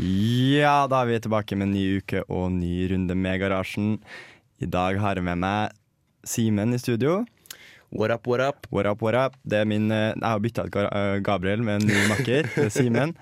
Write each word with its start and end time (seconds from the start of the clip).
Ja, 0.00 0.86
da 0.88 1.02
er 1.02 1.10
vi 1.10 1.18
tilbake 1.20 1.56
med 1.58 1.66
en 1.66 1.74
ny 1.76 1.98
uke 2.00 2.22
og 2.32 2.46
ny 2.54 2.86
runde 2.88 3.12
med 3.18 3.42
Garasjen. 3.42 3.98
I 4.56 4.64
dag 4.64 4.96
har 4.96 5.18
jeg 5.18 5.26
med 5.26 5.42
meg 5.42 5.74
Simen 6.24 6.72
i 6.72 6.78
studio. 6.80 7.26
What 7.92 8.14
up, 8.14 8.26
what 8.26 8.40
up? 8.40 8.66
What 8.70 8.88
up, 8.88 9.02
what 9.04 9.18
up? 9.18 9.36
Det 9.44 9.58
er 9.60 9.68
min, 9.68 9.90
eh, 9.92 10.14
jeg 10.14 10.24
har 10.24 10.40
bytta 10.40 10.64
ut 10.64 10.78
eh, 10.80 11.18
Gabriel 11.20 11.60
med 11.60 11.82
en 11.82 11.90
ny 11.90 12.06
makker, 12.08 12.48
er 12.56 12.72
Simen. 12.72 13.12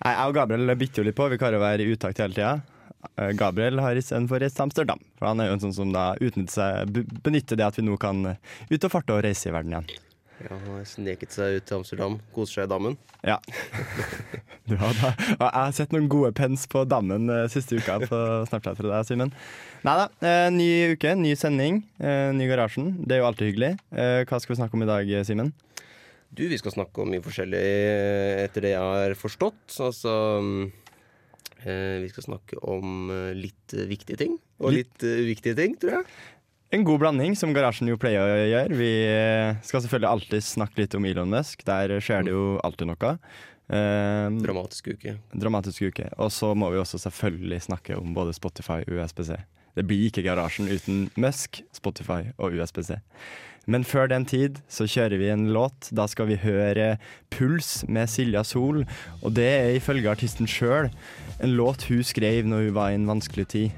Jeg 0.00 0.16
og 0.24 0.34
Gabriel 0.38 0.72
bytter 0.72 1.02
jo 1.02 1.06
litt 1.10 1.18
på, 1.18 1.28
vi 1.28 1.40
klarer 1.40 1.60
å 1.60 1.66
være 1.66 1.84
i 1.84 1.92
utakt 1.92 2.24
hele 2.24 2.32
tida. 2.32 2.54
Gabriel 3.36 3.78
har 3.84 4.00
istedenfor 4.00 4.40
reist 4.40 4.56
til 4.56 4.64
Amsterdam. 4.66 5.04
For 5.18 5.28
Han 5.28 5.40
er 5.40 5.50
jo 5.50 5.58
en 5.58 5.64
sånn 5.66 5.76
som 5.76 5.92
da 5.92 6.14
seg, 6.48 6.96
benytter 7.24 7.60
det 7.60 7.68
at 7.68 7.76
vi 7.76 7.84
nå 7.84 8.00
kan 8.00 8.24
eh, 8.32 8.40
ut 8.72 8.88
og 8.88 8.92
farte 8.92 9.12
og 9.12 9.24
reise 9.28 9.50
i 9.50 9.52
verden 9.52 9.76
igjen. 9.76 9.92
Ja, 10.40 10.52
han 10.52 10.66
har 10.68 10.84
sneket 10.88 11.32
seg 11.32 11.60
ut 11.60 11.68
til 11.68 11.78
Amsterdam. 11.82 12.18
Koser 12.32 12.62
seg 12.62 12.70
i 12.70 12.72
dammen. 12.72 12.96
Ja. 13.20 13.36
Du 14.70 14.74
har 14.80 14.96
da, 14.98 15.10
jeg 15.20 15.50
har 15.54 15.74
sett 15.76 15.92
noen 15.94 16.08
gode 16.10 16.32
pens 16.34 16.64
på 16.70 16.82
dammen 16.90 17.28
eh, 17.30 17.44
siste 17.52 17.78
uka 17.78 18.00
på 18.02 18.18
Snapchat 18.50 18.78
fra 18.80 18.88
deg, 18.96 19.06
Simen. 19.06 19.30
Nei 19.86 19.94
da. 20.00 20.06
Eh, 20.26 20.48
ny 20.50 20.66
uke, 20.96 21.12
ny 21.20 21.36
sending, 21.38 21.84
eh, 22.02 22.32
ny 22.34 22.48
Garasjen. 22.50 22.88
Det 23.06 23.14
er 23.14 23.22
jo 23.22 23.28
alltid 23.28 23.52
hyggelig. 23.52 23.72
Hva 24.26 24.40
skal 24.42 24.54
vi 24.54 24.58
snakke 24.58 24.74
om 24.74 24.82
i 24.82 24.90
dag, 24.90 25.12
Simen? 25.28 25.52
Du, 26.36 26.42
vi 26.50 26.58
skal 26.58 26.74
snakke 26.74 27.00
om 27.04 27.12
mye 27.14 27.22
forskjellig 27.22 27.62
etter 28.42 28.66
det 28.66 28.72
jeg 28.74 28.82
har 28.82 29.14
forstått. 29.16 29.78
Altså 29.86 30.12
Vi 31.66 32.08
skal 32.12 32.26
snakke 32.26 32.58
om 32.66 33.08
litt 33.38 33.72
viktige 33.88 34.18
ting. 34.20 34.34
Og 34.60 34.74
Litt- 34.74 34.90
litt 34.98 35.22
uviktige 35.26 35.56
ting, 35.58 35.76
tror 35.80 36.00
jeg. 36.00 36.10
En 36.74 36.82
god 36.84 36.98
blanding, 37.04 37.36
som 37.38 37.52
Garasjen 37.54 37.86
jo 37.88 37.96
pleier 38.02 38.18
å 38.26 38.46
gjøre. 38.50 38.76
Vi 38.76 38.90
skal 39.68 39.84
selvfølgelig 39.84 40.10
alltid 40.10 40.42
snakke 40.44 40.82
litt 40.82 40.96
om 40.98 41.06
Elon 41.06 41.30
Musk. 41.30 41.62
Der 41.64 41.94
skjer 42.02 42.26
det 42.26 42.34
jo 42.34 42.56
alltid 42.66 42.90
noe. 42.90 43.12
Eh, 43.68 44.30
Dramatisk 44.44 44.92
uke. 44.94 45.16
dramatisk 45.34 45.82
uke. 45.88 46.08
Og 46.18 46.30
så 46.30 46.52
må 46.54 46.70
vi 46.70 46.78
også 46.78 46.98
selvfølgelig 47.02 47.62
snakke 47.62 47.96
om 47.98 48.14
både 48.14 48.32
Spotify 48.36 48.82
og 48.86 49.00
USBC. 49.00 49.36
Det 49.76 49.84
blir 49.84 50.06
ikke 50.08 50.22
Garasjen 50.24 50.68
uten 50.70 51.10
Musk, 51.20 51.62
Spotify 51.74 52.30
og 52.38 52.54
USBC. 52.54 52.94
Men 53.66 53.82
før 53.84 54.06
den 54.08 54.24
tid 54.24 54.60
så 54.70 54.86
kjører 54.86 55.18
vi 55.18 55.28
en 55.28 55.48
låt. 55.52 55.90
Da 55.92 56.06
skal 56.06 56.28
vi 56.30 56.36
høre 56.38 56.98
Puls 57.34 57.82
med 57.88 58.06
Silja 58.08 58.44
Sol. 58.46 58.84
Og 59.22 59.34
det 59.34 59.48
er 59.50 59.74
ifølge 59.76 60.08
artisten 60.08 60.46
sjøl 60.46 60.88
en 61.42 61.56
låt 61.58 61.82
hun 61.90 62.04
skrev 62.06 62.46
når 62.46 62.68
hun 62.68 62.74
var 62.78 62.90
i 62.90 62.94
en 63.00 63.08
vanskelig 63.10 63.48
tid. 63.48 63.70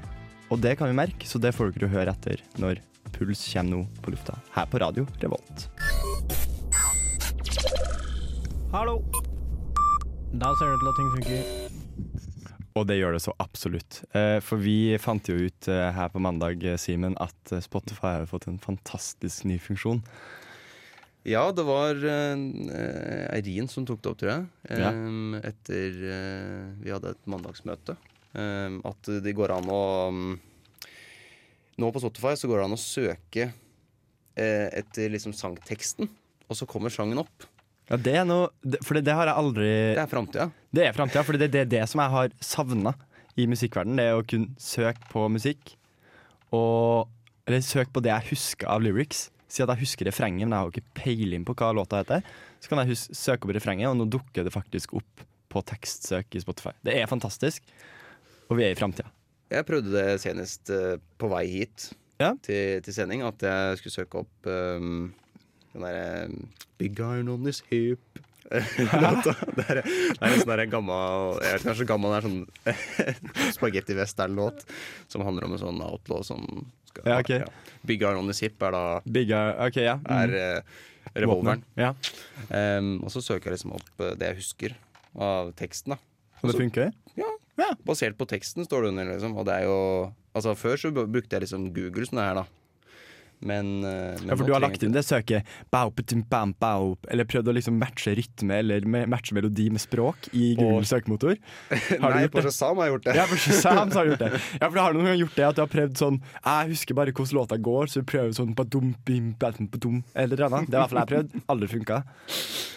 Og 0.53 0.61
det 0.61 0.77
kan 0.77 0.87
vi 0.87 0.93
merke, 0.97 1.25
så 1.27 1.41
det 1.41 1.55
får 1.57 1.73
dere 1.75 1.89
høre 1.89 2.13
etter 2.13 2.39
når 2.61 2.79
Puls 3.17 3.41
kommer 3.51 3.81
nå 3.81 3.87
på 4.05 4.13
lufta. 4.13 4.37
Her 4.53 4.69
på 4.69 4.79
radio 4.79 5.07
Revolt. 5.21 5.67
Hallo. 8.71 9.01
Da 10.33 10.51
ser 10.55 10.69
det 10.69 10.75
ut 10.75 10.81
til 10.83 10.89
at 10.89 10.97
ting 10.99 11.11
funker. 11.15 11.45
Og 12.77 12.85
det 12.87 12.99
gjør 12.99 13.15
det 13.15 13.21
så 13.23 13.33
absolutt. 13.41 14.01
Eh, 14.15 14.37
For 14.45 14.61
vi 14.61 14.95
fant 15.01 15.25
jo 15.25 15.35
ut 15.49 15.69
eh, 15.71 15.87
her 15.95 16.11
på 16.13 16.21
mandag, 16.21 16.61
eh, 16.63 16.77
Simen, 16.79 17.17
at 17.19 17.55
Spotify 17.65 18.19
har 18.19 18.27
fått 18.29 18.47
en 18.47 18.59
fantastisk 18.61 19.47
ny 19.49 19.57
funksjon. 19.61 20.03
Ja, 21.27 21.49
det 21.51 21.65
var 21.67 21.97
uh, 21.99 23.33
Eirin 23.35 23.67
som 23.69 23.83
tok 23.85 23.99
det 24.01 24.11
opp, 24.11 24.19
tror 24.21 24.31
jeg. 24.31 24.45
Ja. 24.79 24.93
Etter 25.49 25.97
vi 26.79 26.93
hadde 26.93 27.11
et 27.11 27.27
mandagsmøte. 27.29 27.97
At 28.31 29.09
det 29.25 29.33
går 29.35 29.51
an 29.51 29.67
å 29.73 29.81
um, 30.13 30.37
Nå 31.79 31.89
på 31.95 32.01
Spotify 32.03 32.33
så 32.39 32.47
går 32.49 32.59
det 32.59 32.65
an 32.69 32.75
å 32.75 32.81
søke 32.81 33.45
eh, 34.39 34.67
etter 34.79 35.11
liksom 35.13 35.35
sangteksten, 35.35 36.09
og 36.49 36.57
så 36.57 36.67
kommer 36.69 36.91
sangen 36.93 37.21
opp. 37.21 37.47
Ja, 37.89 37.97
det 37.97 38.13
er 38.21 38.25
noe 38.29 38.49
For 38.85 38.93
det, 38.97 39.03
det 39.07 39.15
har 39.17 39.25
jeg 39.31 39.39
aldri 39.41 39.69
Det 39.97 40.01
er 40.03 40.09
framtida. 40.11 40.49
Det 40.75 40.83
er 40.85 40.93
framtida, 40.93 41.23
for 41.25 41.37
det, 41.41 41.47
det 41.55 41.61
er 41.63 41.69
det 41.71 41.83
som 41.89 42.01
jeg 42.03 42.13
har 42.13 42.33
savna 42.45 42.93
i 43.39 43.47
musikkverdenen. 43.49 43.97
Det 43.97 44.05
er 44.11 44.19
å 44.19 44.25
kunne 44.27 44.53
søke 44.61 45.09
på 45.09 45.23
musikk, 45.31 45.75
og 46.53 47.07
Eller 47.49 47.63
søke 47.65 47.89
på 47.95 48.01
det 48.05 48.11
jeg 48.11 48.27
husker 48.35 48.69
av 48.69 48.83
lyrics. 48.85 49.29
Si 49.49 49.63
at 49.63 49.71
jeg 49.73 49.81
husker 49.81 50.05
refrenget, 50.05 50.45
men 50.45 50.53
jeg 50.53 50.59
har 50.61 50.67
jo 50.69 50.73
ikke 50.75 50.99
peiling 50.99 51.45
på 51.47 51.55
hva 51.57 51.71
låta 51.73 52.03
heter. 52.03 52.21
Så 52.61 52.69
kan 52.69 52.83
jeg 52.83 52.91
hus 52.91 53.07
søke 53.17 53.47
opp 53.47 53.55
refrenget, 53.57 53.89
og 53.89 53.97
nå 53.97 54.05
dukker 54.13 54.45
det 54.45 54.53
faktisk 54.53 54.93
opp 54.99 55.23
på 55.49 55.63
tekstsøk 55.65 56.37
i 56.37 56.41
Spotify. 56.43 56.75
Det 56.85 56.93
er 56.99 57.09
fantastisk, 57.09 57.65
og 58.51 58.59
vi 58.59 58.67
er 58.67 58.75
i 58.75 58.77
framtida. 58.77 59.09
Jeg 59.49 59.65
prøvde 59.65 59.89
det 59.95 60.19
senest 60.21 60.69
eh, 60.69 60.99
på 61.17 61.31
vei 61.31 61.47
hit 61.49 61.87
Ja. 62.21 62.35
til, 62.45 62.83
til 62.85 62.93
sending. 62.93 63.23
At 63.25 63.41
jeg 63.41 63.79
skulle 63.79 63.95
søke 63.97 64.21
opp 64.21 64.45
um, 64.51 65.07
den 65.73 65.85
derre 65.85 66.29
Big 66.79 66.99
iron 66.99 67.29
on 67.29 67.43
this 67.43 67.61
hip. 67.69 68.19
Låta. 68.49 69.35
det 69.53 69.65
er, 69.69 69.81
det 69.83 70.17
er 70.17 70.31
en 70.31 70.39
sånn 70.41 70.49
der 70.49 70.63
gammel 70.71 71.35
Jeg 71.43 71.53
vet 71.53 71.65
kanskje 71.67 71.85
gammel 71.85 72.15
det 72.15 72.17
er 72.17 72.25
sånn 72.25 72.39
spagetti 73.57 73.97
western-låt 73.97 74.63
som 75.11 75.21
handler 75.27 75.45
om 75.45 75.53
en 75.53 75.61
sånn 75.61 75.83
outlaw 75.85 76.23
som 76.25 76.47
skal 76.89 77.11
Ja, 77.11 77.19
ok. 77.21 77.51
Big 77.85 78.01
iron 78.01 78.23
on 78.23 78.31
this 78.31 78.41
hip 78.41 78.57
er 78.65 78.73
da 78.73 78.83
Big 79.05 79.29
Eye, 79.29 79.53
OK, 79.67 79.77
ja. 79.85 79.99
Mm. 80.01 80.15
er 80.15 80.33
uh, 80.63 80.79
revolveren. 81.19 81.61
Ja. 81.77 81.93
Um, 82.49 82.95
og 83.03 83.13
så 83.13 83.21
søker 83.25 83.51
jeg 83.51 83.59
liksom 83.59 83.75
opp 83.77 84.03
eh, 84.05 84.15
det 84.17 84.31
jeg 84.31 84.39
husker 84.41 84.75
av 85.19 85.53
teksten. 85.59 85.95
da 85.95 86.41
Og 86.41 86.51
det 86.51 86.57
funker? 86.57 86.91
ja. 87.19 87.29
Basert 87.85 88.17
på 88.17 88.27
teksten 88.29 88.65
står 88.65 88.85
det 88.85 88.91
under, 88.93 89.09
liksom. 89.13 89.35
Og 89.37 89.45
det 89.49 89.59
er 89.61 89.69
jo 89.69 89.79
Altså, 90.37 90.53
før 90.53 90.77
så 90.77 90.91
brukte 90.93 91.35
jeg 91.35 91.41
liksom 91.43 91.71
Google 91.73 92.05
sånn 92.05 92.21
her, 92.21 92.37
da. 92.37 92.43
Men, 93.39 93.83
eh, 93.83 94.17
men 94.19 94.31
Ja, 94.31 94.35
for 94.35 94.47
du 94.47 94.51
har 94.53 94.63
lagt 94.63 94.83
inn 94.83 94.95
det 94.95 95.05
søket 95.07 95.47
bau, 95.71 95.93
bam, 96.29 96.53
bau, 96.59 96.97
Eller 97.07 97.27
prøvd 97.29 97.51
å 97.51 97.55
liksom 97.55 97.77
matche 97.79 98.15
rytme 98.17 98.57
eller 98.59 98.83
matche 98.83 99.35
melodi 99.37 99.69
med 99.71 99.83
språk 99.83 100.27
i 100.33 100.55
Google 100.57 100.79
Google 100.79 100.89
søkemotor. 100.89 101.37
Har 102.03 102.15
Nei, 102.15 102.27
på? 102.31 102.43
Shazam 102.43 102.79
har 102.79 102.89
jeg 102.89 102.95
gjort 102.95 103.07
det. 103.07 103.15
Ja, 103.17 103.25
for 103.29 103.41
Shazam 103.45 103.91
har 103.95 104.05
jeg 104.05 104.13
gjort 104.13 104.23
det. 104.25 104.43
Ja, 104.59 104.69
for 104.69 104.79
har 104.81 104.93
du 104.93 104.99
noen 104.99 105.11
gang 105.11 105.19
gjort 105.23 105.39
det 105.39 105.47
at 105.49 105.57
du 105.57 105.63
har 105.63 105.71
prøvd 105.71 105.99
sånn 105.99 106.21
Jeg 106.21 106.71
husker 106.73 106.99
bare 106.99 107.15
hvordan 107.15 107.39
låta 107.39 107.59
går, 107.69 107.91
så 107.91 108.03
du 108.03 108.09
prøver 108.09 108.35
sånn 108.37 108.55
badum, 108.57 108.93
bim, 109.07 109.33
badum, 109.39 109.69
badum, 109.71 109.99
eller 110.13 110.45
annet. 110.47 110.69
Det 110.69 110.75
er 110.75 110.79
i 110.79 110.83
hvert 110.83 110.93
fall 110.93 111.01
jeg 111.01 111.07
har 111.07 111.13
prøvd. 111.15 111.43
Aldri 111.55 111.71
funka. 111.73 111.99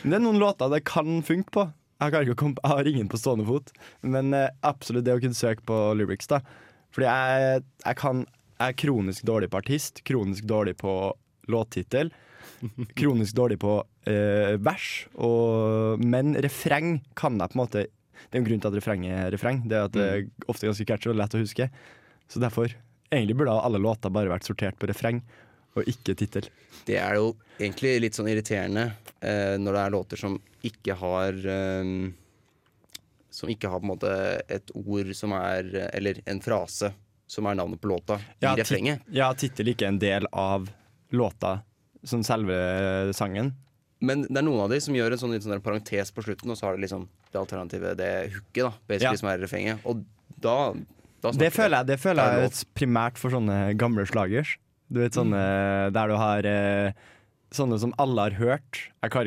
Men 0.02 0.14
det 0.14 0.18
er 0.18 0.26
noen 0.26 0.42
låter 0.42 0.72
det 0.72 0.82
kan 0.88 1.22
funke 1.26 1.54
på. 1.54 1.68
Jeg, 2.02 2.34
komme, 2.34 2.58
jeg 2.58 2.72
har 2.72 2.88
ingen 2.90 3.10
på 3.10 3.18
stående 3.20 3.46
fot, 3.46 3.68
men 4.02 4.32
eh, 4.34 4.48
absolutt 4.66 5.06
det 5.06 5.14
å 5.14 5.20
kunne 5.22 5.38
søke 5.38 5.62
på 5.68 5.76
lyrics, 5.94 6.26
da. 6.32 6.40
Fordi 6.92 7.06
jeg, 7.06 7.62
jeg 7.84 7.98
kan 8.00 8.24
er 8.62 8.76
kronisk 8.78 9.24
dårlig 9.28 9.50
på 9.52 9.60
artist, 9.62 10.02
kronisk 10.06 10.46
dårlig 10.48 10.76
på 10.80 10.94
låttittel. 11.52 12.12
Kronisk 12.98 13.34
dårlig 13.34 13.58
på 13.62 13.74
eh, 14.06 14.54
vers, 14.62 14.86
og, 15.18 16.02
men 16.02 16.36
refreng 16.42 17.00
kan 17.18 17.38
jeg 17.38 17.50
på 17.50 17.56
en 17.56 17.62
måte 17.62 17.84
Det 17.86 18.36
er 18.36 18.40
en 18.40 18.46
grunn 18.46 18.62
til 18.62 18.70
at 18.70 18.78
refreng 18.78 19.06
er 19.10 19.30
refreng. 19.34 19.62
Det 19.66 19.78
er 19.78 19.88
at 19.88 19.94
det 19.96 20.06
er 20.06 20.24
ofte 20.50 20.68
ganske 20.68 20.86
catchy 20.86 21.10
og 21.10 21.18
lett 21.18 21.34
å 21.34 21.42
huske. 21.42 21.68
Så 22.30 22.42
derfor 22.42 22.74
Egentlig 23.12 23.34
burde 23.36 23.52
alle 23.52 23.76
låter 23.76 24.08
bare 24.08 24.30
vært 24.32 24.46
sortert 24.48 24.78
på 24.80 24.88
refreng 24.88 25.18
og 25.76 25.88
ikke 25.88 26.14
tittel. 26.16 26.46
Det 26.88 26.96
er 26.96 27.18
jo 27.18 27.34
egentlig 27.58 27.98
litt 28.00 28.16
sånn 28.16 28.30
irriterende 28.32 28.86
eh, 29.20 29.58
når 29.60 29.76
det 29.76 29.82
er 29.82 29.92
låter 29.92 30.20
som 30.20 30.38
ikke 30.64 30.96
har 30.96 31.36
eh, 31.36 31.92
Som 33.32 33.52
ikke 33.52 33.68
har 33.68 33.80
på 33.82 33.86
en 33.88 33.92
måte 33.92 34.14
et 34.48 34.72
ord 34.76 35.12
som 35.16 35.34
er 35.36 35.68
Eller 35.92 36.22
en 36.24 36.40
frase 36.44 36.92
som 37.32 37.48
er 37.48 37.56
navnet 37.58 37.80
på 37.80 37.88
låta 37.90 38.18
i 38.20 38.44
tit- 38.44 38.60
refrenget. 38.60 39.04
Ja, 39.16 39.30
tittel 39.38 39.72
ikke 39.72 39.88
en 39.88 39.98
del 40.02 40.26
av 40.32 40.68
låta, 41.16 41.60
som 42.04 42.22
selve 42.26 42.56
sangen. 43.16 43.54
Men 44.02 44.24
det 44.26 44.40
er 44.40 44.44
noen 44.44 44.64
av 44.64 44.72
de 44.72 44.80
som 44.82 44.94
gjør 44.96 45.14
en 45.14 45.20
sånn, 45.22 45.36
sånn 45.40 45.62
parentes 45.62 46.10
på 46.12 46.24
slutten, 46.26 46.50
og 46.50 46.58
så 46.58 46.66
har 46.68 46.76
det 46.76 46.82
liksom 46.88 47.06
det 47.32 47.38
alternativet, 47.40 47.96
det 47.96 48.10
hooket, 48.34 48.64
da, 48.66 48.72
basically, 48.90 49.14
Ja. 49.14 49.20
som 49.20 49.28
er 49.30 49.38
i 49.38 49.42
refrenget. 49.46 49.78
Og 49.86 50.02
da, 50.42 50.56
da 51.22 51.30
Det 51.30 51.52
føler 51.54 51.78
jeg, 51.78 51.86
det 51.92 52.00
føler 52.02 52.20
er 52.26 52.40
jeg 52.42 52.50
er 52.50 52.66
primært 52.74 53.16
for 53.16 53.30
sånne 53.30 53.76
gamle 53.78 54.04
slagers. 54.10 54.56
Du 54.92 54.98
vet 55.00 55.14
sånne 55.16 55.92
der 55.94 56.08
du 56.12 56.16
har 56.20 56.44
eh, 56.44 56.92
Sånne 57.52 57.76
som 57.78 57.90
alle 58.00 58.16
har 58.30 58.30
hørt. 58.38 58.78
Ikke 59.04 59.22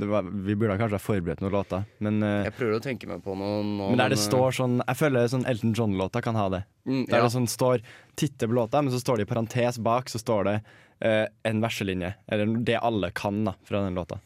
det 0.00 0.06
var, 0.08 0.22
Vi 0.24 0.54
burde 0.56 0.78
kanskje 0.80 0.96
ha 0.96 0.98
forberedt 0.98 1.42
noen 1.44 1.52
låter, 1.52 1.82
men, 2.00 2.22
eh, 2.24 2.44
Jeg 2.48 2.54
prøver 2.56 2.78
å 2.78 2.82
tenke 2.82 3.06
meg 3.06 3.20
på 3.22 3.36
noen, 3.36 3.76
noen 3.76 3.90
men 3.92 3.98
der 4.00 4.08
det 4.14 4.18
eh, 4.18 4.24
står 4.30 4.50
sånn 4.56 4.78
Jeg 4.86 4.96
føler 4.96 5.28
sånn 5.28 5.44
Elton 5.46 5.74
John-låter 5.76 6.22
kan 6.24 6.34
ha 6.40 6.48
det. 6.48 6.62
Mm, 6.90 7.04
Der 7.08 7.20
ja. 7.20 7.26
det 7.26 7.34
sånn 7.34 7.48
står 7.50 7.84
tittel 8.18 8.50
på 8.50 8.58
låta, 8.58 8.82
men 8.82 8.92
så 8.94 9.00
står 9.02 9.20
det 9.20 9.28
i 9.28 9.30
parentes 9.30 9.78
bak 9.82 10.10
Så 10.12 10.20
står 10.20 10.48
det 10.48 10.56
uh, 10.60 11.26
en 11.48 11.62
verselinje. 11.62 12.12
Eller 12.28 12.58
det 12.66 12.76
alle 12.80 13.12
kan 13.16 13.44
da 13.46 13.54
fra 13.64 13.84
den 13.86 13.98
låta. 13.98 14.20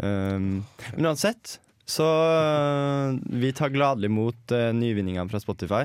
Um, 0.00 0.64
men 0.94 1.06
uansett, 1.06 1.58
så 1.84 2.06
uh, 2.06 3.18
vi 3.24 3.52
tar 3.52 3.68
gladelig 3.68 4.08
imot 4.08 4.52
uh, 4.52 4.70
nyvinningene 4.72 5.28
fra 5.28 5.40
Spotify. 5.40 5.84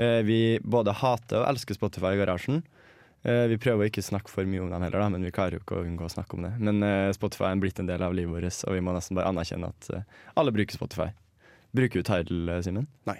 Eh, 0.00 0.22
vi 0.24 0.60
både 0.62 0.94
hater 0.96 1.42
og 1.42 1.48
elsker 1.50 1.76
Spotify 1.76 2.14
i 2.14 2.20
garasjen. 2.20 2.62
Vi 3.20 3.56
prøver 3.60 3.84
å 3.84 3.88
ikke 3.90 4.00
snakke 4.00 4.32
for 4.32 4.48
mye 4.48 4.62
om 4.64 4.70
dem 4.72 4.80
heller, 4.80 5.02
da, 5.02 5.08
men 5.12 5.26
vi 5.26 5.32
klarer 5.34 5.58
jo 5.58 5.60
ikke 5.60 5.76
å 5.76 5.82
unngå 5.84 6.06
å 6.06 6.12
snakke 6.14 6.38
om 6.38 6.46
det. 6.46 6.54
Men 6.56 6.80
Spotify 7.12 7.50
er 7.50 7.60
blitt 7.60 7.82
en 7.82 7.90
del 7.90 8.00
av 8.06 8.14
livet 8.16 8.32
vårt, 8.32 8.62
og 8.64 8.78
vi 8.78 8.80
må 8.86 8.94
nesten 8.96 9.18
bare 9.18 9.28
anerkjenne 9.28 9.68
at 9.74 9.90
alle 10.40 10.54
bruker 10.56 10.78
Spotify. 10.78 11.10
Bruker 11.76 12.00
du 12.00 12.08
Tidal, 12.08 12.54
Simen? 12.64 12.88
Nei. 13.10 13.18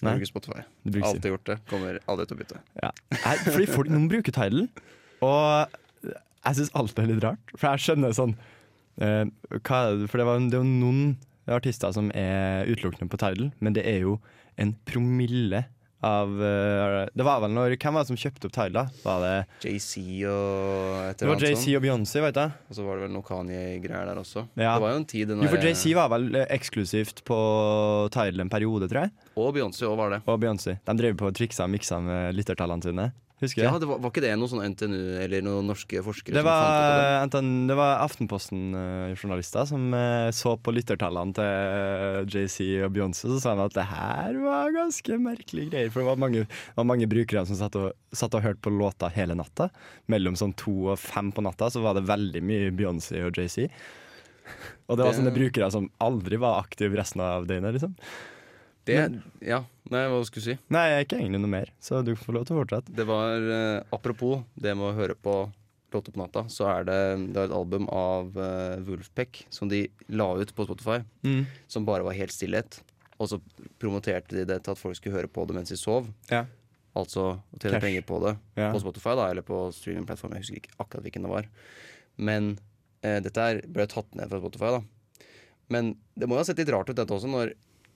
Jeg 0.00 0.06
Nei. 0.08 0.14
bruker 0.16 0.30
Spotify. 0.30 0.62
Alltid 1.04 1.30
gjort 1.34 1.44
det. 1.50 1.58
Kommer 1.68 1.98
aldri 2.08 2.24
til 2.30 2.36
å 2.36 2.40
bytte. 2.40 2.60
Ja. 2.82 2.90
Jeg, 3.12 3.40
fordi 3.52 3.66
folk, 3.68 3.90
noen 3.92 4.06
bruker 4.08 4.32
Tidal, 4.32 4.62
og 5.20 5.74
jeg 6.40 6.56
syns 6.56 6.70
alt 6.80 6.98
er 7.02 7.10
litt 7.10 7.20
rart. 7.24 7.52
For 7.56 7.68
jeg 7.68 7.84
skjønner 7.84 8.14
sånn 8.16 8.32
eh, 9.00 9.26
hva, 9.60 9.80
det- 10.00 10.08
For 10.08 10.16
det, 10.22 10.26
var, 10.26 10.38
det 10.40 10.56
er 10.56 10.62
jo 10.64 10.70
noen 10.70 11.02
artister 11.50 11.92
som 11.92 12.08
er 12.16 12.64
utelukkende 12.70 13.10
på 13.12 13.18
Tidal, 13.20 13.50
men 13.60 13.76
det 13.76 13.84
er 13.84 14.00
jo 14.06 14.16
en 14.60 14.72
promille 14.88 15.64
av 16.06 16.42
eh, 16.42 17.08
Det 17.12 17.24
var 17.26 17.42
vel 17.44 17.52
når 17.52 17.74
Hvem 17.76 17.96
var 17.96 18.04
det 18.04 18.10
som 18.10 18.18
kjøpte 18.20 18.48
opp 18.48 18.58
da? 18.72 18.84
Var 19.04 19.24
det, 19.24 19.32
JC 19.66 19.92
og 20.30 21.10
et 21.10 21.22
eller 21.22 21.30
var 21.30 21.36
annet 21.36 21.58
sånt. 21.60 21.76
og 21.76 21.84
Beyoncé, 21.84 22.22
vet 22.24 22.40
jeg. 22.40 22.52
Og 22.70 22.78
så 22.78 22.86
var 22.86 22.98
det 22.98 23.06
vel 23.06 23.14
noe 23.14 23.26
Kanye-greier 23.26 24.10
der 24.10 24.20
også. 24.20 24.44
Ja. 24.54 24.74
Det 24.74 24.84
var 24.86 24.94
jo 24.94 25.00
en 25.02 25.08
tid 25.12 25.34
Jo, 25.34 25.50
for 25.52 25.66
JC 25.68 25.94
var 25.98 26.12
vel 26.14 26.28
eh, 26.34 26.46
eksklusivt 26.56 27.24
på 27.28 27.40
Tidal 28.14 28.46
en 28.46 28.52
periode, 28.52 28.88
tror 28.90 29.06
jeg. 29.06 29.14
Og 29.36 29.52
Beyoncé 29.56 29.88
òg 29.88 29.98
var 30.00 30.16
det. 30.16 30.22
Og 30.26 30.40
Beyoncé. 30.42 30.78
De 30.86 30.96
drev 31.02 31.18
på 31.20 31.28
og 31.30 31.36
triksa 31.36 31.66
og 31.68 31.74
miksa 31.74 32.00
med 32.04 32.38
lyttertallene 32.38 32.86
sine. 32.86 33.10
Husker 33.40 33.62
jeg. 33.62 33.70
Ja, 33.72 33.78
det? 33.80 33.86
var, 33.88 33.98
var 34.04 34.10
ikke 34.12 34.20
det 34.20 34.34
noe 34.36 34.50
sånn 34.52 34.60
NTNU 34.74 34.98
eller 35.24 35.44
noen 35.44 35.68
norske 35.70 36.02
forskere 36.04 36.36
Det 36.36 36.42
som 36.44 36.48
fant 36.50 36.74
ut 36.76 37.36
av 37.36 37.44
det? 37.44 37.52
det 37.70 37.76
var 37.78 38.02
Aftenposten-journalister 38.04 39.68
som 39.70 39.86
eh, 39.96 40.28
så 40.36 40.52
på 40.60 40.74
lyttertallene 40.76 41.32
til 41.38 41.48
eh, 41.48 42.18
JC 42.28 42.58
og 42.84 42.92
Beyoncé, 42.96 43.30
så 43.30 43.38
sa 43.40 43.54
han 43.54 43.62
at 43.64 43.76
det 43.78 43.86
her 43.88 44.36
var 44.44 44.74
ganske 44.76 45.16
merkelige 45.24 45.70
greier. 45.72 45.88
For 45.92 46.02
det 46.02 46.10
var 46.10 46.20
mange, 46.20 46.44
det 46.44 46.76
var 46.76 46.88
mange 46.90 47.08
brukere 47.10 47.46
som 47.48 47.56
satt 47.56 47.78
og, 47.80 47.94
satt 48.12 48.36
og 48.36 48.44
hørte 48.44 48.60
på 48.66 48.74
låta 48.76 49.08
hele 49.14 49.36
natta. 49.38 49.70
Mellom 50.12 50.36
sånn 50.38 50.52
to 50.60 50.74
og 50.92 51.00
fem 51.00 51.32
på 51.32 51.44
natta 51.46 51.70
så 51.72 51.80
var 51.84 51.96
det 51.96 52.04
veldig 52.10 52.44
mye 52.44 52.74
Beyoncé 52.76 53.24
og 53.24 53.40
JC. 53.40 53.70
Og 54.90 54.98
det 54.98 55.04
var 55.06 55.12
Det- 55.12 55.20
sånne 55.22 55.32
brukere 55.34 55.70
som 55.72 55.88
aldri 56.00 56.36
var 56.36 56.60
aktive 56.60 56.96
resten 56.98 57.20
av 57.24 57.46
døgnet. 57.46 57.72
liksom 57.78 57.96
det 58.88 58.96
Ja, 59.44 59.64
nei, 59.90 60.04
hva 60.08 60.20
skulle 60.26 60.44
du 60.44 60.48
si? 60.52 60.58
Nei, 60.72 60.84
jeg 60.90 60.98
er 61.00 61.06
ikke 61.06 61.18
egentlig 61.20 61.40
noe 61.42 61.52
mer, 61.52 61.72
så 61.82 62.00
du 62.06 62.14
får 62.18 62.36
lov 62.36 62.44
til 62.48 62.56
å 62.56 62.60
fortsette. 62.62 62.94
Det 62.96 63.06
var 63.08 63.48
eh, 63.56 63.82
Apropos 63.92 64.42
det 64.56 64.74
med 64.76 64.90
å 64.90 64.94
høre 64.96 65.14
på 65.18 65.34
låter 65.90 66.14
på 66.14 66.20
natta, 66.22 66.44
så 66.48 66.68
er 66.70 66.84
det, 66.86 66.98
det 67.34 67.40
er 67.42 67.48
et 67.48 67.56
album 67.56 67.88
av 67.90 68.36
eh, 68.38 68.78
Wolfpack 68.86 69.40
som 69.50 69.66
de 69.68 69.88
la 70.14 70.28
ut 70.38 70.52
på 70.54 70.66
Spotify, 70.68 71.00
som 71.66 71.84
bare 71.88 72.06
var 72.06 72.14
helt 72.14 72.30
stillhet. 72.30 72.78
Og 73.18 73.26
så 73.32 73.40
promoterte 73.82 74.36
de 74.38 74.44
det 74.46 74.60
til 74.64 74.70
at 74.76 74.78
folk 74.80 74.94
skulle 74.96 75.16
høre 75.18 75.28
på 75.28 75.42
det 75.50 75.56
mens 75.58 75.72
de 75.74 75.76
sov. 75.76 76.06
Ja. 76.30 76.44
Altså 76.96 77.40
tjene 77.58 77.74
Cash. 77.76 77.82
penger 77.84 78.06
på 78.06 78.20
det 78.22 78.36
Ja. 78.58 78.70
på 78.72 78.80
Spotify, 78.82 79.16
da, 79.18 79.26
eller 79.34 79.42
på 79.46 79.58
streamingplattform. 79.74 80.32
Jeg 80.38 80.44
husker 80.46 80.60
ikke 80.62 80.78
akkurat 80.78 81.04
hvilken 81.04 81.26
det 81.26 81.32
var. 81.34 81.50
Men 82.22 82.52
eh, 83.02 83.18
dette 83.26 83.48
ble 83.66 83.86
tatt 83.90 84.14
ned 84.14 84.30
fra 84.30 84.40
Spotify, 84.40 84.70
da. 84.78 84.80
Men 85.70 85.92
det 86.18 86.26
må 86.30 86.34
jo 86.38 86.42
ha 86.44 86.46
sett 86.48 86.58
litt 86.62 86.70
rart 86.72 86.88
ut, 86.90 86.96
dette 86.98 87.14
også, 87.14 87.28
når 87.30 87.52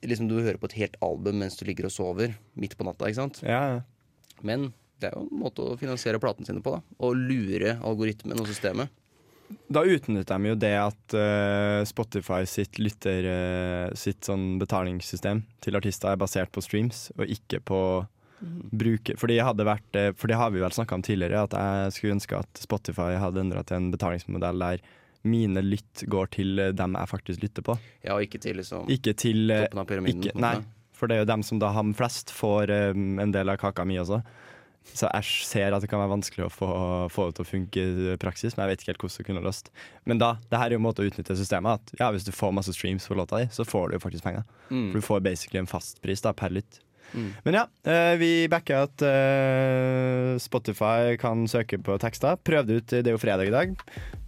liksom, 0.09 0.29
du 0.29 0.39
hører 0.39 0.59
på 0.61 0.69
et 0.71 0.79
helt 0.79 0.97
album 1.05 1.39
mens 1.43 1.57
du 1.59 1.65
ligger 1.67 1.89
og 1.89 1.93
sover 1.93 2.35
midt 2.59 2.77
på 2.77 2.87
natta. 2.87 3.09
ikke 3.09 3.21
sant? 3.21 3.41
Ja, 3.45 3.61
ja. 3.75 4.41
Men 4.45 4.69
det 4.99 5.09
er 5.09 5.17
jo 5.17 5.25
en 5.25 5.41
måte 5.41 5.63
å 5.63 5.79
finansiere 5.79 6.21
platene 6.23 6.47
sine 6.47 6.63
på. 6.63 6.75
da 6.77 7.05
Og 7.05 7.17
lure 7.17 7.77
algoritmen 7.85 8.39
og 8.39 8.49
systemet. 8.51 8.91
Da 9.69 9.83
utnytter 9.85 10.41
de 10.41 10.49
jo 10.49 10.57
det 10.57 10.73
at 10.79 11.13
uh, 11.13 11.83
Spotify 11.85 12.47
sitt 12.49 12.79
lytter 12.81 13.27
uh, 13.29 13.93
Sitt 13.93 14.25
sånn 14.25 14.55
betalingssystem 14.57 15.43
til 15.61 15.77
artister 15.77 16.13
er 16.13 16.21
basert 16.21 16.49
på 16.53 16.63
streams, 16.65 17.11
og 17.19 17.29
ikke 17.29 17.61
på 17.61 17.79
jeg 18.41 19.45
hadde 19.47 19.65
vært 19.65 19.97
eh, 19.97 20.11
For 20.17 20.27
det 20.27 20.37
har 20.37 20.51
vi 20.51 20.61
vel 20.61 20.73
snakka 20.75 20.97
om 20.97 21.03
tidligere, 21.05 21.45
at 21.47 21.55
jeg 21.55 21.93
skulle 21.95 22.17
ønske 22.17 22.37
at 22.37 22.61
Spotify 22.61 23.15
hadde 23.17 23.41
endra 23.41 23.63
til 23.63 23.79
en 23.79 23.91
betalingsmodell 23.93 24.59
der 24.59 24.83
mine 25.25 25.63
lytt 25.65 26.05
går 26.11 26.31
til 26.37 26.61
eh, 26.61 26.73
dem 26.77 26.95
jeg 26.99 27.11
faktisk 27.11 27.43
lytter 27.43 27.65
på. 27.65 27.77
Ja, 28.05 28.15
og 28.15 28.25
ikke 28.25 28.41
til 28.43 28.59
liksom 28.61 28.89
Ikke 28.91 29.15
til 29.17 29.51
eh, 29.51 29.65
toppen 29.65 29.83
av 29.83 29.89
pyramiden. 29.89 30.23
ikke, 30.23 30.39
Nei, 30.41 30.57
for 30.95 31.11
det 31.11 31.17
er 31.17 31.25
jo 31.25 31.31
dem 31.33 31.45
som 31.45 31.61
da 31.61 31.73
har 31.75 31.93
flest, 31.97 32.33
får 32.33 32.71
um, 32.95 33.15
en 33.19 33.33
del 33.35 33.51
av 33.51 33.59
kaka 33.61 33.85
mi 33.87 33.99
også. 34.01 34.21
Så 34.85 35.09
jeg 35.09 35.45
ser 35.49 35.73
at 35.73 35.81
det 35.81 35.89
kan 35.89 35.97
være 35.97 36.13
vanskelig 36.13 36.45
å 36.45 36.51
få, 36.53 36.67
få 37.09 37.27
det 37.27 37.39
til 37.39 37.45
å 37.45 37.49
funke 37.49 37.85
i 38.13 38.17
praksis, 38.21 38.53
men 38.53 38.65
jeg 38.65 38.71
vet 38.71 38.83
ikke 38.83 38.91
helt 38.91 39.01
hvordan 39.01 39.17
det 39.17 39.27
kunne 39.31 39.45
løst. 39.47 39.71
Men 40.05 40.21
da, 40.21 40.35
det 40.51 40.59
her 40.61 40.69
er 40.69 40.77
jo 40.77 40.81
en 40.83 40.85
måte 40.85 41.01
å 41.01 41.09
utnytte 41.09 41.37
systemet 41.39 41.81
at 41.81 41.95
ja, 42.03 42.11
hvis 42.13 42.27
du 42.27 42.31
får 42.35 42.53
masse 42.53 42.75
streams 42.75 43.09
for 43.09 43.17
låta 43.17 43.41
di, 43.41 43.49
så 43.51 43.65
får 43.65 43.89
du 43.89 43.97
jo 43.97 44.03
faktisk 44.05 44.27
penger. 44.27 44.45
Mm. 44.69 44.91
For 44.91 45.01
du 45.01 45.07
får 45.07 45.25
basically 45.25 45.63
en 45.63 45.71
fastpris 45.71 46.21
da, 46.21 46.35
per 46.37 46.53
lytt. 46.53 46.84
Mm. 47.13 47.29
Men 47.45 47.57
ja, 47.59 47.63
eh, 47.87 48.15
vi 48.19 48.31
backer 48.51 48.87
at 48.87 49.03
eh, 49.05 50.35
Spotify 50.41 51.15
kan 51.21 51.45
søke 51.51 51.79
på 51.83 51.99
tekster. 52.01 52.39
Prøv 52.41 52.67
det 52.67 52.79
ut, 52.79 52.95
det 52.95 53.05
er 53.05 53.15
jo 53.15 53.21
fredag 53.21 53.51
i 53.51 53.53
dag. 53.53 53.75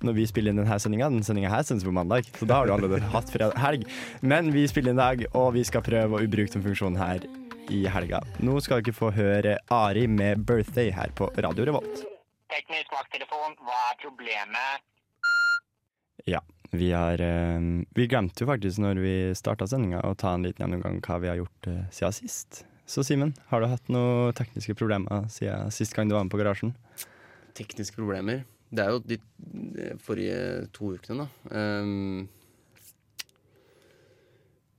Når 0.05 0.17
vi 0.19 0.27
spiller 0.29 0.53
inn 0.53 0.61
denne 0.61 0.79
sendinga. 0.79 1.09
Den 1.11 1.25
sendinga 1.25 1.51
her 1.51 1.65
sendes 1.67 1.87
på 1.87 1.95
mandag, 1.95 2.29
så 2.37 2.47
da 2.47 2.61
har 2.61 2.69
du 2.69 2.75
allerede 2.77 3.11
hatt 3.15 3.33
fredag, 3.33 3.57
helg. 3.61 3.87
Men 4.21 4.53
vi 4.55 4.67
spiller 4.69 4.93
inn 4.93 5.01
i 5.01 5.05
dag, 5.05 5.25
og 5.33 5.53
vi 5.57 5.65
skal 5.67 5.85
prøve 5.85 6.21
å 6.21 6.31
bruke 6.37 6.53
den 6.53 6.65
funksjonen 6.65 7.01
her 7.01 7.27
i 7.73 7.83
helga. 7.91 8.21
Nå 8.43 8.59
skal 8.63 8.83
dere 8.83 8.95
få 8.95 9.11
høre 9.15 9.57
Ari 9.73 10.05
med 10.07 10.45
'Birthday' 10.47 10.93
her 10.95 11.11
på 11.17 11.27
Radio 11.43 11.67
Revolt. 11.67 12.05
Teknisk 12.47 12.93
vakttelefon, 12.95 13.57
hva 13.59 13.79
er 13.91 13.97
problemet? 13.99 14.85
Ja, 16.27 16.39
vi 16.71 16.91
har 16.91 17.21
eh, 17.23 17.67
Vi 17.95 18.07
glemte 18.09 18.43
jo 18.43 18.49
faktisk 18.49 18.81
når 18.83 18.99
vi 19.03 19.13
starta 19.37 19.67
sendinga 19.69 20.01
å 20.03 20.15
ta 20.19 20.33
en 20.35 20.43
liten 20.45 20.65
gjennomgang 20.65 20.99
hva 21.05 21.19
vi 21.23 21.31
har 21.31 21.39
gjort 21.39 21.69
eh, 21.71 21.85
siden 21.95 22.15
sist. 22.15 22.63
Så 22.87 23.03
Simen, 23.03 23.33
har 23.51 23.61
du 23.61 23.67
hatt 23.67 23.89
noen 23.91 24.35
tekniske 24.35 24.75
problemer 24.79 25.27
siden 25.31 25.71
sist 25.75 25.95
gang 25.95 26.07
du 26.07 26.15
var 26.15 26.23
med 26.23 26.31
på 26.31 26.39
Garasjen? 26.39 26.73
Tekniske 27.57 27.99
problemer. 27.99 28.45
Det 28.71 28.83
er 28.83 28.95
jo 28.95 29.01
de 29.03 29.17
de 29.77 29.93
forrige 30.03 30.67
to 30.75 30.93
ukene, 30.95 31.25
da. 31.25 31.27
Um, 31.55 32.27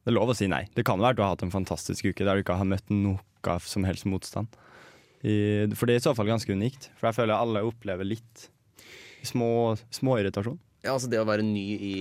Det 0.05 0.13
er 0.13 0.17
lov 0.17 0.33
å 0.33 0.37
si 0.37 0.49
nei. 0.49 0.63
Det 0.73 0.85
kan 0.89 1.01
være 1.01 1.17
at 1.17 1.19
du 1.19 1.23
har 1.25 1.35
hatt 1.35 1.45
en 1.45 1.53
fantastisk 1.53 2.07
uke 2.09 2.25
der 2.25 2.37
du 2.39 2.45
ikke 2.45 2.57
har 2.57 2.69
møtt 2.69 2.89
noe 2.93 3.21
som 3.65 3.85
helst 3.85 4.05
motstand. 4.09 4.49
I, 5.25 5.67
for 5.75 5.89
det 5.89 5.97
er 5.97 6.01
i 6.01 6.05
så 6.05 6.15
fall 6.17 6.29
ganske 6.29 6.53
unikt. 6.53 6.89
For 6.97 7.09
jeg 7.09 7.17
føler 7.17 7.37
alle 7.37 7.65
opplever 7.65 8.09
litt 8.09 8.49
små, 9.27 9.77
små 9.93 10.17
irritasjon. 10.21 10.59
Ja, 10.85 10.93
altså 10.95 11.09
det 11.11 11.19
å 11.21 11.27
være 11.27 11.43
ny 11.43 11.65
i, 11.75 11.97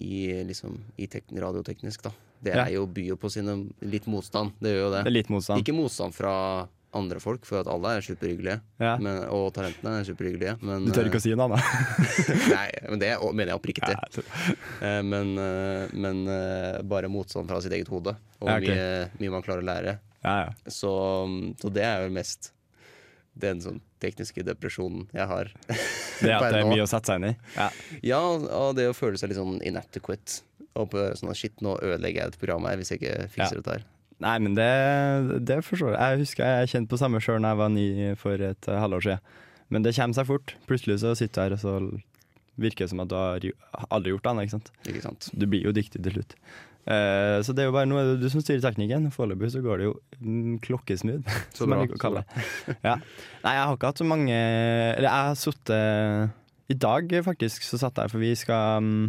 i, 0.00 0.44
liksom, 0.48 0.78
i 0.98 1.08
radioteknisk, 1.08 2.02
da. 2.08 2.12
Det 2.40 2.54
Ja. 2.54 2.64
er 2.66 2.74
jo 2.78 2.86
by 2.86 3.10
på 3.18 3.30
sine 3.30 3.68
litt 3.82 4.06
motstand. 4.06 4.52
Det 4.62 4.70
gjør 4.70 4.84
jo 4.86 4.90
det. 4.94 5.04
Det 5.04 5.10
er 5.10 5.16
litt 5.18 5.30
motstand. 5.30 5.60
Ikke 5.64 5.74
motstand 5.74 6.14
fra 6.14 6.68
andre 6.94 7.20
folk, 7.20 7.44
for 7.44 7.60
at 7.60 7.66
alle 7.68 7.96
er 7.98 8.00
superhyggelige. 8.06 8.60
Ja. 8.80 8.94
Men, 9.02 9.24
og 9.34 9.50
talentene 9.52 9.98
er 10.00 10.06
superhyggelige. 10.08 10.54
Men, 10.64 10.86
Du 10.86 10.92
tør 10.96 11.10
ikke 11.10 11.20
å 11.20 11.24
si 11.24 11.34
noe 11.36 11.58
eh, 11.58 12.48
Nei, 12.56 12.68
men 12.88 13.02
det 13.02 13.10
mener 13.32 13.52
jeg 13.52 13.60
oppriktig. 13.60 13.92
Ja, 13.92 14.54
Eh, 14.80 15.02
Men, 15.02 15.34
eh, 15.42 15.88
men 15.92 16.22
eh, 16.30 16.78
bare 16.88 17.10
motstand 17.12 17.48
fra 17.50 17.60
sitt 17.60 17.72
eget 17.74 17.90
hode. 17.92 18.14
Og 18.40 18.48
Ja, 18.48 18.56
okay. 18.56 18.68
mye, 18.70 19.10
mye 19.20 19.30
man 19.34 19.42
klarer 19.44 19.60
å 19.64 19.68
lære. 19.68 19.98
ja, 20.24 20.36
ja. 20.46 20.52
Så, 20.70 20.90
så 21.60 21.70
det 21.74 21.84
er 21.84 22.06
jo 22.06 22.14
mest 22.14 22.52
den 23.40 23.60
sånn 23.64 23.80
tekniske 24.02 24.44
depresjonen 24.46 25.06
jeg 25.14 25.26
har. 25.30 25.50
Det 25.68 26.32
at 26.36 26.48
det 26.52 26.60
er 26.62 26.68
mye 26.70 26.84
å 26.84 26.90
sette 26.90 27.10
seg 27.12 27.20
inn 27.22 27.30
i. 27.30 27.34
Ja. 27.56 27.68
Ja, 28.12 28.20
og 28.62 28.74
det 28.78 28.88
å 28.90 28.96
føle 28.96 29.18
seg 29.20 29.32
litt 29.32 29.40
sånn 29.40 29.60
inadequate. 29.66 30.42
Og 30.78 30.90
på 30.92 31.04
sånn 31.18 31.30
at 31.32 31.38
shit, 31.40 31.56
nå 31.64 31.76
ødelegger 31.82 32.22
jeg 32.24 32.32
et 32.34 32.38
program 32.42 32.66
her 32.70 32.78
hvis 32.78 32.92
jeg 32.94 33.00
ikke 33.02 33.28
fikser 33.32 33.58
Ja. 33.58 33.62
dette 33.62 33.76
her. 33.78 33.86
Nei, 34.18 34.34
men 34.42 34.54
det, 34.58 34.68
det 35.46 35.60
forstår 35.62 35.92
jeg. 35.94 35.98
Jeg 36.02 36.22
husker 36.24 36.48
jeg 36.58 36.70
kjente 36.72 36.90
på 36.90 36.98
samme 36.98 37.20
sjøl 37.22 37.42
da 37.42 37.52
jeg 37.54 37.60
var 37.60 37.68
ny 37.70 37.86
for 38.18 38.42
et 38.48 38.68
eh, 38.70 38.78
halvår 38.82 39.04
siden. 39.06 39.36
Men 39.70 39.84
det 39.84 39.92
kommer 39.94 40.16
seg 40.18 40.26
fort. 40.26 40.54
Plutselig 40.66 40.96
så 41.04 41.12
sitter 41.18 41.34
du 41.38 41.44
her, 41.44 41.54
og 41.54 41.60
så 41.62 41.74
virker 42.58 42.86
det 42.86 42.90
som 42.90 43.02
at 43.04 43.10
du 43.12 43.14
har 43.14 43.44
aldri 43.94 44.10
gjort 44.14 44.24
det 44.26 44.32
annet. 44.32 44.70
Ikke 44.90 45.04
sant? 45.04 45.28
Du 45.38 45.46
blir 45.46 45.62
jo 45.68 45.74
dyktig 45.76 46.02
til 46.02 46.16
slutt. 46.16 46.34
Eh, 46.88 47.38
så 47.44 47.52
det 47.52 47.62
er 47.62 47.68
jo 47.68 47.74
bare 47.74 47.88
noe 47.88 48.16
du 48.16 48.26
som 48.32 48.40
styrer 48.40 48.62
teknikken. 48.64 49.10
Foreløpig 49.12 49.50
så 49.52 49.60
går 49.64 49.80
det 49.80 49.88
jo 49.90 49.94
mm, 50.24 50.58
klokkesmooth, 50.64 51.38
som 51.56 51.74
jeg 51.74 51.84
liker 51.84 51.98
å 51.98 52.00
kalle 52.00 52.24
det. 52.24 52.44
Ja. 52.80 52.96
Nei, 53.44 53.54
jeg 53.58 53.64
har 53.64 53.76
ikke 53.76 53.90
hatt 53.92 54.00
så 54.00 54.08
mange 54.08 54.36
Eller 54.36 55.08
jeg 55.08 55.26
har 55.28 55.38
sittet 55.38 56.72
I 56.72 56.76
dag 56.80 57.12
faktisk 57.26 57.66
så 57.66 57.80
satt 57.80 58.00
jeg, 58.00 58.12
for 58.12 58.22
vi 58.22 58.32
skal 58.38 58.84
mm, 58.84 59.04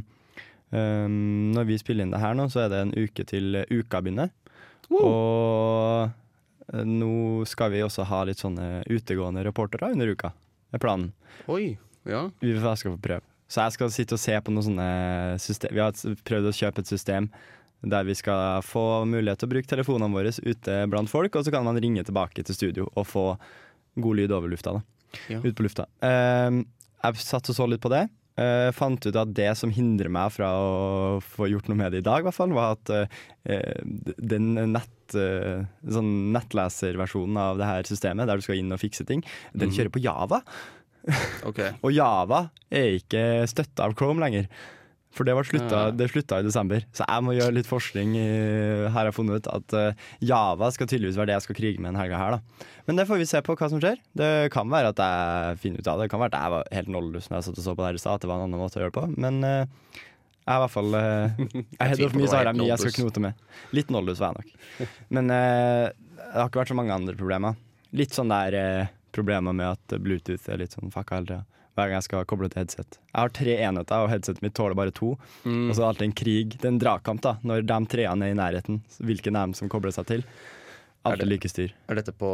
um, 0.76 1.16
Når 1.56 1.70
vi 1.70 1.80
spiller 1.82 2.06
inn 2.06 2.14
det 2.14 2.22
her 2.24 2.36
nå, 2.36 2.50
så 2.52 2.66
er 2.66 2.74
det 2.74 2.84
en 2.84 2.96
uke 2.98 3.26
til 3.30 3.62
uka 3.72 4.04
begynner. 4.04 4.34
Og 4.90 6.10
eh, 6.74 6.84
nå 6.84 7.14
skal 7.48 7.72
vi 7.76 7.86
også 7.86 8.08
ha 8.10 8.24
litt 8.28 8.42
sånne 8.44 8.84
utegående 8.90 9.46
reportere 9.48 9.94
under 9.96 10.12
uka. 10.12 10.34
Er 10.76 10.82
planen. 10.84 11.14
Oi, 11.50 11.78
ja. 12.10 12.28
Vi 12.44 12.58
skal 12.60 12.92
få 12.92 13.00
prøve. 13.00 13.24
Så 13.50 13.64
jeg 13.66 13.74
skal 13.78 13.94
sitte 13.94 14.18
og 14.18 14.22
se 14.22 14.36
på 14.46 14.54
noen 14.54 14.66
sånne 14.68 14.90
system. 15.42 15.72
Vi 15.74 15.82
har 15.82 16.18
prøvd 16.28 16.52
å 16.52 16.54
kjøpe 16.54 16.84
et 16.84 16.92
system 16.92 17.30
der 17.82 18.08
vi 18.08 18.16
skal 18.18 18.64
få 18.66 19.06
mulighet 19.08 19.40
til 19.42 19.50
å 19.50 19.54
bruke 19.54 19.72
telefonene 19.72 20.16
våre 20.16 20.34
ute 20.36 20.78
blant 20.92 21.12
folk, 21.12 21.36
og 21.36 21.46
så 21.46 21.54
kan 21.54 21.66
man 21.68 21.80
ringe 21.80 22.04
tilbake 22.08 22.44
til 22.44 22.58
studio 22.58 22.88
og 22.90 23.08
få 23.08 23.26
god 24.00 24.20
lyd 24.20 24.36
over 24.36 24.52
lufta. 24.52 24.78
da 24.80 24.82
Ja. 25.30 25.40
Ut 25.40 25.56
på 25.56 25.64
lufta. 25.66 25.88
Uh, 26.04 26.64
jeg 27.04 27.24
satt 27.24 27.50
og 27.50 27.56
så 27.56 27.68
litt 27.68 27.82
på 27.82 27.92
det. 27.92 28.08
Uh, 28.40 28.70
fant 28.72 29.04
ut 29.04 29.18
at 29.20 29.32
det 29.36 29.50
som 29.60 29.72
hindrer 29.74 30.12
meg 30.12 30.32
fra 30.32 30.52
å 30.56 31.20
få 31.24 31.50
gjort 31.52 31.68
noe 31.68 31.80
med 31.80 31.92
det 31.92 32.04
i 32.04 32.08
dag, 32.08 32.24
hvert 32.24 32.36
fall, 32.36 32.54
var 32.56 32.78
at 32.78 32.92
uh, 32.94 33.20
den 34.16 34.54
nett, 34.72 35.16
uh, 35.16 35.66
sånn 35.84 36.32
nettleserversjonen 36.36 37.40
av 37.42 37.60
det 37.60 37.68
her 37.68 37.90
systemet, 37.90 38.30
der 38.30 38.40
du 38.40 38.46
skal 38.46 38.62
inn 38.62 38.76
og 38.76 38.80
fikse 38.80 39.08
ting, 39.08 39.26
den 39.52 39.74
kjører 39.76 39.92
på 39.92 40.04
Java. 40.04 40.44
Okay. 41.48 41.74
Og 41.86 41.96
Java 41.96 42.46
er 42.70 43.00
ikke 43.00 43.48
støtta 43.50 43.88
av 43.88 43.98
Chrome 44.00 44.24
lenger. 44.24 44.48
For 45.12 45.26
det, 45.26 45.34
var 45.34 45.44
slutta, 45.48 45.78
det 45.98 46.06
slutta 46.12 46.38
i 46.40 46.46
desember. 46.46 46.84
Så 46.94 47.02
jeg 47.10 47.24
må 47.26 47.34
gjøre 47.34 47.54
litt 47.56 47.66
forskning. 47.68 48.12
i- 48.16 48.86
Her 48.86 48.90
har 48.94 49.06
jeg 49.10 49.16
funnet 49.18 49.40
ut 49.42 49.48
at 49.52 49.74
uh, 49.74 50.04
Java 50.22 50.70
skal 50.72 50.88
tydeligvis 50.88 51.18
være 51.18 51.32
det 51.32 51.34
jeg 51.40 51.46
skal 51.48 51.56
krige 51.58 51.80
med 51.82 51.90
en 51.96 52.00
helga 52.00 52.18
her. 52.22 52.32
da 52.38 52.68
Men 52.88 52.96
det 53.02 53.08
får 53.10 53.18
vi 53.18 53.26
se 53.26 53.42
på 53.42 53.56
hva 53.58 53.70
som 53.72 53.82
skjer. 53.82 53.98
Det 54.16 54.52
kan 54.54 54.70
være 54.70 54.92
at 54.94 55.02
jeg 55.02 55.58
finner 55.64 55.80
ut 55.82 55.88
av 55.90 55.98
det. 55.98 56.06
Det 56.06 56.12
kan 56.14 56.22
være 56.22 56.34
at 56.36 56.42
jeg 56.44 56.54
var 56.54 56.70
helt 56.78 56.92
nollelus 56.94 57.30
når 57.32 57.38
jeg 57.42 57.48
satt 57.50 57.58
og 57.58 57.66
så 57.66 57.74
på 57.76 57.82
det 57.82 57.90
her 57.90 58.00
i 58.00 58.04
stad, 58.06 58.14
at 58.14 58.22
det 58.22 58.30
var 58.30 58.38
en 58.38 58.46
annen 58.48 58.62
måte 58.62 58.78
å 58.78 58.84
gjøre 58.86 58.94
det 58.94 59.00
på. 59.02 59.08
Men 59.26 59.42
uh, 59.44 59.66
jeg 60.46 60.54
er 60.54 60.60
i 60.60 60.64
hvert 60.64 60.76
fall 60.78 60.94
uh, 60.94 61.02
så 62.30 62.38
har 62.38 62.46
jeg 62.46 62.54
helt 62.54 62.62
mye 62.62 62.70
jeg 62.70 62.80
skal 62.86 62.96
knote 63.02 63.26
med. 63.26 63.44
Litt 63.74 63.90
nollelus 63.98 64.22
var 64.22 64.38
jeg 64.38 64.46
nok. 64.46 64.88
Men 65.18 65.34
det 65.34 65.42
har 66.38 66.48
ikke 66.52 66.62
vært 66.62 66.74
så 66.76 66.78
mange 66.78 66.94
andre 67.02 67.18
problemer. 67.18 67.58
Litt 67.98 68.14
sånn 68.14 68.30
der 68.30 68.92
problemer 69.12 69.58
med 69.58 69.74
at 69.74 69.98
Bluetooth 70.06 70.46
er 70.54 70.62
litt 70.62 70.78
sånn 70.78 70.94
fucka 70.94 71.18
hele 71.18 71.26
tida. 71.34 71.46
Hver 71.80 71.88
gang 71.88 72.02
jeg 72.02 72.08
skal 72.10 72.26
koble 72.28 72.50
til 72.52 72.60
headset. 72.60 73.00
Jeg 73.14 73.20
har 73.22 73.32
tre 73.40 73.54
enheter, 73.70 74.04
og 74.04 74.12
headsetet 74.12 74.44
mitt 74.44 74.56
tåler 74.58 74.76
bare 74.76 74.92
to. 74.96 75.14
Mm. 75.46 75.70
Og 75.70 75.74
så 75.74 75.80
er 75.80 75.84
det 75.86 75.90
alltid 75.94 76.08
en 76.10 76.16
krig. 76.22 76.56
Det 76.58 76.68
er 76.68 76.74
en 76.74 76.82
dragkamp 76.84 77.24
da 77.24 77.38
når 77.48 77.64
de 77.70 77.78
treene 77.94 78.28
er 78.28 78.36
i 78.36 78.40
nærheten. 78.40 78.82
Hvilken 79.00 79.38
er 79.40 79.48
dem 79.48 79.56
som 79.56 79.72
kobler 79.72 79.96
seg 79.96 80.10
til? 80.12 80.26
Alltid 81.08 81.30
like 81.32 81.48
styr. 81.48 81.72
Er 81.88 81.96
dette 81.96 82.12
på 82.12 82.30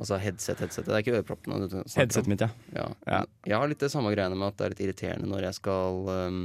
altså 0.00 0.18
headset, 0.18 0.58
headsetet? 0.58 0.88
Det 0.90 0.96
er 0.96 1.04
ikke 1.04 1.14
øreproppene? 1.20 1.68
Headsetet 1.94 2.30
mitt, 2.32 2.42
ja. 2.42 2.48
Ja. 2.74 2.88
Ja. 3.06 3.20
Jeg 3.46 3.60
har 3.62 3.70
litt 3.70 3.84
det 3.84 3.92
samme 3.92 4.10
greiene 4.16 4.34
med 4.34 4.50
at 4.50 4.58
det 4.58 4.66
er 4.66 4.74
litt 4.74 4.82
irriterende 4.88 5.30
når 5.30 5.46
jeg 5.46 5.58
skal 5.60 6.10
um, 6.10 6.40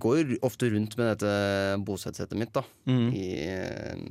Går 0.00 0.38
ofte 0.48 0.70
rundt 0.72 0.96
med 0.96 1.10
dette 1.12 1.32
Bose-headsetet 1.84 2.40
mitt, 2.40 2.54
da. 2.56 2.62
Mm. 2.88 3.08
I, 3.12 3.26
um, 3.92 4.06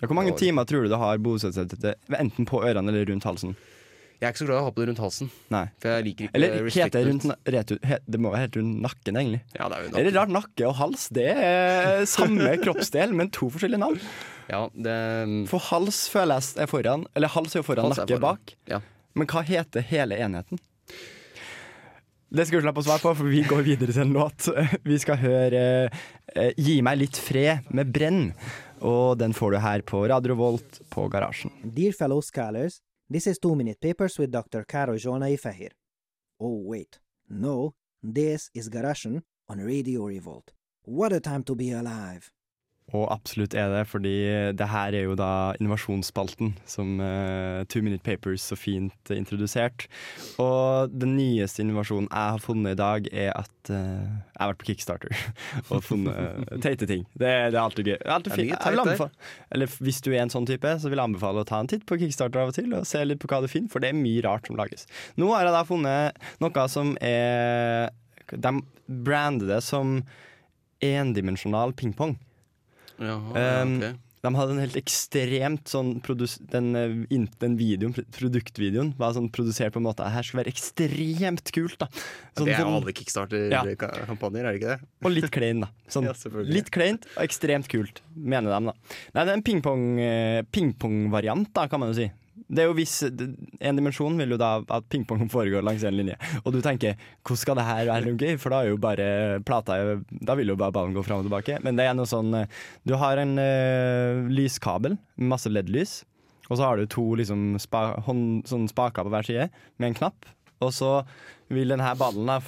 Ja, 0.00 0.08
Hvor 0.08 0.16
mange 0.16 0.32
år. 0.32 0.38
timer 0.40 0.64
tror 0.64 0.82
du 0.84 0.88
du 0.88 0.96
har 0.96 1.20
Bose-headsetet 1.20 1.92
enten 2.16 2.48
på 2.48 2.64
ørene 2.64 2.88
eller 2.88 3.04
rundt 3.12 3.28
halsen? 3.28 3.52
Jeg 4.24 4.30
er 4.30 4.34
ikke 4.34 4.40
så 4.42 4.46
glad 4.48 4.56
i 4.56 4.62
å 4.62 4.66
ha 4.66 4.72
på 4.74 4.80
det 4.82 4.88
rundt 4.90 5.00
halsen. 5.04 5.28
Nei. 5.52 5.62
For 5.82 5.92
jeg 5.92 6.04
liker 6.08 6.26
ikke 6.26 6.38
Eller 6.38 6.68
heter 6.68 6.92
det 6.96 7.02
rundt 7.10 7.26
na- 7.28 7.36
retu, 7.54 7.74
he, 7.84 7.98
Det 8.08 8.20
må 8.24 8.32
være 8.32 8.46
helt 8.46 8.56
rundt 8.60 8.80
nakken, 8.86 9.18
egentlig. 9.20 9.40
Ja, 9.54 9.68
det 9.68 9.76
er 9.76 9.82
jo 9.84 9.90
nakken. 9.90 10.00
Eller 10.00 10.16
rart, 10.18 10.32
nakke 10.38 10.68
og 10.70 10.74
hals, 10.80 11.08
det 11.14 11.26
er 11.34 12.04
samme 12.10 12.54
kroppsdel, 12.64 13.12
men 13.20 13.28
to 13.36 13.50
forskjellige 13.52 13.82
navn. 13.84 14.00
Ja, 14.48 14.62
det 14.76 14.96
um, 15.28 15.36
For 15.48 15.62
hals 15.70 16.02
føler 16.12 16.40
jeg 16.40 16.64
er 16.64 16.70
foran, 16.72 17.06
eller 17.16 17.32
hals 17.36 17.54
er 17.54 17.60
jo 17.62 17.68
foran, 17.68 17.86
Hals 17.92 18.00
er 18.02 18.08
nakke 18.08 18.18
foran. 18.18 18.40
bak. 18.40 18.56
Ja. 18.72 18.80
Men 19.14 19.30
hva 19.30 19.44
heter 19.46 19.84
hele 19.92 20.18
enheten? 20.24 20.58
Det 22.34 22.48
skal 22.48 22.58
du 22.58 22.64
slippe 22.66 22.82
å 22.82 22.86
svare 22.88 23.02
på, 23.04 23.12
for 23.14 23.30
vi 23.30 23.44
går 23.46 23.62
videre 23.62 23.94
til 23.94 24.02
en 24.08 24.14
låt. 24.16 24.48
Vi 24.88 24.96
skal 24.98 25.20
høre 25.22 25.60
eh, 26.34 26.50
'Gi 26.58 26.80
meg 26.82 26.98
litt 26.98 27.18
fred' 27.20 27.68
med 27.70 27.92
Brenn. 27.94 28.32
Og 28.82 29.14
den 29.20 29.32
får 29.36 29.54
du 29.54 29.58
her 29.62 29.84
på 29.86 30.00
Radio 30.10 30.34
Volt 30.40 30.80
på 30.90 31.06
Garasjen. 31.12 31.52
Dear 31.62 31.94
fellow 31.94 32.20
scholars, 32.26 32.80
this 33.14 33.28
is 33.28 33.38
Two 33.38 33.54
Minute 33.54 33.80
Papers 33.80 34.18
with 34.18 34.32
Dr. 34.32 34.64
Karo 34.64 34.98
Jona 34.98 35.26
Ifehir. 35.26 35.70
Oh, 36.40 36.58
wait. 36.64 36.98
No, 37.28 37.76
this 38.02 38.50
is 38.52 38.68
Garashen 38.68 39.22
on 39.48 39.58
Radio 39.58 40.04
Revolt. 40.06 40.50
What 40.82 41.12
a 41.12 41.20
time 41.20 41.44
to 41.44 41.54
be 41.54 41.70
alive! 41.70 42.32
Og 42.92 43.06
absolutt 43.08 43.54
er 43.56 43.70
det, 43.72 43.86
fordi 43.88 44.12
det 44.52 44.66
her 44.68 44.92
er 44.92 45.06
jo 45.06 45.14
da 45.16 45.54
innovasjonsspalten 45.56 46.50
som 46.68 46.98
uh, 47.00 47.64
Two 47.72 47.80
Minute 47.82 48.04
Papers 48.04 48.44
så 48.44 48.58
fint 48.60 49.08
uh, 49.08 49.16
introdusert. 49.16 49.86
Og 50.42 50.92
den 50.92 51.14
nyeste 51.16 51.64
innovasjonen 51.64 52.10
jeg 52.10 52.34
har 52.34 52.42
funnet 52.44 52.76
i 52.76 52.78
dag, 52.78 53.08
er 53.08 53.30
at 53.40 53.72
uh, 53.72 54.04
jeg 54.04 54.36
har 54.36 54.52
vært 54.52 54.60
på 54.60 54.68
Kickstarter 54.68 55.16
og 55.72 55.80
funnet 55.86 56.52
teite 56.64 56.88
ting. 56.90 57.06
Det, 57.16 57.30
det 57.54 57.56
er 57.56 57.62
alltid 57.62 57.88
gøy. 57.88 57.96
Alltid 58.04 58.36
fint. 58.36 58.52
Jeg 58.52 58.76
vil 58.76 58.84
anbefale, 58.84 59.32
eller 59.56 59.78
hvis 59.88 60.02
du 60.04 60.10
er 60.12 60.20
en 60.26 60.34
sånn 60.34 60.50
type, 60.50 60.76
så 60.76 60.92
vil 60.92 61.00
jeg 61.00 61.08
anbefale 61.08 61.40
å 61.40 61.48
ta 61.48 61.62
en 61.64 61.72
titt 61.72 61.88
på 61.88 61.98
Kickstarter 62.02 62.44
av 62.44 62.52
og 62.52 62.58
til 62.58 62.68
og 62.76 62.84
se 62.88 63.00
litt 63.08 63.22
på 63.22 63.32
hva 63.32 63.40
du 63.40 63.48
finner, 63.48 63.72
for 63.72 63.80
det 63.80 63.94
er 63.94 63.98
mye 63.98 64.26
rart 64.28 64.50
som 64.50 64.60
lages. 64.60 64.84
Nå 65.16 65.32
har 65.32 65.48
jeg 65.48 65.56
da 65.56 65.64
funnet 65.66 66.20
noe 66.44 66.68
som 66.68 66.92
er 67.00 67.88
De 68.28 68.54
brander 68.84 69.56
det 69.56 69.60
som 69.64 69.96
endimensjonal 70.84 71.72
pingpong. 71.80 72.18
Jaha, 73.00 73.62
Um, 73.64 73.76
okay. 73.78 73.94
De 74.24 74.30
hadde 74.32 74.54
en 74.54 74.60
helt 74.62 74.76
ekstremt 74.80 75.68
sånn 75.68 75.98
den, 76.48 76.70
eh, 76.80 76.92
den 77.42 77.58
videoen, 77.60 77.92
produktvideoen 78.16 78.94
var 78.96 79.12
sånn 79.12 79.26
produsert 79.28 79.74
på 79.74 79.82
en 79.82 79.84
måte 79.84 80.06
her 80.08 80.24
skulle 80.24 80.44
være 80.46 80.54
ekstremt 80.54 81.52
kult, 81.52 81.76
da. 81.82 81.90
Sånn, 82.32 82.46
det 82.48 82.54
er 82.54 82.62
jo 82.62 82.64
sånn- 82.64 82.78
alle 82.78 82.94
Kickstarter-kampanjer, 82.96 84.46
er 84.46 84.52
det 84.52 84.60
ikke 84.62 84.72
det? 84.72 84.88
og 85.04 85.12
litt 85.12 85.30
klein, 85.30 85.60
da. 85.60 85.68
Sånn, 85.92 86.08
Ja, 86.08 86.14
litt 86.48 86.70
kleint 86.72 87.04
og 87.18 87.22
ekstremt 87.26 87.68
kult, 87.68 88.00
mener 88.16 88.48
de, 88.48 88.72
da. 88.72 88.74
Nei, 89.14 89.24
det 89.24 89.28
er 89.28 89.36
en 89.36 89.42
pingpong-variant 89.50 90.50
pingpongvariant, 90.56 91.52
da, 91.52 91.66
kan 91.68 91.80
man 91.80 91.92
jo 91.92 92.00
si. 92.00 92.10
Det 92.48 92.60
er 92.60 92.68
jo 92.68 92.76
hvis 92.76 92.98
En 93.06 93.78
dimensjon 93.78 94.18
vil 94.20 94.34
jo 94.34 94.38
da 94.40 94.50
at 94.76 94.86
pingpong 94.92 95.26
foregår 95.32 95.64
langs 95.64 95.84
en 95.86 95.96
linje. 95.96 96.16
Og 96.44 96.52
du 96.54 96.60
tenker 96.64 96.98
hvordan 97.24 97.40
skal 97.40 97.58
det 97.58 97.66
her 97.68 97.90
være 97.90 98.14
gøy, 98.20 98.34
for 98.40 98.52
da 98.52 98.62
er 98.62 98.72
jo 98.72 98.80
bare 98.80 99.08
plata 99.46 99.78
Da 100.10 100.36
vil 100.38 100.52
jo 100.52 100.58
bare 100.60 100.74
ballen 100.74 100.96
gå 100.96 101.04
fram 101.06 101.22
og 101.22 101.28
tilbake. 101.28 101.58
Men 101.64 101.80
det 101.80 101.88
er 101.88 101.96
noe 101.96 102.08
sånn 102.08 102.34
eh, 102.36 102.64
Du 102.84 102.96
har 103.00 103.20
en 103.20 103.36
uh, 103.40 104.26
lyskabel, 104.28 104.98
masse 105.16 105.50
LED-lys, 105.50 106.02
og 106.50 106.58
så 106.58 106.66
har 106.66 106.78
du 106.78 106.88
to 106.90 107.04
liksom 107.16 107.54
spa, 107.62 107.94
hånd, 108.04 108.44
sånn 108.48 108.66
spaker 108.68 109.06
på 109.06 109.12
hver 109.14 109.26
side 109.26 109.46
med 109.80 109.90
en 109.90 109.98
knapp. 110.02 110.28
Og 110.64 110.72
så 110.76 110.90
vil 111.52 111.72
denne 111.72 111.92
ballen 111.98 112.28
da 112.28 112.38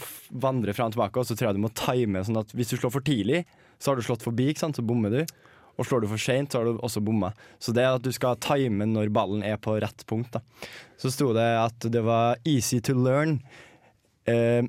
vandre 0.45 0.75
fram 0.77 0.91
og 0.91 0.97
tilbake, 0.97 1.21
og 1.21 1.29
så 1.29 1.37
tror 1.37 1.51
jeg 1.51 1.59
du 1.59 1.65
må 1.65 1.73
time 1.77 2.23
sånn 2.25 2.41
at 2.41 2.53
hvis 2.57 2.73
du 2.73 2.77
slår 2.77 2.93
for 2.95 3.07
tidlig, 3.07 3.45
så 3.81 3.91
har 3.91 3.99
du 3.99 4.05
slått 4.05 4.25
forbi, 4.25 4.51
ikke 4.53 4.65
sant? 4.65 4.79
så 4.79 4.85
bommer 4.87 5.13
du. 5.13 5.23
Og 5.77 5.85
slår 5.85 6.05
du 6.05 6.09
for 6.09 6.21
seint, 6.21 6.49
så 6.53 6.63
har 6.63 6.71
du 6.71 6.79
også 6.85 7.03
bomma. 7.05 7.33
Så 7.61 7.73
det 7.77 7.85
at 7.85 8.01
du 8.05 8.09
skal 8.17 8.39
time 8.41 8.87
når 8.89 9.11
ballen 9.13 9.43
er 9.45 9.59
på 9.61 9.75
rett 9.83 10.05
punkt. 10.09 10.33
da. 10.33 10.41
Så 10.97 11.11
sto 11.13 11.33
det 11.37 11.45
at 11.61 11.87
det 11.93 12.01
var 12.07 12.39
easy 12.49 12.79
to 12.81 12.95
learn, 12.97 13.39
eh, 14.27 14.63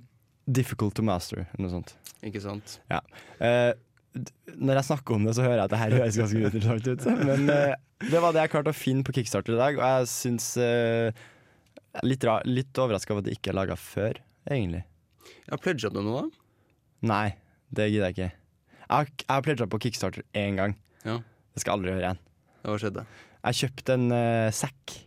difficult 0.47 0.95
to 0.99 1.03
master, 1.07 1.45
eller 1.53 1.63
noe 1.67 1.75
sånt. 1.77 1.93
Ikke 2.27 2.41
sant? 2.43 2.79
Eh, 2.91 3.71
når 4.57 4.79
jeg 4.81 4.87
snakker 4.89 5.15
om 5.15 5.25
det, 5.27 5.35
så 5.37 5.43
hører 5.45 5.59
jeg 5.61 5.65
at 5.69 5.73
det 5.75 5.79
her 5.83 5.95
høres 5.99 6.17
ganske 6.19 6.43
uinteressant 6.43 6.87
ut. 6.91 7.07
Men 7.23 7.49
eh, 7.53 7.75
det 8.11 8.21
var 8.23 8.33
det 8.35 8.43
jeg 8.43 8.53
klarte 8.55 8.73
å 8.73 8.77
finne 8.77 9.05
på 9.07 9.13
Kickstarter 9.15 9.55
i 9.55 9.59
dag, 9.61 9.77
og 9.79 9.85
jeg 9.87 10.09
syns 10.11 10.51
eh, 10.59 11.11
er 11.97 12.05
Litt, 12.05 12.25
ra- 12.27 12.41
litt 12.45 12.77
overraska 12.77 13.13
over 13.15 13.23
at 13.23 13.29
det 13.29 13.37
ikke 13.39 13.49
er 13.53 13.57
laga 13.57 13.77
før, 13.79 14.19
egentlig. 14.51 14.83
Ja, 15.47 15.57
Pledga 15.57 15.89
du 15.89 16.01
noe, 16.05 16.27
da? 16.27 16.43
Nei, 17.09 17.27
det 17.73 17.87
gidder 17.93 18.11
jeg 18.11 18.17
ikke. 18.17 18.27
Har, 18.91 19.07
jeg 19.09 19.29
har 19.31 19.45
pledga 19.47 19.67
på 19.71 19.79
Kickstarter 19.81 20.25
én 20.37 20.59
gang. 20.59 20.75
Ja. 21.07 21.17
Det 21.53 21.63
skal 21.63 21.71
jeg 21.71 21.79
aldri 21.79 21.93
gjøre 21.93 22.03
igjen. 22.05 22.23
Hva 22.67 22.79
skjedde? 22.81 23.03
Jeg 23.47 23.59
kjøpte 23.61 23.95
en 23.95 24.07
uh, 24.11 24.49
sekk. 24.55 24.97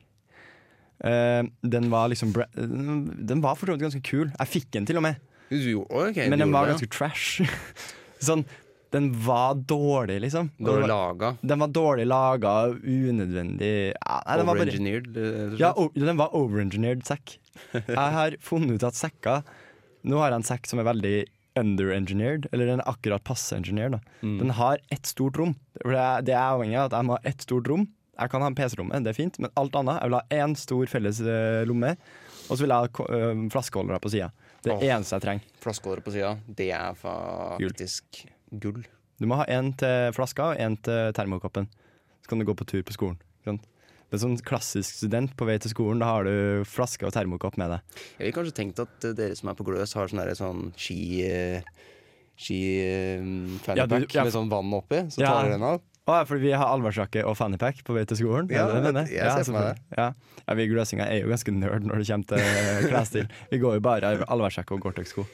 Uh, 1.00 1.46
den 1.64 1.86
var 1.88 2.10
liksom 2.12 2.32
Den 2.36 3.40
var 3.40 3.54
for 3.56 3.70
så 3.70 3.76
vidt 3.76 3.86
ganske 3.86 4.02
kul. 4.04 4.32
Jeg 4.32 4.50
fikk 4.50 4.72
den 4.76 4.88
til 4.88 5.00
og 5.00 5.06
med, 5.06 5.20
Jo, 5.50 5.84
okay, 5.88 6.28
men 6.30 6.42
den 6.42 6.52
var 6.54 6.68
det, 6.68 6.76
ganske 6.76 6.90
trash. 6.92 7.40
sånn, 8.26 8.44
den 8.94 9.08
var 9.22 9.54
dårlig, 9.54 10.18
liksom. 10.26 10.50
Dårlig 10.58 10.84
Og 10.84 10.84
var- 10.84 10.92
laga. 10.92 11.30
Den 11.42 11.62
var 11.62 11.72
dårlig 11.74 12.06
laga, 12.10 12.54
unødvendig 12.74 13.74
ja, 13.94 14.20
den 14.36 14.48
Overengineered, 14.50 15.58
ja, 15.60 15.72
Den 15.94 16.18
var 16.18 16.34
overengineered 16.34 17.04
sekk. 17.06 17.38
Jeg 17.74 17.96
har 18.18 18.36
funnet 18.42 18.78
ut 18.78 18.86
at 18.88 18.96
sekker 18.98 19.42
Nå 20.08 20.16
har 20.16 20.30
jeg 20.32 20.40
en 20.40 20.46
sekk 20.48 20.64
som 20.70 20.80
er 20.80 20.86
veldig 20.88 21.16
underengineered, 21.60 22.48
eller 22.50 22.68
den 22.72 22.82
er 22.82 22.90
akkurat 22.90 23.24
passe 23.26 23.56
engineered. 23.56 24.00
Mm. 24.24 24.38
Den 24.42 24.52
har 24.58 24.80
ett 24.90 25.08
stort 25.08 25.38
rom. 25.40 25.54
Det 25.78 25.96
er, 25.96 26.26
det 26.26 26.34
er 26.34 26.42
avhengig 26.42 26.78
av 26.80 26.90
at 26.90 26.98
jeg 26.98 27.08
må 27.08 27.16
ha 27.16 27.30
ett 27.30 27.46
stort 27.46 27.70
rom. 27.70 27.86
Jeg 28.20 28.32
kan 28.32 28.44
ha 28.44 28.50
en 28.50 28.56
PC-rommet, 28.56 29.04
det 29.04 29.14
er 29.14 29.16
fint, 29.16 29.38
men 29.40 29.52
alt 29.56 29.76
annet 29.78 29.96
Jeg 30.02 30.10
vil 30.10 30.18
ha 30.18 30.42
én 30.42 30.54
stor 30.60 30.90
felles 30.92 31.22
eh, 31.24 31.62
lomme, 31.68 31.94
og 32.50 32.50
så 32.50 32.60
vil 32.64 32.74
jeg 32.74 32.90
ha 32.98 33.06
eh, 33.16 33.44
flaskeholdere 33.54 34.00
på 34.02 34.12
sida. 34.12 34.28
Det 34.60 34.74
er 34.74 34.96
eneste 34.98 35.16
jeg 35.16 35.24
trenger. 35.24 35.54
Flaskeholdere 35.64 36.04
på 36.04 36.12
sida, 36.18 36.34
det 36.58 36.68
er 36.76 36.98
faktisk 37.00 38.24
gull. 38.60 38.84
Du 39.20 39.28
må 39.28 39.40
ha 39.40 39.48
én 39.52 39.72
til 39.80 40.12
flaska 40.16 40.52
og 40.52 40.60
én 40.60 40.76
til 40.84 41.14
termokoppen. 41.16 41.68
Så 42.20 42.32
kan 42.32 42.40
du 42.40 42.48
gå 42.48 42.56
på 42.56 42.68
tur 42.68 42.84
på 42.84 42.96
skolen. 42.96 43.20
ikke 43.44 43.58
Det 44.10 44.18
er 44.18 44.22
sånn 44.24 44.38
klassisk 44.42 44.96
student 44.98 45.36
på 45.38 45.46
vei 45.46 45.54
til 45.62 45.70
skolen. 45.70 46.00
Da 46.02 46.08
har 46.10 46.26
du 46.26 46.64
flaske 46.66 47.06
og 47.06 47.14
termokopp 47.14 47.56
med 47.60 47.70
deg. 47.76 48.00
Jeg 48.18 48.24
ville 48.24 48.36
kanskje 48.40 48.56
tenkt 48.58 48.82
at 48.82 49.06
eh, 49.06 49.14
dere 49.14 49.36
som 49.38 49.52
er 49.52 49.58
på 49.58 49.66
Gløs, 49.68 49.94
har 49.94 50.10
sånn 50.10 50.34
sånn 50.40 50.64
ski... 50.76 50.98
eh, 51.28 51.62
Ski-fannypack 52.40 53.76
Ja, 53.76 53.84
ja. 54.16 54.24
med 54.24 54.32
sånn 54.32 54.48
vann 54.48 54.72
oppi, 54.72 55.02
så 55.12 55.20
Ja. 55.20 55.28
tar 55.34 55.44
du 55.44 55.50
den 55.52 55.62
av. 55.62 55.80
Å, 56.08 56.12
ja, 56.16 56.24
fordi 56.24 56.40
vi 56.40 56.52
har 56.56 56.66
allværsjakke 56.72 57.22
og 57.28 57.36
fannypack 57.36 57.84
på 57.84 57.92
vei 57.94 58.04
til 58.08 58.16
skolen? 58.16 58.48
Ja, 58.50 58.64
Er 58.66 58.80
det 58.82 58.94
det 58.96 59.04
jeg 59.12 59.20
ja, 59.20 59.36
ser 59.36 59.44
for 59.44 59.52
meg 59.52 59.62
det. 59.68 59.98
Ja. 59.98 60.06
ja, 60.48 60.54
Vi 60.54 60.66
gløsinger 60.66 61.06
er 61.06 61.20
jo 61.20 61.28
ganske 61.28 61.52
nerd 61.52 61.84
når 61.84 62.00
det 62.00 62.08
kommer 62.08 62.26
til 62.32 62.88
klesstil. 62.88 63.28
Vi 63.52 63.58
går 63.60 63.74
jo 63.76 63.80
bare 63.84 64.14
i 64.16 64.24
allværsjakke 64.24 64.72
og 64.74 64.80
Gore-Tex-sko. 64.80 65.26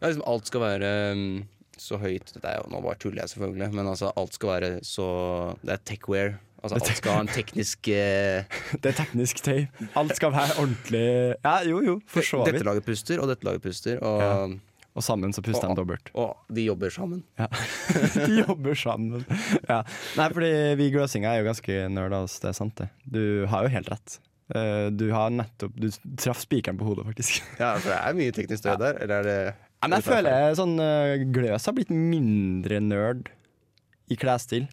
Ja, 0.00 0.08
liksom 0.10 0.22
alt 0.28 0.46
skal 0.46 0.60
være 0.60 0.92
så 1.80 1.98
høyt 1.98 2.30
Dette 2.34 2.46
er 2.46 2.60
jo, 2.60 2.68
Nå 2.70 2.82
bare 2.84 2.98
tuller 3.00 3.22
jeg 3.24 3.32
selvfølgelig, 3.32 3.72
men 3.74 3.86
altså 3.88 4.12
alt 4.14 4.34
skal 4.36 4.48
være 4.52 4.68
så 4.84 5.56
Det 5.64 5.72
er 5.72 5.80
techwear 5.88 6.34
Altså 6.64 6.78
alt 6.80 6.96
skal 6.98 7.12
ha 7.18 7.22
en 7.24 7.28
teknisk 7.30 7.88
eh, 7.92 8.44
Det 8.80 8.90
er 8.92 8.96
teknisk 8.98 9.42
tøy. 9.44 9.66
Alt 10.00 10.14
skal 10.16 10.32
være 10.34 10.56
ordentlig 10.62 11.06
Ja, 11.44 11.58
jo, 11.68 11.82
jo, 11.84 11.98
for 12.10 12.24
så 12.24 12.40
Dette 12.46 12.58
vidt. 12.62 12.66
laget 12.70 12.86
puster, 12.88 13.20
og 13.20 13.28
dette 13.28 13.44
laget 13.46 13.62
puster, 13.66 14.00
og, 14.02 14.22
Ja. 14.24 14.38
Og 14.94 15.02
sammen 15.02 15.32
så 15.34 15.42
puster 15.42 15.66
de 15.66 15.74
dobbelt. 15.74 16.10
og 16.14 16.36
de 16.54 16.68
jobber 16.68 16.88
sammen. 16.94 17.24
De 18.14 18.36
jobber 18.44 18.76
sammen. 18.78 19.24
Ja. 19.68 19.80
Nei, 20.14 20.26
fordi 20.30 20.50
vi 20.78 20.86
gløsinger 20.94 21.32
er 21.32 21.40
jo 21.40 21.48
ganske 21.48 21.78
nerd, 21.90 22.14
altså. 22.14 22.38
Det 22.44 22.48
er 22.52 22.54
sant, 22.60 22.76
det. 22.78 22.86
Du 23.10 23.24
har 23.50 23.66
jo 23.66 23.72
helt 23.74 23.90
rett. 23.90 24.14
Eh, 24.54 24.90
Du 24.94 25.08
har 25.10 25.32
nettopp 25.34 25.74
Du 25.82 25.88
traff 26.22 26.44
spikeren 26.46 26.78
på 26.78 26.86
hodet, 26.86 27.08
faktisk. 27.10 27.42
Ja, 27.58 27.72
for 27.74 27.90
det 27.90 27.98
er 27.98 28.14
mye 28.20 28.36
teknisk 28.38 28.62
støy 28.62 28.76
der. 28.84 29.00
Eller 29.02 29.16
er 29.18 29.26
det 29.26 29.36
Ja, 29.50 29.88
men 29.90 29.98
jeg 29.98 30.06
føler 30.06 30.54
sånn 30.62 30.76
eh, 30.86 31.26
Gløs 31.34 31.66
har 31.66 31.74
blitt 31.74 31.90
mindre 31.90 32.78
nerd 32.86 33.32
i 34.14 34.14
klesstil. 34.20 34.68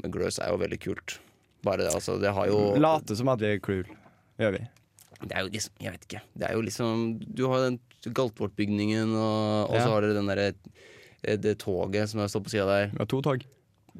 Men 0.00 0.12
Gløs 0.14 0.38
er 0.40 0.48
jo 0.52 0.60
veldig 0.62 0.78
kult. 0.80 1.18
Bare 1.62 1.84
det, 1.84 1.90
altså. 1.94 2.16
Det 2.22 2.32
har 2.34 2.48
jo 2.50 2.74
Late 2.80 3.14
som 3.18 3.28
at 3.32 3.42
vi 3.42 3.50
er 3.52 3.60
cool, 3.62 3.84
gjør 4.40 4.56
vi. 4.56 4.62
Det 5.22 5.36
er 5.36 5.44
jo 5.44 5.50
liksom 5.52 5.82
Jeg 5.84 5.92
vet 5.94 6.06
ikke. 6.08 6.20
Det 6.34 6.46
er 6.48 6.56
jo 6.56 6.62
liksom 6.66 7.02
Du 7.22 7.44
har 7.52 7.66
den 7.68 7.76
Galtvort-bygningen, 8.02 9.12
og, 9.14 9.70
og 9.70 9.76
Ja. 9.76 9.84
så 9.84 9.92
har 9.92 10.02
dere 10.02 10.16
den 10.16 10.26
derre 10.30 10.48
eh, 11.22 11.36
det 11.38 11.58
toget 11.62 12.08
som 12.10 12.24
står 12.26 12.42
på 12.42 12.50
sida 12.50 12.66
der. 12.66 12.88
Vi 12.90 12.98
har 12.98 13.06
to 13.12 13.20
tog. 13.22 13.44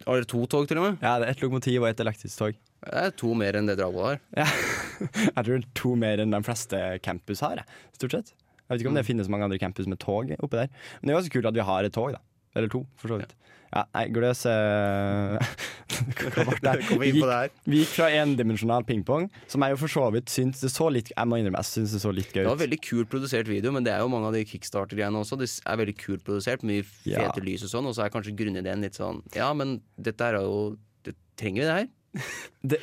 Har 0.06 0.18
dere 0.18 0.26
to 0.26 0.40
tog, 0.50 0.66
til 0.66 0.80
og 0.80 0.88
med? 0.88 0.99
Ja, 1.04 1.18
det 1.20 1.28
er 1.28 1.34
ett 1.37 1.42
lokomotiv 1.44 1.82
og 1.84 1.88
ett 1.92 2.00
elektrisk 2.02 2.38
tog. 2.40 2.58
Det 2.82 2.99
er 3.04 3.12
to 3.14 3.30
mer 3.38 3.54
enn 3.61 3.68
det 3.70 3.76
Dragvoll 3.78 4.08
har. 4.08 4.20
Ja. 4.34 4.46
Jeg 5.37 5.44
tror 5.44 5.52
det 5.52 5.61
er 5.61 5.68
to 5.78 5.94
mer 5.94 6.18
enn 6.25 6.34
de 6.34 6.40
fleste 6.42 6.80
campus 7.06 7.44
har, 7.46 7.62
stort 7.94 8.16
sett. 8.16 8.32
Jeg 8.34 8.75
vet 8.75 8.82
ikke 8.82 8.90
om 8.90 8.99
det 8.99 9.06
finnes 9.06 9.28
mange 9.30 9.44
andre 9.46 9.58
campus 9.62 9.87
med 9.87 10.00
tog 10.02 10.30
oppe 10.40 10.56
der. 10.64 10.70
Men 10.99 11.06
det 11.06 11.12
er 11.12 11.16
jo 11.18 11.22
også 11.22 11.32
kult 11.37 11.46
at 11.52 11.54
vi 11.61 11.66
har 11.68 11.84
et 11.87 11.94
tog, 11.94 12.11
da. 12.16 12.22
Eller 12.54 12.68
to, 12.73 12.85
for 13.00 13.09
så 13.14 13.18
vidt. 13.23 13.32
Ja, 13.73 13.87
nei, 13.97 14.02
Gløs 14.12 14.42
eh, 14.44 15.38
her. 16.52 17.52
Vi 17.64 17.78
gikk 17.80 17.92
fra 17.94 18.09
endimensjonal 18.12 18.85
pingpong, 18.85 19.30
som 19.49 19.64
jeg 19.64 19.73
jo 19.73 19.78
for 19.80 19.92
så 19.92 20.02
vidt 20.12 20.28
syns 20.32 20.61
det 20.61 20.68
så 20.75 20.90
litt 20.92 21.09
Jeg 21.14 21.28
må 21.30 21.38
innrømme, 21.40 21.62
jeg 21.62 21.71
syns 21.71 21.94
det 21.97 22.02
så 22.02 22.12
litt 22.12 22.28
gøy 22.35 22.42
Det 22.42 22.50
var 22.50 22.59
ut. 22.59 22.64
veldig 22.66 22.80
kult 22.85 23.11
produsert 23.12 23.49
video, 23.49 23.73
men 23.73 23.87
det 23.87 23.94
er 23.94 24.02
jo 24.04 24.11
mange 24.12 24.28
av 24.28 24.37
de 24.37 24.42
kickstarter-greiene 24.50 25.23
også. 25.23 25.38
Det 25.40 25.49
er 25.64 25.80
veldig 25.80 25.97
kult 26.02 26.25
produsert, 26.26 26.64
mye 26.68 26.85
fete 26.85 27.16
Ja. 27.16 27.32
lys 27.49 27.64
og 27.64 27.73
sånn, 27.73 27.88
og 27.88 27.97
så 27.97 28.04
er 28.04 28.12
kanskje 28.12 28.35
grunnideen 28.37 28.85
litt 28.85 28.99
sånn 29.00 29.23
Ja, 29.37 29.49
men 29.56 29.78
dette 29.97 30.28
er 30.28 30.40
jo 30.42 30.76
det, 31.09 31.16
Trenger 31.40 31.62
vi 31.64 31.68
det 31.71 31.78
her? 31.80 31.88
Det, 32.75 32.78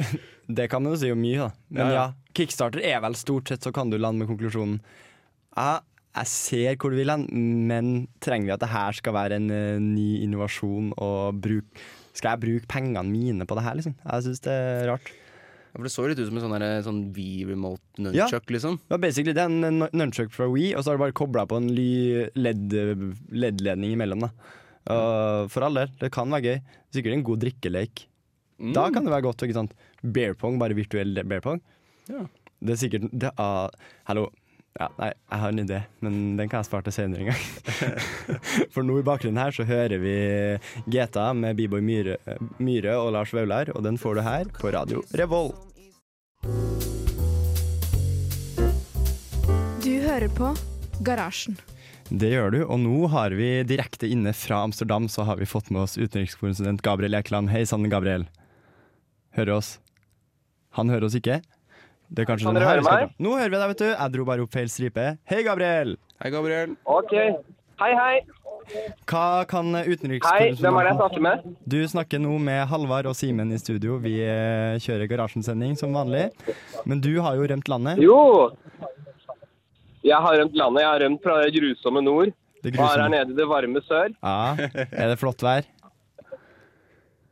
det 0.49 0.65
kan 0.73 0.81
man 0.83 0.95
jo 0.95 0.99
si 1.03 1.11
om 1.13 1.21
mye, 1.21 1.37
da. 1.45 1.51
Men 1.69 1.85
Ja, 1.85 1.91
ja, 1.93 1.99
ja. 2.01 2.33
Kickstarter 2.33 2.81
er 2.81 2.97
vel 3.05 3.13
stort 3.19 3.47
sett 3.53 3.61
så 3.61 3.71
kan 3.75 3.91
du 3.93 3.97
lande 4.01 4.23
med 4.25 4.31
konklusjonen 4.33 4.79
Ja, 5.53 5.79
jeg 6.19 6.27
ser 6.31 6.75
hvor 6.79 6.91
du 6.93 6.97
vil 6.99 7.09
hen, 7.13 7.23
men 7.69 7.89
trenger 8.23 8.49
vi 8.49 8.53
at 8.55 8.61
det 8.63 8.69
her 8.73 8.97
skal 8.99 9.15
være 9.15 9.37
en 9.39 9.49
uh, 9.51 9.79
ny 9.81 10.19
innovasjon 10.25 10.91
og 10.97 11.39
bruk 11.43 11.81
Skal 12.13 12.33
jeg 12.35 12.41
bruke 12.43 12.67
pengene 12.71 13.03
mine 13.07 13.45
på 13.47 13.55
det 13.57 13.63
her, 13.63 13.75
liksom? 13.79 13.95
Jeg 14.03 14.25
syns 14.27 14.41
det 14.43 14.51
er 14.53 14.87
rart. 14.89 15.09
Ja, 15.69 15.77
for 15.77 15.85
Det 15.85 15.91
så 15.93 16.05
litt 16.09 16.19
ut 16.19 16.27
som 16.27 16.37
en 16.39 16.43
sånn, 16.43 16.55
der- 16.59 16.81
sånn 16.83 17.01
V-remote 17.13 18.01
nunchuck, 18.01 18.49
liksom. 18.49 18.79
Det 18.81 18.95
var 18.95 19.03
basically 19.03 19.33
det, 19.37 19.43
er 19.45 19.67
en 19.69 19.83
nunchuck 19.93 20.31
fra 20.33 20.47
We, 20.49 20.71
og 20.75 20.81
så 20.83 20.89
har 20.91 20.97
du 20.97 21.03
bare 21.05 21.13
kobla 21.15 21.45
på 21.47 21.59
en 21.61 21.69
ly- 21.69 22.29
LED 22.35 22.73
LED-ledning 23.31 23.93
imellom. 23.97 24.25
da 24.27 24.31
Uh, 24.89 25.45
For 25.51 25.61
all 25.61 25.75
del, 25.77 25.89
det 26.01 26.07
kan 26.15 26.31
være 26.33 26.41
gøy. 26.47 26.61
Sikkert 26.95 27.13
en 27.13 27.23
god 27.27 27.41
drikkelek. 27.43 28.05
Mm. 28.57 28.71
Da 28.73 28.87
kan 28.89 29.05
det 29.05 29.11
være 29.13 29.21
godt. 29.27 29.43
ikke 29.45 29.53
sant? 29.53 29.73
Bear 30.01 30.33
pong, 30.33 30.57
bare 30.57 30.73
virtuell 30.73 31.13
bear 31.29 31.41
pong. 31.45 31.59
Ja. 32.09 32.23
Det 32.59 32.73
er 32.73 32.79
sikkert 32.81 33.05
det, 33.13 33.29
ah, 33.37 33.69
Hallo. 34.09 34.29
Ja, 34.77 34.87
nei, 34.99 35.09
jeg 35.09 35.41
har 35.41 35.53
en 35.53 35.61
idé, 35.63 35.79
men 36.05 36.17
den 36.37 36.49
kan 36.51 36.61
jeg 36.61 36.69
spare 36.69 36.85
til 36.85 36.93
senere 36.95 37.23
en 37.25 37.31
gang. 37.31 38.03
For 38.73 38.85
nå 38.85 38.99
i 39.01 39.05
bakgrunnen 39.07 39.41
her 39.41 39.55
så 39.55 39.65
hører 39.67 39.97
vi 40.03 40.13
GTA 40.93 41.31
med 41.33 41.57
B-boy 41.57 41.81
Myhre, 41.83 42.19
Myhre 42.61 42.99
og 43.01 43.11
Lars 43.17 43.33
Vaular, 43.35 43.73
og 43.73 43.83
den 43.87 43.97
får 43.99 44.19
du 44.19 44.23
her 44.27 44.53
på 44.59 44.71
radio 44.75 45.01
Revolt. 45.19 45.57
Du 49.83 49.93
hører 50.05 50.29
på 50.37 50.53
Garasjen. 51.03 51.57
Det 52.09 52.31
gjør 52.31 52.53
du, 52.53 52.59
og 52.63 52.79
nå 52.81 53.05
har 53.13 53.33
vi 53.37 53.51
direkte 53.69 54.07
inne 54.09 54.31
fra 54.33 54.63
Amsterdam 54.65 55.05
så 55.11 55.25
har 55.27 55.37
vi 55.37 55.49
fått 55.49 55.69
med 55.73 55.83
oss 55.83 55.97
utenrikskorrespondent 55.99 56.81
Gabriel 56.85 57.17
Ekeland. 57.19 57.51
Hei 57.53 57.65
sann, 57.69 57.85
Gabriel. 57.91 58.25
Hører 59.37 59.59
oss? 59.59 59.75
Han 60.77 60.89
hører 60.89 61.09
oss 61.09 61.17
ikke? 61.19 61.41
Det 62.09 62.23
er 62.23 62.29
kanskje 62.29 62.49
Kan 62.49 62.57
dere 62.57 62.69
høre 62.71 62.85
meg? 62.85 63.13
Nå 63.21 63.35
hører 63.37 63.53
vi 63.53 63.59
deg, 63.61 63.69
vet 63.73 63.81
du. 63.83 63.87
Jeg 63.91 64.13
dro 64.15 64.25
bare 64.25 64.45
opp 64.45 64.55
feil 64.55 64.69
stripe. 64.73 65.05
Hei, 65.29 65.41
Gabriel. 65.45 65.95
Hei, 66.23 66.31
Gabriel. 66.33 66.73
Ok. 66.89 67.13
Hei, 67.79 67.91
hei. 67.95 68.15
Hva 69.09 69.45
kan 69.49 69.73
Hei, 69.73 69.85
hvem 69.89 70.75
er 70.77 70.85
det 70.85 70.89
jeg 70.91 70.97
snakker 70.99 71.23
med? 71.25 71.45
Du 71.69 71.77
snakker 71.89 72.21
nå 72.21 72.35
med 72.41 72.59
Halvard 72.69 73.09
og 73.09 73.15
Simen 73.17 73.53
i 73.53 73.57
studio. 73.61 73.97
Vi 74.01 74.17
eh, 74.21 74.77
kjører 74.81 75.09
Garasjen-sending 75.09 75.77
som 75.79 75.95
vanlig. 75.97 76.27
Men 76.89 77.01
du 77.01 77.15
har 77.25 77.37
jo 77.39 77.47
rømt 77.49 77.71
landet. 77.71 78.01
Jo. 78.03 78.19
Jeg 80.05 80.17
har 80.17 80.37
rømt 80.41 80.57
landet. 80.57 80.83
Jeg 80.83 80.89
har 80.91 81.01
rømt 81.05 81.25
fra 81.25 81.39
det 81.45 81.53
grusomme 81.57 82.05
nord. 82.05 82.33
Det 82.63 82.73
grusomme. 82.75 82.89
Og 82.89 82.97
er 82.97 83.05
her 83.05 83.13
nede 83.15 83.33
i 83.33 83.39
det 83.39 83.49
varme 83.49 83.85
sør. 83.87 84.13
Ja. 84.21 84.69
Er 84.91 85.13
det 85.13 85.19
flott 85.21 85.45
vær? 85.45 85.69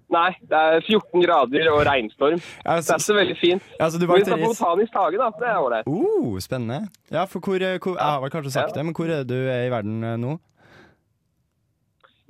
Nei, 0.09 0.29
det 0.47 0.55
er 0.55 0.79
14 0.87 1.19
grader 1.25 1.67
og 1.73 1.81
regnstorm. 1.83 2.39
Ja, 2.63 2.75
Det 2.79 2.93
er 2.95 3.01
så 3.03 3.13
veldig 3.17 3.35
fint. 3.41 3.63
ja, 3.79 3.89
så 3.91 3.99
du 3.99 4.07
Men 4.07 4.15
vi 4.15 4.23
skal 4.23 4.39
på. 4.39 4.51
Botanisk 4.53 4.93
hage, 4.95 5.17
da. 5.19 5.29
Det 5.39 5.47
er 5.51 5.57
ålreit. 5.59 5.87
Oh, 5.87 6.37
spennende. 6.39 6.87
Ja, 7.11 7.25
for 7.25 7.39
hvor, 7.43 7.55
eh, 7.59 7.77
hvor 7.79 7.95
Jeg 7.97 8.05
har 8.07 8.21
vel 8.21 8.29
kanskje 8.29 8.51
sagt 8.51 8.69
Ja. 8.69 8.73
det, 8.79 8.85
men 8.85 8.93
hvor 8.95 9.09
er 9.11 9.23
du 9.23 9.33
er 9.35 9.67
i 9.67 9.69
verden 9.69 10.03
eh, 10.03 10.15
nå? 10.15 10.39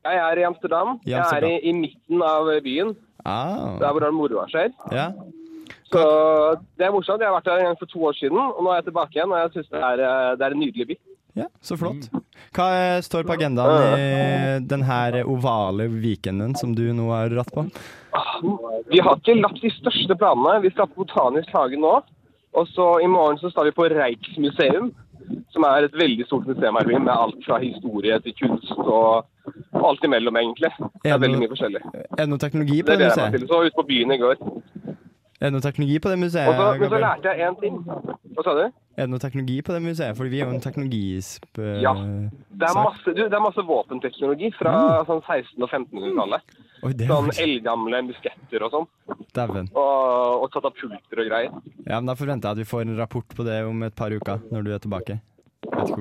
Jeg 0.07 0.15
er 0.17 0.39
i 0.39 0.43
Amsterdam. 0.47 0.99
I 1.05 1.09
Jeg 1.11 1.19
er 1.19 1.45
i, 1.45 1.59
i 1.69 1.71
midten 1.73 2.21
av 2.23 2.47
byen. 2.63 2.95
Ah, 3.25 3.77
Der 3.79 3.91
hvor 3.91 4.03
all 4.05 4.13
moroa 4.13 4.47
skjer. 4.47 4.71
ja. 4.91 5.11
Så 5.87 5.99
det 6.77 6.85
er 6.85 6.91
morsomt. 6.91 7.19
Jeg 7.21 7.27
har 7.29 7.35
vært 7.39 7.45
der 7.45 7.59
en 7.61 7.65
gang 7.69 7.77
for 7.79 7.85
to 7.87 7.99
år 8.03 8.13
siden, 8.19 8.37
og 8.37 8.59
nå 8.63 8.69
er 8.71 8.75
jeg 8.81 8.85
tilbake 8.89 9.15
igjen. 9.15 9.31
Og 9.31 9.37
jeg 9.39 9.51
syns 9.53 9.69
det, 9.71 9.79
eh, 9.79 10.35
det 10.35 10.43
er 10.47 10.51
en 10.51 10.59
nydelig 10.59 10.87
by. 10.87 10.95
Ja, 11.37 11.47
så 11.61 11.77
flott. 11.79 12.09
Hva 12.57 12.65
eh, 12.75 12.99
står 13.05 13.25
på 13.27 13.35
agendaen 13.37 13.95
i 13.99 14.67
denne 14.67 15.23
ovale 15.29 15.87
weekenden 15.93 16.55
som 16.57 16.73
du 16.77 16.85
nå 16.97 17.09
har 17.13 17.29
dratt 17.33 17.51
på? 17.53 17.65
Vi 18.91 18.99
har 19.03 19.17
ikke 19.19 19.35
lagt 19.41 19.61
de 19.61 19.71
største 19.75 20.15
planene. 20.17 20.59
Vi 20.63 20.71
skal 20.73 20.89
på 20.91 21.03
Botanisk 21.05 21.51
hage 21.55 21.79
nå. 21.81 21.97
Og 22.57 22.69
så 22.73 22.85
i 23.03 23.09
morgen 23.11 23.37
så 23.37 23.51
skal 23.51 23.67
vi 23.69 23.75
på 23.77 23.85
Reichsmuseum, 23.91 24.87
som 25.53 25.65
er 25.67 25.85
et 25.85 25.97
veldig 25.99 26.25
stort 26.25 26.47
museum 26.49 26.77
her 26.79 26.87
i 26.87 26.89
byen, 26.93 27.03
med 27.05 27.13
alt 27.13 27.41
fra 27.45 27.59
historie 27.61 28.17
til 28.23 28.33
kunst 28.39 28.71
og 28.79 29.27
alt 29.77 30.03
imellom, 30.07 30.39
egentlig. 30.39 30.71
Det 31.03 31.11
Er 31.11 31.13
er 31.13 31.17
det 31.19 31.21
veldig 31.27 31.41
mye 31.43 31.51
forskjellig. 31.51 31.81
Er 31.93 32.23
det 32.23 32.29
noe 32.31 32.41
teknologi 32.41 32.79
på 32.81 32.87
Det 32.89 32.97
det 32.97 33.03
gleder 33.03 33.13
jeg 33.13 33.17
meg 33.17 33.35
museet? 33.35 33.39
til. 33.41 33.47
Så 33.51 33.61
ut 33.67 33.77
på 33.77 33.85
byen 33.91 34.15
i 34.15 34.17
går. 34.23 34.35
Er 35.37 35.51
det 35.51 35.53
noe 35.53 35.61
teknologi 35.61 35.99
på 36.01 36.09
det 36.09 36.17
museet, 36.17 36.47
Og 36.49 36.55
så, 36.57 36.79
men 36.81 36.89
så 36.89 36.99
lærte 37.03 37.29
jeg 37.29 37.45
én 37.45 37.57
ting. 37.61 37.75
Hva 38.33 38.43
sa 38.43 38.53
du? 38.57 38.61
Er 38.97 39.03
det 39.05 39.09
noe 39.11 39.21
teknologi 39.21 39.57
på 39.61 39.73
det 39.75 39.81
museet? 39.85 40.15
Fordi 40.17 40.29
vi 40.33 40.39
er 40.41 40.47
jo 40.49 40.55
en 40.55 40.63
teknologisp... 40.63 41.45
eh, 41.61 41.75
Ja. 41.83 41.91
Det 41.93 42.65
er 42.65 42.73
masse, 42.73 43.05
du, 43.13 43.21
det 43.21 43.37
er 43.37 43.43
masse 43.43 43.61
våpenteknologi 43.67 44.49
fra 44.57 44.71
sånn 45.05 45.21
1600- 45.21 45.61
og 45.61 45.69
1500-tallet. 45.69 46.41
Oi, 46.87 46.93
det 46.97 47.05
Sånn 47.11 47.29
er 47.29 47.41
eldgamle 47.45 48.01
musketter 48.07 48.65
og 48.65 48.73
sånn. 48.73 48.87
Dæven. 49.37 49.69
Og, 49.77 50.41
og 50.41 50.49
katapulter 50.57 51.21
og 51.21 51.29
greier. 51.29 51.53
Ja, 51.85 51.99
men 52.01 52.09
da 52.09 52.15
forventer 52.17 52.49
jeg 52.49 52.57
at 52.57 52.63
vi 52.63 52.69
får 52.73 52.87
en 52.87 52.97
rapport 52.97 53.37
på 53.37 53.45
det 53.45 53.59
om 53.69 53.83
et 53.85 53.95
par 53.97 54.09
uker, 54.17 54.41
når 54.49 54.65
du 54.65 54.71
er 54.73 54.81
tilbake. 54.81 55.19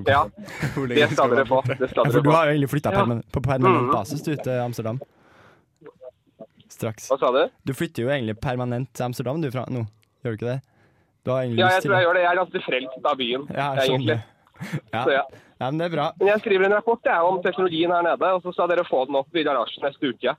Ja, 0.09 0.23
det 0.89 1.11
skal 1.13 1.33
dere 1.37 1.45
få. 1.49 1.61
Det 1.69 1.91
skal 1.93 2.07
Ja, 2.07 2.11
for 2.13 2.25
du 2.25 2.31
har 2.33 2.49
jo 2.49 2.57
egentlig 2.57 2.73
flytta 2.73 2.93
Ja. 2.97 3.05
på 3.37 3.45
permanent 3.45 3.85
Mhm. 3.89 3.93
basis 3.93 4.23
du 4.25 4.33
til 4.37 4.61
Amsterdam. 4.65 5.01
Straks. 6.77 7.09
Hva 7.11 7.19
sa 7.21 7.33
du? 7.33 7.43
Du 7.65 7.73
flytter 7.77 8.05
jo 8.05 8.13
egentlig 8.13 8.37
permanent 8.43 8.91
til 8.93 9.09
Amsterdam 9.09 9.41
du 9.41 9.49
fra 9.53 9.65
nå, 9.73 9.87
gjør 10.25 10.35
du 10.35 10.41
ikke 10.41 10.51
det? 10.51 10.61
Du 11.27 11.33
har 11.33 11.43
egentlig 11.43 11.63
Ja, 11.65 11.71
jeg 11.75 11.87
tror 11.87 11.97
jeg 11.97 12.07
gjør 12.07 12.19
det. 12.19 12.25
Jeg 12.25 12.31
er 12.31 12.41
ganske 12.43 12.65
frelst 12.67 13.09
av 13.13 13.21
byen, 13.21 13.47
Ja, 13.51 13.69
jeg 13.81 13.95
egentlig. 13.95 14.19
Ja. 14.93 15.01
Så 15.03 15.11
ja. 15.13 15.23
ja, 15.61 15.71
men 15.71 15.81
det 15.81 15.87
er 15.89 15.95
bra. 15.97 16.05
Men 16.21 16.31
jeg 16.31 16.43
skriver 16.45 16.69
en 16.69 16.77
rapport 16.79 17.09
jeg, 17.09 17.31
om 17.31 17.41
teknologien 17.45 17.93
her 17.93 18.05
nede, 18.07 18.29
og 18.37 18.45
så 18.45 18.53
skal 18.55 18.71
dere 18.73 18.87
få 18.89 19.03
den 19.09 19.19
opp 19.19 19.37
i 19.37 19.45
garasjen 19.45 19.85
neste 19.85 20.13
uke. 20.13 20.37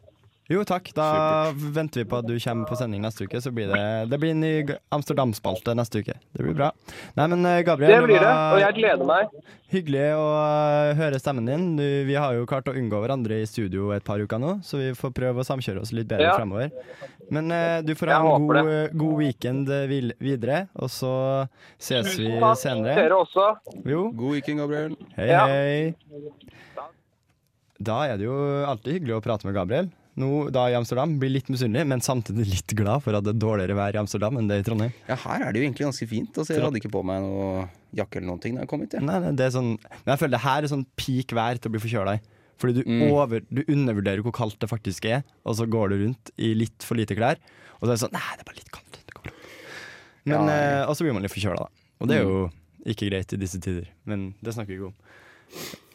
Jo, 0.49 0.61
takk. 0.63 0.93
Da 0.95 1.51
venter 1.53 1.99
vi 2.03 2.05
på 2.07 2.17
at 2.21 2.27
du 2.29 2.37
kommer 2.39 2.67
på 2.69 2.77
sending 2.79 3.01
neste 3.03 3.25
uke. 3.27 3.41
Så 3.43 3.51
blir 3.51 3.67
det, 3.67 3.81
det 4.11 4.19
blir 4.21 4.31
en 4.31 4.39
ny 4.39 4.51
Amsterdam-spalte 4.95 5.73
neste 5.75 5.99
uke. 5.99 6.15
Det 6.31 6.45
blir 6.45 6.55
bra. 6.55 6.69
Nei, 7.17 7.25
men 7.33 7.43
eh, 7.49 7.61
Gabriel, 7.67 7.91
Det 7.91 8.05
blir 8.07 8.21
det, 8.23 8.31
og 8.31 8.61
jeg 8.63 8.77
gleder 8.79 9.09
meg. 9.09 9.33
hyggelig 9.73 10.05
å 10.15 10.23
eh, 10.39 10.93
høre 11.01 11.19
stemmen 11.19 11.49
din. 11.51 11.65
Du, 11.75 11.83
vi 12.07 12.15
har 12.15 12.37
jo 12.37 12.45
klart 12.47 12.71
å 12.71 12.75
unngå 12.79 13.01
hverandre 13.03 13.41
i 13.43 13.49
studio 13.49 13.89
et 13.91 14.05
par 14.07 14.23
uker 14.23 14.39
nå, 14.39 14.53
så 14.63 14.79
vi 14.79 14.93
får 14.95 15.11
prøve 15.19 15.43
å 15.43 15.47
samkjøre 15.51 15.83
oss 15.83 15.91
litt 15.91 16.07
bedre 16.07 16.29
Ja. 16.31 16.37
fremover. 16.39 16.71
Men 17.29 17.51
eh, 17.51 17.81
du 17.83 17.91
får 17.99 18.13
ha 18.15 18.21
Jeg 18.23 18.39
en 18.39 18.47
god, 18.47 18.97
god 19.03 19.15
weekend 19.19 19.67
videre, 20.23 20.63
og 20.79 20.87
så 20.95 21.11
ses 21.75 22.15
vi 22.15 22.31
senere. 22.63 22.95
Dere 23.03 23.19
også. 23.19 23.49
Jo, 23.83 24.07
God 24.15 24.37
weekend, 24.39 24.63
Gabriel. 24.63 24.95
hei, 25.19 25.27
Ja. 25.27 25.43
hei. 25.51 25.95
Da 27.77 27.99
er 28.09 28.17
det 28.17 28.25
jo 28.25 28.35
alltid 28.65 28.95
hyggelig 29.01 29.19
å 29.19 29.23
prate 29.27 29.45
med 29.45 29.53
Gabriel. 29.59 29.91
Nå 30.17 30.27
da 30.49 30.63
i 30.71 30.73
Amsterdam 30.73 31.11
blir 31.21 31.29
litt 31.35 31.49
misunnelig, 31.53 31.85
men 31.85 32.01
samtidig 32.01 32.47
litt 32.49 32.73
glad 32.77 33.03
for 33.05 33.13
at 33.13 33.23
det 33.27 33.35
er 33.35 33.41
dårligere 33.43 33.75
vær 33.77 33.93
i 33.93 33.99
Amsterdam 34.01 34.39
enn 34.39 34.47
det 34.49 34.55
er 34.57 34.63
i 34.63 34.65
Trondheim. 34.65 34.93
Ja, 35.07 35.15
her 35.27 35.43
er 35.45 35.51
det 35.53 35.61
jo 35.61 35.67
egentlig 35.67 35.85
ganske 35.85 36.07
fint. 36.09 36.31
Altså, 36.41 36.55
jeg 36.55 36.63
hadde 36.65 36.79
ikke 36.81 36.89
på 36.95 37.03
meg 37.05 37.21
noe 37.21 37.67
jakke 37.93 38.17
eller 38.17 38.31
noen 38.31 38.41
ting 38.41 38.55
da 38.57 38.63
jeg 38.65 38.71
kom 38.71 38.81
hit. 38.81 38.95
Ja. 38.97 39.03
Nei, 39.05 39.19
det 39.37 39.45
er 39.45 39.53
sånn, 39.53 39.75
men 39.77 40.09
jeg 40.15 40.21
føler 40.23 40.33
det 40.37 40.41
her 40.47 40.65
er 40.65 40.71
sånn 40.73 40.87
peak 40.97 41.35
vær 41.37 41.61
til 41.61 41.69
å 41.69 41.75
bli 41.75 41.83
forkjøla 41.85 42.17
i. 42.17 42.23
Fordi 42.57 42.73
du, 42.73 42.81
Mm. 42.89 43.11
over, 43.13 43.43
du 43.53 43.61
undervurderer 43.69 44.23
hvor 44.25 44.33
kaldt 44.33 44.57
det 44.59 44.69
faktisk 44.71 45.05
er, 45.05 45.21
og 45.45 45.53
så 45.59 45.67
går 45.69 45.89
du 45.93 45.95
rundt 46.07 46.31
i 46.41 46.55
litt 46.57 46.81
for 46.81 46.97
lite 46.97 47.13
klær. 47.13 47.37
Og 47.77 47.85
så 47.85 47.91
er 47.91 47.93
det 47.93 48.01
sånn 48.01 48.13
Nei, 48.17 48.25
det 48.33 48.41
er 48.41 48.49
bare 48.49 48.57
litt 48.57 48.71
kaldt. 48.73 48.97
Men, 50.25 50.47
Ja. 50.49 50.81
eh, 50.81 50.85
og 50.89 50.95
så 50.97 51.05
blir 51.05 51.13
man 51.13 51.21
litt 51.21 51.31
forkjøla, 51.31 51.57
da. 51.61 51.67
Og 52.01 52.07
det 52.09 52.17
er 52.17 52.23
jo 52.25 52.49
ikke 52.85 53.09
greit 53.11 53.31
i 53.33 53.37
disse 53.37 53.61
tider. 53.61 53.85
Men 54.05 54.33
det 54.41 54.55
snakker 54.55 54.73
vi 54.73 54.79
ikke 54.81 54.89
om. 54.89 54.97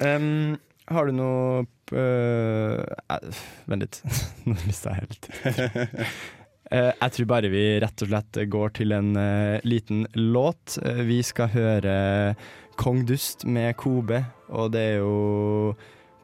Um, 0.01 0.59
har 0.89 1.07
du 1.07 1.13
noe 1.13 1.67
Vent 1.93 3.85
litt. 3.85 4.01
Nå 4.49 4.57
mista 4.67 4.95
jeg 4.95 5.05
helt 5.05 5.29
Eh, 6.73 6.89
Jeg 7.03 7.13
tror 7.13 7.27
bare 7.29 7.51
vi 7.53 7.63
rett 7.83 8.01
og 8.05 8.09
slett 8.09 8.39
går 8.49 8.71
til 8.79 8.95
en 8.97 9.11
eh, 9.21 9.59
liten 9.69 10.07
låt. 10.17 10.79
Eh, 10.81 11.03
vi 11.05 11.19
skal 11.27 11.51
høre 11.53 11.97
Kong 12.81 13.03
Dust 13.05 13.45
med 13.45 13.75
Kobe, 13.77 14.23
og 14.49 14.71
det 14.73 14.85
er 14.95 15.03
jo 15.03 15.75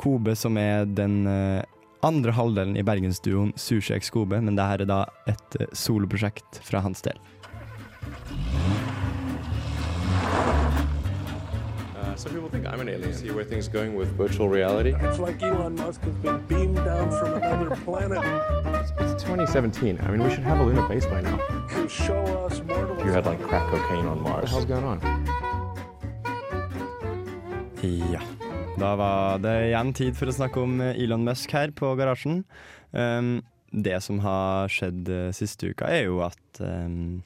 Kobe 0.00 0.32
som 0.38 0.56
er 0.56 0.86
den 0.88 1.26
eh, 1.28 1.60
andre 2.06 2.32
halvdelen 2.32 2.78
i 2.80 2.84
bergensduoen 2.86 3.52
Sushi 3.60 3.92
X 3.98 4.08
Kobe, 4.14 4.40
men 4.40 4.56
det 4.56 4.64
her 4.70 4.86
er 4.86 4.88
da 4.88 5.02
et 5.28 5.58
eh, 5.60 5.68
soloprosjekt 5.76 6.62
fra 6.64 6.80
hans 6.86 7.04
del. 7.04 7.20
Some 12.28 12.36
people 12.36 12.50
think 12.50 12.66
I'm 12.66 12.80
an 12.80 12.88
alien. 12.90 13.14
See 13.14 13.30
where 13.30 13.44
things 13.44 13.68
going 13.68 13.94
with 13.94 14.08
virtual 14.08 14.48
reality. 14.48 14.94
It's 15.00 15.18
like 15.18 15.42
Elon 15.42 15.74
Musk 15.76 16.02
has 16.02 16.14
been 16.16 16.38
beamed 16.46 16.76
down 16.76 17.10
from 17.10 17.34
another 17.42 17.74
planet 17.76 18.18
It's 19.00 19.22
2017. 19.22 19.98
I 20.02 20.10
mean, 20.10 20.22
we 20.22 20.30
should 20.30 20.44
have 20.44 20.60
a 20.60 20.64
lunar 20.64 20.86
base 20.88 21.06
by 21.06 21.22
now. 21.22 21.38
You 21.74 21.88
show 21.88 22.20
us 22.44 22.60
mortals. 22.66 23.02
You 23.04 23.12
had 23.12 23.24
like 23.24 23.40
crack 23.42 23.66
cocaine 23.70 24.06
on 24.06 24.20
Mars. 24.20 24.52
What 24.52 24.66
the 24.68 24.74
hell's 24.74 24.82
going 24.82 24.84
on? 24.84 24.98
Ja. 28.12 28.20
Da 28.76 28.96
var 28.96 29.38
det 29.38 29.54
igjen 29.70 29.94
tid 29.94 30.16
for 30.18 30.28
å 30.28 30.34
snakke 30.34 30.60
om 30.60 30.80
Elon 30.80 31.24
Musk 31.24 31.54
her 31.56 31.72
på 31.72 31.94
Garasjen. 31.96 32.42
Um, 32.92 33.40
det 33.72 34.02
som 34.04 34.20
har 34.20 34.68
skjedd 34.68 35.08
uh, 35.08 35.30
siste 35.32 35.72
uka, 35.72 35.88
er 35.88 36.10
jo 36.10 36.20
at 36.26 36.60
um, 36.60 37.22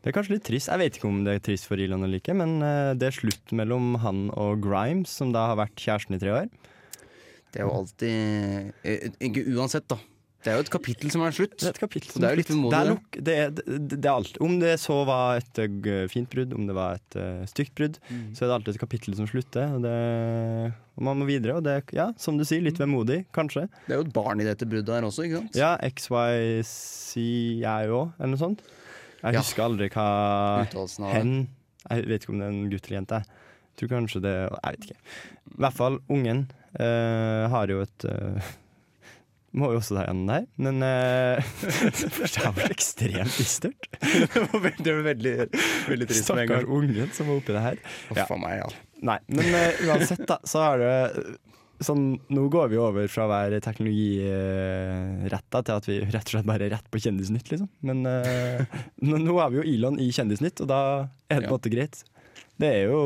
Det 0.00 0.08
er 0.08 0.14
kanskje 0.16 0.32
litt 0.38 0.46
trist. 0.48 0.70
Jeg 0.72 0.80
vet 0.80 0.96
ikke 0.96 1.08
om 1.10 1.18
det 1.26 1.34
er 1.36 1.42
trist 1.44 1.66
for 1.68 1.76
Ilan 1.80 2.02
eller 2.06 2.20
ikke, 2.22 2.32
men 2.36 2.58
eh, 2.64 2.92
det 2.96 3.10
er 3.10 3.16
slutt 3.18 3.52
mellom 3.52 3.98
han 4.00 4.28
og 4.32 4.62
Grimes, 4.64 5.12
som 5.20 5.32
da 5.34 5.42
har 5.52 5.58
vært 5.60 5.76
kjæresten 5.76 6.16
i 6.16 6.20
tre 6.22 6.30
år. 6.38 6.48
Det 7.50 7.58
er 7.60 7.66
jo 7.66 7.74
alltid 7.74 8.14
eh, 8.86 9.10
Ikke 9.28 9.42
uansett, 9.58 9.88
da. 9.90 9.98
Det 10.40 10.48
er 10.48 10.54
jo 10.56 10.62
et 10.64 10.70
kapittel 10.72 11.10
som 11.12 11.20
er 11.26 11.34
slutt. 11.36 11.52
Det 11.60 11.66
er 11.68 11.74
et 11.74 11.80
kapittel 11.82 12.08
som 12.14 12.22
det 12.22 12.28
er 12.30 12.32
jo 12.32 12.38
litt 12.40 12.48
Det 12.48 12.54
vemodig. 12.56 12.96
det, 13.28 13.34
er, 13.42 13.50
det, 13.58 13.74
det 14.00 14.08
er 14.08 14.14
alt. 14.14 14.38
Om 14.40 14.54
det 14.62 14.70
så 14.80 14.96
var 15.04 15.36
et 15.42 15.58
eh, 15.60 16.06
fint 16.08 16.30
brudd, 16.32 16.54
om 16.56 16.64
det 16.70 16.76
var 16.78 16.96
et 16.96 17.12
uh, 17.20 17.42
stygt 17.50 17.74
brudd, 17.76 17.98
Mm. 18.08 18.30
så 18.32 18.40
er 18.40 18.48
det 18.48 18.54
alltid 18.56 18.72
et 18.78 18.80
kapittel 18.86 19.12
som 19.18 19.28
slutter. 19.28 19.68
Og, 19.76 19.80
det, 19.84 19.92
og 20.96 21.02
man 21.10 21.20
må 21.20 21.28
videre. 21.28 21.58
Og 21.60 21.62
det 21.68 21.72
er, 21.76 21.84
ja, 21.92 22.08
som 22.16 22.40
du 22.40 22.44
sier, 22.48 22.64
litt 22.64 22.80
vemodig, 22.80 23.26
kanskje. 23.36 23.66
Det 23.84 23.92
er 23.92 24.00
jo 24.00 24.06
et 24.08 24.14
barn 24.16 24.40
i 24.40 24.48
dette 24.48 24.64
bruddet 24.64 24.96
her 24.96 25.04
også, 25.10 25.28
ikke 25.28 25.42
sant? 25.42 25.60
Ja, 25.60 25.74
XYCIO, 26.80 28.00
eller 28.16 28.32
noe 28.32 28.40
sånt. 28.40 28.64
Jeg 29.20 29.34
Ja. 29.36 29.40
husker 29.42 29.66
aldri 29.66 29.88
hva 29.92 30.06
hen 31.12 31.48
Jeg 31.90 32.06
vet 32.08 32.22
ikke 32.24 32.32
om 32.34 32.40
det 32.40 32.46
er 32.46 32.54
en 32.54 32.70
gutt 32.70 32.86
eller 32.88 32.98
jente. 33.00 33.20
Jeg 33.24 33.76
tror 33.80 33.90
kanskje 33.96 34.22
det 34.24 34.32
Jeg 34.36 34.72
vet 34.76 34.88
ikke. 34.88 34.98
I 35.50 35.60
hvert 35.64 35.76
fall, 35.76 36.00
ungen 36.08 36.42
uh, 36.80 37.48
har 37.52 37.72
jo 37.72 37.80
et 37.84 38.04
uh, 38.08 38.50
Må 39.60 39.72
jo 39.72 39.80
også 39.80 39.96
ta 39.96 40.04
igjen 40.04 40.26
der, 40.28 40.44
men 40.62 40.76
uh, 40.86 41.42
Det 42.36 42.52
vært 42.54 42.70
ekstremt 42.76 43.34
dystert. 43.34 43.88
det 43.98 44.44
var 44.52 44.60
veldig, 44.68 44.94
veldig, 45.88 46.06
trist 46.06 46.28
Stakkars 46.28 46.68
ungen 46.70 47.10
som 47.16 47.32
var 47.32 47.40
oppi 47.40 47.56
det 47.56 47.64
her. 47.64 47.80
Uff 48.14 48.30
a 48.30 48.38
meg, 48.38 48.60
ja. 48.60 48.68
Nei, 49.10 49.18
men 49.32 49.48
uh, 49.50 49.82
uansett, 49.88 50.22
da, 50.28 50.38
så 50.46 50.62
er 50.68 50.84
det 50.84 50.94
sånn 51.84 52.18
Nå 52.32 52.46
går 52.52 52.68
vi 52.72 52.78
over 52.80 53.06
fra 53.08 53.24
å 53.26 53.30
være 53.30 53.60
teknologiretta 53.64 55.62
til 55.66 55.74
at 55.78 55.88
vi 55.88 55.98
rett 56.04 56.26
og 56.26 56.34
slett 56.34 56.48
bare 56.48 56.66
er 56.68 56.74
rett 56.76 56.88
på 56.92 57.00
Kjendisnytt, 57.02 57.50
liksom. 57.52 57.68
Men 57.86 58.02
uh, 58.06 58.64
nå 59.00 59.36
er 59.40 59.52
vi 59.54 59.60
jo 59.60 59.66
Elon 59.74 60.00
i 60.02 60.10
Kjendisnytt, 60.14 60.60
og 60.64 60.70
da 60.70 60.80
er 61.30 61.40
det 61.40 61.48
på 61.48 61.54
en 61.54 61.56
måte 61.56 61.72
greit. 61.72 62.02
Det 62.60 62.68
er 62.68 62.90
jo 62.90 63.00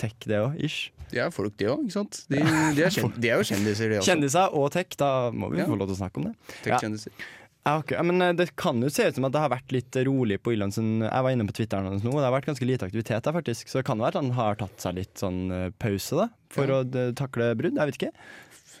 tech, 0.00 0.16
det 0.24 0.38
òg, 0.40 0.56
ish. 0.64 0.88
De 1.10 1.18
er 1.20 1.32
folk, 1.34 1.56
de 1.58 1.66
òg, 1.68 1.82
ikke 1.84 1.96
sant? 1.98 2.22
De, 2.30 2.38
de, 2.38 2.84
er 2.86 3.18
de 3.18 3.32
er 3.32 3.42
jo 3.42 3.46
kjendiser, 3.50 3.90
de 3.90 3.98
også. 3.98 4.08
Kjendiser 4.12 4.56
og 4.56 4.70
tech, 4.76 4.94
da 5.00 5.10
må 5.34 5.50
vi 5.52 5.60
Ja. 5.60 5.66
få 5.68 5.76
lov 5.76 5.90
til 5.90 5.96
å 5.98 6.00
snakke 6.04 6.22
om 6.22 6.30
det. 6.30 6.34
Tech-kjendiser. 6.64 7.12
Ja, 7.12 7.39
ok. 7.78 7.94
men 8.06 8.22
eh, 8.22 8.34
Det 8.36 8.50
kan 8.58 8.80
jo 8.82 8.90
se 8.92 9.08
ut 9.08 9.16
som 9.16 9.26
at 9.28 9.34
det 9.34 9.42
har 9.42 9.52
vært 9.52 9.72
litt 9.74 9.96
rolig 10.06 10.40
på 10.42 10.54
Elon 10.54 10.72
Jeg 10.74 11.24
var 11.26 11.30
inne 11.30 11.46
på 11.48 11.56
Twitteren 11.56 11.88
hans 11.90 12.04
nå, 12.04 12.12
og 12.12 12.20
det 12.20 12.28
har 12.28 12.36
vært 12.36 12.50
ganske 12.50 12.68
lite 12.68 12.86
aktivitet 12.88 13.24
der, 13.24 13.36
faktisk. 13.36 13.70
Så 13.70 13.80
det 13.80 13.88
kan 13.88 14.00
være 14.00 14.16
at 14.16 14.22
han 14.22 14.30
har 14.36 14.60
tatt 14.60 14.82
seg 14.82 14.96
litt 14.98 15.20
sånn 15.20 15.42
eh, 15.54 15.66
pause 15.78 16.22
da 16.24 16.30
for 16.50 16.70
Ja. 16.70 16.80
å 16.80 16.86
eh, 16.86 17.12
takle 17.18 17.52
brudd. 17.58 17.78
Jeg 17.78 17.90
vet 17.92 18.00
ikke. 18.00 18.12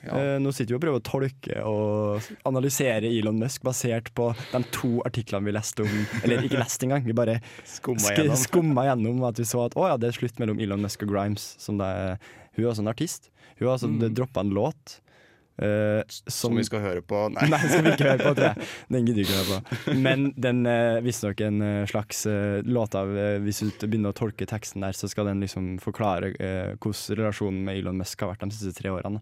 Ja. 0.00 0.38
Nå 0.40 0.48
sitter 0.56 0.72
vi 0.72 0.76
og 0.78 0.80
prøver 0.80 1.00
å 1.02 1.04
tolke 1.04 1.56
og 1.68 2.28
analysere 2.48 3.10
Elon 3.10 3.36
Musk 3.36 3.66
basert 3.68 4.06
på 4.16 4.30
de 4.48 4.60
to 4.72 4.94
artiklene 5.04 5.44
vi 5.44 5.52
leste 5.52 5.84
om 5.84 5.98
Eller 6.22 6.46
ikke 6.46 6.56
leste 6.62 6.86
engang, 6.86 7.04
vi 7.04 7.12
bare 7.12 7.34
Skumma 7.68 8.06
sk- 8.06 8.16
gjennom. 8.16 8.40
skumma 8.46 8.86
gjennom 8.88 9.20
at 9.28 9.42
vi 9.42 9.44
så 9.50 9.66
at 9.66 9.76
å 9.76 9.90
ja, 9.90 9.98
det 10.00 10.08
er 10.08 10.16
slutt 10.16 10.40
mellom 10.40 10.62
Elon 10.64 10.80
Musk 10.80 11.04
og 11.04 11.12
Grimes. 11.12 11.44
Som 11.60 11.76
det 11.82 11.90
er, 11.92 12.32
hun 12.56 12.64
er 12.64 12.70
også 12.72 12.86
en 12.86 12.94
artist. 12.94 13.28
Hun 13.58 13.66
har 13.66 13.74
altså 13.76 13.92
mm. 13.92 14.00
droppa 14.16 14.40
en 14.40 14.54
låt. 14.56 14.96
Eh, 15.66 16.02
Som 16.08 16.58
vi 16.58 16.64
skal 16.66 16.82
høre 16.84 17.02
på. 17.02 17.22
Nei. 17.34 17.48
Nei, 17.52 17.60
som 17.70 17.86
vi 17.86 17.94
ikke 17.94 18.08
hører 18.08 18.24
på, 18.24 18.34
tror 18.38 18.48
jeg. 18.48 18.68
Den 18.94 19.08
gidder 19.08 19.20
vi 19.20 19.26
ikke 19.26 19.38
høre 19.38 19.60
på. 19.60 19.96
Men 20.00 20.28
den 20.40 20.62
uh, 20.68 21.00
visstnok 21.04 21.40
en 21.44 21.64
eh, 21.64 21.86
slags 21.90 22.24
uh, 22.28 22.60
låt 22.66 22.94
av 22.98 23.10
uh, 23.12 23.38
Hvis 23.44 23.62
du 23.62 23.86
begynner 23.86 24.14
å 24.14 24.16
tolke 24.16 24.48
teksten 24.48 24.84
der, 24.84 24.96
så 24.96 25.10
skal 25.10 25.30
den 25.30 25.42
liksom 25.44 25.72
forklare 25.82 26.32
hvordan 26.80 27.18
relasjonen 27.18 27.64
med 27.66 27.80
Elon 27.80 27.98
Musk 28.00 28.22
har 28.22 28.32
vært 28.32 28.44
de 28.46 28.56
siste 28.56 28.74
tre 28.80 28.92
årene. 28.92 29.20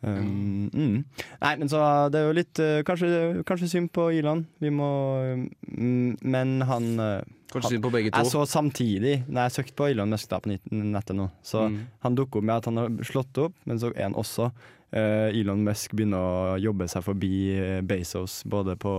Um, 0.00 0.70
mm. 0.72 0.94
Nei, 1.42 1.50
men 1.60 1.68
så 1.68 1.80
det 2.08 2.22
er 2.22 2.30
jo 2.30 2.36
litt 2.38 2.60
uh, 2.62 2.78
kanskje, 2.88 3.42
kanskje 3.48 3.68
synd 3.68 3.90
på 3.92 4.06
Elon. 4.16 4.46
Vi 4.62 4.70
må 4.72 4.88
um, 5.28 6.16
Men 6.24 6.54
han 6.64 6.88
uh, 6.96 7.20
Kanskje 7.52 7.74
synd 7.74 7.84
på 7.84 7.92
begge 7.92 8.12
to. 8.12 8.16
Jeg 8.22 8.30
så 8.32 8.46
samtidig, 8.48 9.14
når 9.28 9.48
jeg 9.48 9.56
søkte 9.58 9.76
på 9.76 9.90
Elon 9.90 10.12
Musk 10.14 10.30
da 10.30 10.38
på 10.40 10.52
nettet 10.54 11.16
nå, 11.18 11.28
så 11.44 11.66
Mm. 11.68 11.80
han 12.06 12.16
dukker 12.16 12.40
opp 12.40 12.46
med 12.46 12.56
at 12.56 12.68
han 12.70 12.76
har 12.80 12.90
slått 13.04 13.38
opp, 13.42 13.54
men 13.66 13.80
så 13.82 13.90
er 13.92 14.06
han 14.06 14.14
også 14.14 14.48
uh, 14.50 15.28
Elon 15.34 15.64
Musk 15.66 15.92
begynner 15.98 16.20
å 16.54 16.58
jobbe 16.62 16.86
seg 16.88 17.04
forbi 17.04 17.34
eh, 17.58 17.80
Bezos, 17.82 18.42
både 18.44 18.76
på 18.80 18.94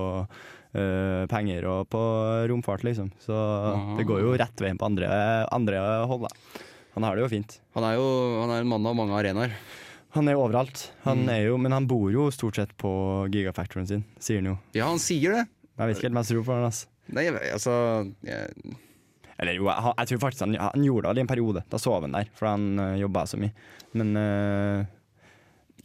Uh, 0.71 1.27
penger 1.27 1.65
og 1.67 1.89
på 1.91 1.99
romfart, 2.47 2.85
liksom. 2.87 3.09
Så 3.19 3.35
Aha. 3.35 3.97
det 3.97 4.05
går 4.07 4.21
jo 4.23 4.29
rett 4.39 4.61
veien 4.63 4.77
på 4.79 4.87
andre, 4.87 5.09
andre 5.51 5.81
hold, 6.07 6.23
da. 6.23 6.61
Han 6.95 7.03
har 7.03 7.17
det 7.19 7.25
jo 7.25 7.27
fint. 7.33 7.57
Han 7.75 7.83
er 7.83 7.97
jo 7.97 8.05
han 8.39 8.53
er 8.55 8.63
en 8.63 8.69
mann 8.71 8.87
av 8.87 8.95
mange 8.95 9.17
arenaer. 9.17 9.51
Han 10.15 10.28
er 10.28 10.36
jo 10.36 10.41
overalt. 10.43 10.91
Han 11.06 11.21
Mm. 11.26 11.30
er 11.32 11.41
jo, 11.47 11.58
men 11.58 11.71
han 11.71 11.86
bor 11.88 12.12
jo 12.12 12.30
stort 12.32 12.56
sett 12.60 12.71
på 12.78 12.91
gigafactoryen 13.32 13.88
sin, 13.88 14.06
sier 14.19 14.41
han 14.41 14.50
jo. 14.52 14.58
Ja, 14.76 14.88
han 14.89 15.00
sier 15.00 15.32
det. 15.38 15.43
Jeg 15.80 15.88
vet 15.88 15.97
ikke 15.97 16.08
helt 16.10 16.17
om 16.17 16.21
jeg 16.24 16.30
tror 16.32 16.43
på 16.50 16.56
han, 16.58 16.65
altså. 16.67 16.88
Nei, 17.12 17.26
altså 17.52 17.74
jeg, 18.24 18.76
Eller 19.41 19.54
jo, 19.58 19.65
jeg, 19.65 19.93
jeg 19.97 20.08
tror 20.12 20.19
faktisk 20.21 20.43
han, 20.45 20.54
han 20.62 20.84
gjorde 20.86 21.13
det 21.15 21.17
i 21.17 21.26
en 21.26 21.28
periode. 21.32 21.63
Da 21.71 21.78
sov 21.82 22.04
han 22.06 22.12
der, 22.13 22.28
for 22.38 22.45
han 22.52 22.67
øh, 22.80 23.00
jobba 23.02 23.24
så 23.26 23.39
mye. 23.41 23.52
Men 23.97 24.12
øh, 24.19 24.86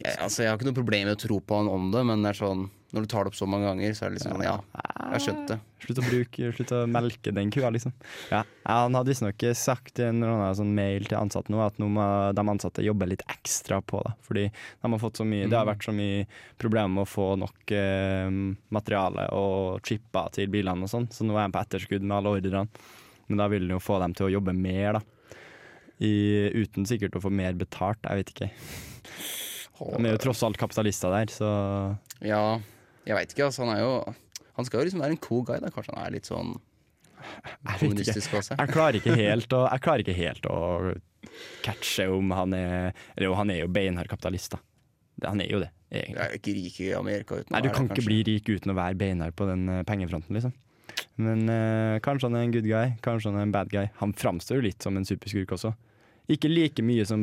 jeg, 0.03 0.13
altså, 0.21 0.43
jeg 0.43 0.51
har 0.51 0.59
ikke 0.59 0.67
noe 0.69 0.77
problem 0.77 1.07
med 1.09 1.15
å 1.17 1.21
tro 1.23 1.39
på 1.41 1.57
han 1.57 1.67
om 1.71 1.87
det, 1.95 2.03
men 2.05 2.21
det 2.21 2.35
er 2.35 2.41
sånn 2.43 2.67
når 2.93 3.03
du 3.03 3.07
tar 3.11 3.25
det 3.25 3.31
opp 3.33 3.35
så 3.39 3.47
mange 3.49 3.65
ganger, 3.67 3.95
så 3.97 4.05
er 4.05 4.11
det 4.13 4.19
liksom 4.19 4.35
sånn 4.37 4.45
Ja, 4.45 4.53
jeg 5.13 5.23
skjønte 5.23 5.55
det. 5.55 5.57
Slutt 5.83 5.99
å 6.01 6.05
bruke, 6.07 6.49
slutt 6.57 6.71
å 6.75 6.79
melke 6.89 7.31
den 7.35 7.51
kua, 7.53 7.69
liksom. 7.73 7.93
Ja, 8.31 8.41
Han 8.67 8.97
hadde 8.97 9.11
visstnok 9.11 9.43
sagt 9.55 10.01
i 10.01 10.07
en 10.07 10.25
sånn 10.57 10.73
mail 10.75 11.07
til 11.07 11.19
ansatte 11.19 11.53
nå 11.53 11.61
at 11.63 11.79
nå 11.81 11.87
må 11.93 12.05
de 12.35 12.45
ansatte 12.53 12.85
jobbe 12.85 13.07
litt 13.09 13.23
ekstra 13.29 13.79
på 13.81 14.01
det. 14.05 14.13
Fordi 14.27 14.45
de 14.49 14.91
har 14.91 15.01
fått 15.01 15.21
så 15.21 15.27
mye, 15.27 15.47
det 15.47 15.57
har 15.57 15.69
vært 15.69 15.87
så 15.87 15.95
mye 15.95 16.25
problemer 16.59 16.93
med 16.97 17.05
å 17.05 17.09
få 17.09 17.27
nok 17.39 17.75
eh, 17.77 18.39
materiale 18.75 19.29
og 19.37 19.85
chipper 19.87 20.33
til 20.35 20.51
bilene 20.53 20.87
og 20.87 20.91
sånn, 20.91 21.09
så 21.13 21.27
nå 21.27 21.37
er 21.37 21.47
de 21.47 21.55
på 21.55 21.63
etterskudd 21.63 22.05
med 22.05 22.17
alle 22.19 22.37
ordrene. 22.39 22.87
Men 23.27 23.43
da 23.43 23.49
vil 23.51 23.67
han 23.67 23.75
jo 23.75 23.83
få 23.83 23.99
dem 24.03 24.15
til 24.17 24.27
å 24.29 24.33
jobbe 24.37 24.55
mer, 24.55 24.99
da. 24.99 25.03
I, 25.97 26.13
uten 26.53 26.85
sikkert 26.85 27.15
å 27.17 27.23
få 27.23 27.31
mer 27.33 27.55
betalt, 27.57 28.03
jeg 28.05 28.19
vet 28.19 28.33
ikke. 28.35 28.49
De 29.77 30.05
er 30.05 30.13
jo 30.13 30.21
tross 30.21 30.43
alt 30.45 30.57
kapitalister 30.59 31.13
der, 31.13 31.31
så 31.33 31.49
Ja, 32.25 32.59
jeg 33.07 33.17
veit 33.17 33.33
ikke, 33.33 33.47
altså. 33.47 33.65
Han 33.65 33.75
er 33.75 33.81
jo 33.83 33.91
Han 34.57 34.67
skal 34.67 34.81
jo 34.81 34.89
liksom 34.89 35.03
være 35.03 35.15
en 35.15 35.23
cool 35.23 35.43
guy, 35.47 35.59
da. 35.63 35.71
Kanskje 35.73 35.93
han 35.95 36.05
er 36.05 36.15
litt 36.17 36.29
sånn 36.29 36.55
kommunistisk 37.79 38.37
også. 38.39 38.57
Jeg 38.57 38.73
klarer 38.73 38.99
ikke 38.99 39.17
helt 39.17 39.53
å, 39.53 39.63
jeg 39.71 39.85
klarer 39.85 40.05
ikke 40.05 40.17
helt 40.17 40.49
å 40.51 40.59
catche 41.65 42.07
om 42.13 42.31
han 42.31 42.53
er 42.55 42.93
Eller 43.15 43.27
jo, 43.27 43.35
han 43.37 43.51
er 43.51 43.63
jo 43.63 43.71
beinhard 43.73 44.09
kapitalist, 44.11 44.55
da. 44.55 44.61
Han 45.25 45.41
er 45.41 45.49
jo 45.49 45.59
det, 45.63 45.71
egentlig. 45.89 46.19
Jeg 46.19 46.29
er 46.29 46.37
ikke 46.37 46.53
rik 46.53 46.79
i 46.85 46.87
Amerika 46.93 47.39
uten 47.39 47.55
Nei, 47.55 47.63
du 47.65 47.71
kan 47.73 47.87
det, 47.87 47.95
ikke 47.95 48.05
bli 48.05 48.19
rik 48.27 48.49
uten 48.53 48.73
å 48.73 48.77
være 48.77 48.99
beinhard 48.99 49.37
på 49.37 49.47
den 49.49 49.65
eh, 49.73 49.83
pengefronten, 49.87 50.37
liksom. 50.37 50.53
Men 51.17 51.49
øh, 51.49 51.97
kanskje 52.05 52.29
han 52.29 52.37
er 52.37 52.45
en 52.45 52.53
good 52.53 52.67
guy, 52.69 52.93
kanskje 53.05 53.31
han 53.31 53.39
er 53.39 53.47
en 53.47 53.53
bad 53.55 53.71
guy. 53.73 53.87
Han 54.01 54.13
framstår 54.17 54.59
jo 54.59 54.67
litt 54.67 54.85
som 54.85 54.97
en 54.97 55.07
superskurk 55.07 55.55
også. 55.57 55.73
Ikke 56.27 56.49
like 56.51 56.83
mye 56.83 57.05
som 57.07 57.21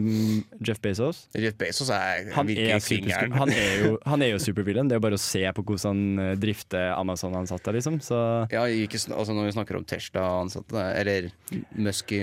Jeff 0.64 0.79
Bezos. 0.81 1.27
Jeff 1.37 1.59
Bezos 1.61 1.90
er 1.93 2.31
Han 2.33 2.49
er, 2.49 2.79
super, 2.81 3.35
han 3.37 3.51
er 3.53 3.73
jo, 3.83 3.90
han 4.09 4.23
er 4.25 4.31
jo 4.33 4.38
supervillain. 4.40 4.88
Det 4.88 4.97
er 4.97 5.01
jo 5.01 5.05
bare 5.05 5.19
å 5.19 5.21
se 5.21 5.43
på 5.45 5.64
hvordan 5.69 5.90
han 5.90 6.23
eh, 6.23 6.31
drifter 6.40 6.95
Amazon-ansatte, 6.97 7.75
liksom. 7.77 7.99
Så 8.05 8.17
Ja, 8.53 8.62
ikke, 8.64 8.97
altså 9.12 9.37
når 9.37 9.51
vi 9.51 9.55
snakker 9.59 9.77
om 9.77 9.85
Tesla-ansatte, 9.85 10.87
eller 11.03 11.29
Musk, 11.77 12.14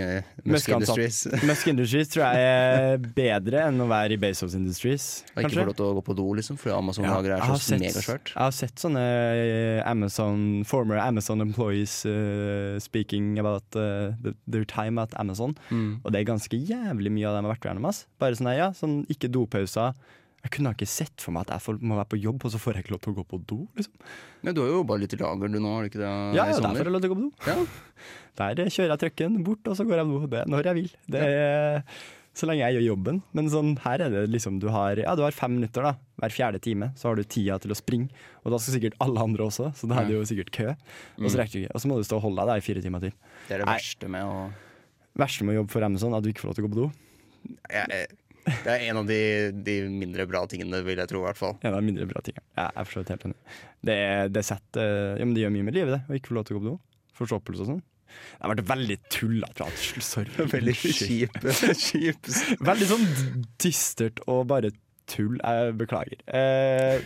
Musk. 0.41 0.71
Industries 0.73 1.19
Musk 1.51 1.69
Industries 1.69 2.09
tror 2.15 2.25
jeg 2.25 2.49
er 2.49 3.05
bedre 3.13 3.67
enn 3.67 3.85
å 3.85 3.87
være 3.91 4.17
i 4.17 4.21
Bezos 4.25 4.57
Industries. 4.57 5.07
Og 5.35 5.45
ikke 5.45 5.59
få 5.59 5.67
lov 5.69 5.77
til 5.77 5.91
å 5.91 5.93
gå 5.99 6.05
på 6.09 6.17
do, 6.17 6.27
liksom, 6.41 6.57
fordi 6.63 6.73
Amazon 6.79 7.05
Ja, 7.05 7.21
er 7.37 7.45
så 7.61 7.77
megasvært. 7.77 8.33
Jeg 8.33 8.41
har 8.41 8.57
sett 8.57 8.81
sånne 8.81 9.05
eh, 9.05 9.77
Amazon, 9.85 10.65
former 10.65 10.97
Amazon 10.97 11.45
employees 11.45 11.99
uh, 12.09 12.81
speaking 12.81 13.35
about 13.37 13.69
uh, 13.77 14.17
their 14.49 14.65
time 14.65 14.97
at 14.97 15.13
Amazon. 15.21 15.53
Mm. 15.69 15.99
Og 16.01 16.09
det 16.09 16.23
er 16.23 16.29
ganske 16.33 16.57
jævlig 16.57 16.70
mye 16.79 17.27
av 17.27 17.35
dem 17.35 17.45
har 17.45 17.55
vært 17.55 17.67
gjennom. 17.69 17.85
ass. 17.89 18.05
Bare 18.19 18.35
sånn, 18.35 18.55
ja, 18.55 18.71
sånn 18.71 19.05
ikke 19.09 19.29
dopauser. 19.31 19.93
Jeg 20.43 20.51
kunne 20.51 20.71
ikke 20.73 20.87
sett 20.87 21.21
for 21.21 21.31
meg 21.31 21.41
at 21.45 21.53
jeg 21.53 21.61
får, 21.61 21.81
må 21.81 21.95
være 21.99 22.09
på 22.09 22.17
jobb, 22.21 22.45
og 22.45 22.51
så 22.51 22.57
får 22.57 22.73
jeg 22.73 22.83
ikke 22.85 22.91
lov 22.95 23.01
til 23.01 23.13
å 23.13 23.17
gå 23.19 23.25
på 23.29 23.45
do. 23.45 23.67
liksom. 23.77 23.93
Men 24.41 24.55
du 24.55 24.61
har 24.61 24.69
jo 24.71 24.79
jobba 24.83 24.97
litt 24.97 25.13
i 25.13 25.17
lager 25.17 25.47
du 25.53 25.59
nå, 25.59 25.73
har 25.75 25.83
du 25.83 25.89
ikke 25.91 26.01
det? 26.01 26.09
Ja, 26.09 26.45
i 26.45 26.49
ja, 26.49 26.53
sommer? 26.55 26.61
derfor 26.73 26.77
har 26.77 26.89
jeg 26.89 26.95
lov 26.95 27.01
til 27.01 27.11
å 27.11 27.13
gå 27.13 27.19
på 27.19 27.27
do. 27.27 27.31
Ja. 27.45 27.65
Der 28.55 28.55
kjører 28.71 28.89
jeg 28.95 28.99
trucken 29.03 29.43
bort, 29.43 29.67
og 29.67 29.77
så 29.77 29.85
går 29.85 29.97
jeg 30.01 30.05
på 30.09 30.17
do. 30.23 30.27
Det 30.31 30.47
når 30.49 30.63
jeg 30.71 30.75
vil. 30.79 30.89
Det 31.13 31.21
er 31.21 31.83
så 32.33 32.47
lenge 32.47 32.63
jeg 32.63 32.77
gjør 32.79 32.85
jobben. 32.95 33.21
Men 33.35 33.49
sånn, 33.51 33.73
her 33.83 33.99
er 34.01 34.09
det 34.09 34.21
liksom 34.31 34.57
du 34.63 34.69
har, 34.71 34.95
ja, 34.97 35.13
du 35.19 35.21
har 35.21 35.31
fem 35.35 35.51
minutter 35.59 35.83
da, 35.83 35.93
hver 36.23 36.31
fjerde 36.33 36.61
time. 36.63 36.89
Så 36.97 37.09
har 37.11 37.15
du 37.19 37.23
tida 37.27 37.59
til 37.59 37.69
å 37.71 37.77
springe, 37.77 38.09
og 38.41 38.51
da 38.55 38.57
skal 38.57 38.79
sikkert 38.79 38.95
alle 39.03 39.19
andre 39.21 39.45
også, 39.45 39.69
så 39.75 39.85
da 39.91 39.99
er 40.01 40.07
det 40.09 40.15
jo 40.15 40.23
sikkert 40.25 40.49
kø. 40.55 40.69
Og 40.71 41.27
så 41.29 41.35
Mm. 41.35 41.39
rekker 41.43 41.51
du 41.53 41.59
ikke. 41.67 41.75
Og 41.75 41.81
så 41.81 41.87
må 41.91 41.97
du 41.99 42.03
stå 42.07 42.15
og 42.17 42.21
holde 42.23 42.39
deg 42.41 42.47
der 42.47 42.57
i 42.57 42.65
fire 42.65 42.81
timer 42.81 42.99
til. 43.03 43.11
Det 43.47 43.51
er 43.53 43.57
det 43.59 43.67
Nei. 43.67 43.77
verste 43.77 44.09
med 44.09 44.23
å 44.23 44.49
Verste 45.19 45.43
med 45.43 45.55
å 45.55 45.61
jobbe 45.61 45.71
for 45.73 45.83
Amazon, 45.83 46.13
at 46.15 46.23
du 46.23 46.29
ikke 46.31 46.43
får 46.45 46.51
lov 46.51 46.55
til 46.59 46.63
å 46.65 46.67
gå 46.69 46.73
på 46.75 46.81
do. 46.83 46.91
jeg, 47.69 47.87
jeg- 47.89 48.17
Det 48.63 48.71
er 48.73 48.87
en 48.89 48.97
av 48.97 49.05
de, 49.05 49.51
de 49.51 49.75
mindre 49.89 50.25
bra 50.25 50.45
tingene, 50.49 50.79
vil 50.83 50.97
jeg 50.97 51.07
tro, 51.11 51.19
i 51.21 51.25
hvert 51.27 51.37
fall. 51.37 51.57
En 51.61 51.73
av 51.75 51.81
de 51.81 51.85
mindre 51.91 52.07
bra 52.09 52.21
tingene. 52.25 52.41
Ja, 52.57 52.71
jeg 52.73 52.87
er 52.87 53.03
helt 53.11 53.25
enig. 53.27 53.35
Det, 53.85 53.93
er- 54.07 54.29
det, 54.33 54.43
setter, 54.47 55.17
ja, 55.19 55.25
men 55.25 55.35
det 55.35 55.43
gjør 55.43 55.53
mye 55.53 55.67
med 55.67 55.75
livet, 55.77 55.93
det, 55.93 56.01
å 56.09 56.17
ikke 56.17 56.31
få 56.31 56.37
lov 56.39 56.45
til 56.47 56.57
å 56.57 56.59
gå 56.59 56.63
på 56.65 56.71
do. 56.71 56.79
Forstoppelse 57.21 57.61
og 57.61 57.69
sånn. 57.69 57.81
Det 58.11 58.41
har 58.43 58.51
vært 58.55 58.65
veldig 58.67 58.97
tullete 59.13 59.53
prat. 59.55 59.83
Sorry. 60.03 60.31
Veldig 60.55 60.73
kjip. 60.75 61.37
kjip. 61.85 62.31
Veldig 62.71 62.87
sånn 62.89 63.05
dystert 63.61 64.19
og 64.27 64.47
bare 64.49 64.71
tull. 65.07 65.37
Jeg 65.39 65.77
beklager. 65.79 66.17
Eh, 66.27 66.99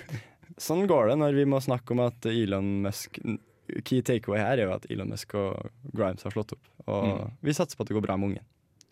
sånn 0.57 0.87
går 0.89 1.11
det 1.11 1.19
når 1.19 1.35
vi 1.37 1.45
må 1.51 1.59
snakke 1.61 1.93
om 1.93 2.01
at 2.07 2.25
Elon 2.31 2.71
Musk 2.87 3.19
Key 3.83 4.01
takeaway 4.05 4.39
her 4.43 4.57
er 4.59 4.67
jo 4.67 4.73
at 4.75 4.85
Elon 4.91 5.09
Musk 5.09 5.33
og 5.39 5.69
Grimes 5.95 6.23
har 6.23 6.31
slått 6.35 6.53
opp. 6.53 6.67
Og 6.87 7.05
Mm. 7.05 7.31
vi 7.41 7.51
satser 7.57 7.75
på 7.77 7.81
at 7.81 7.87
det 7.89 7.95
går 7.97 8.05
bra 8.05 8.17
med 8.17 8.29
ungen. 8.29 8.43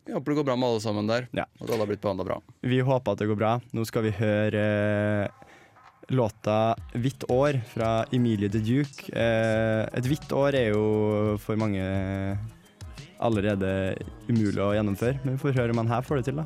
Vi 0.05 0.11
håper 0.11 0.33
det 0.33 0.35
går 0.41 0.45
bra 0.49 0.55
med 0.59 0.67
alle 0.69 0.81
sammen 0.83 1.07
der. 1.07 1.27
Ja. 1.31 1.45
Og 1.59 1.67
at 1.67 1.69
alle 1.75 1.85
har 1.85 1.87
blitt 1.87 2.01
behandla 2.01 2.25
bra. 2.27 2.41
Vi 2.61 2.79
håper 2.81 3.11
at 3.13 3.17
det 3.19 3.27
går 3.29 3.37
bra. 3.39 3.61
Nå 3.71 3.85
skal 3.87 4.03
vi 4.03 4.11
høre 4.11 4.63
eh, 5.23 5.27
låta 6.09 6.75
'Hvitt 6.93 7.23
år' 7.29 7.61
fra 7.63 8.05
Emilie 8.11 8.49
the 8.49 8.59
Duke. 8.59 9.07
Eh, 9.15 9.87
et 9.93 10.03
hvitt 10.03 10.27
år 10.33 10.53
er 10.55 10.73
jo 10.73 11.37
for 11.37 11.55
mange 11.55 11.79
allerede 13.19 13.95
umulig 14.27 14.59
å 14.59 14.73
gjennomføre, 14.75 15.19
men 15.23 15.37
vi 15.37 15.41
får 15.43 15.53
høre 15.55 15.69
om 15.71 15.77
han 15.77 15.87
her 15.87 16.01
får 16.01 16.15
det 16.17 16.25
til, 16.25 16.35
da. 16.35 16.45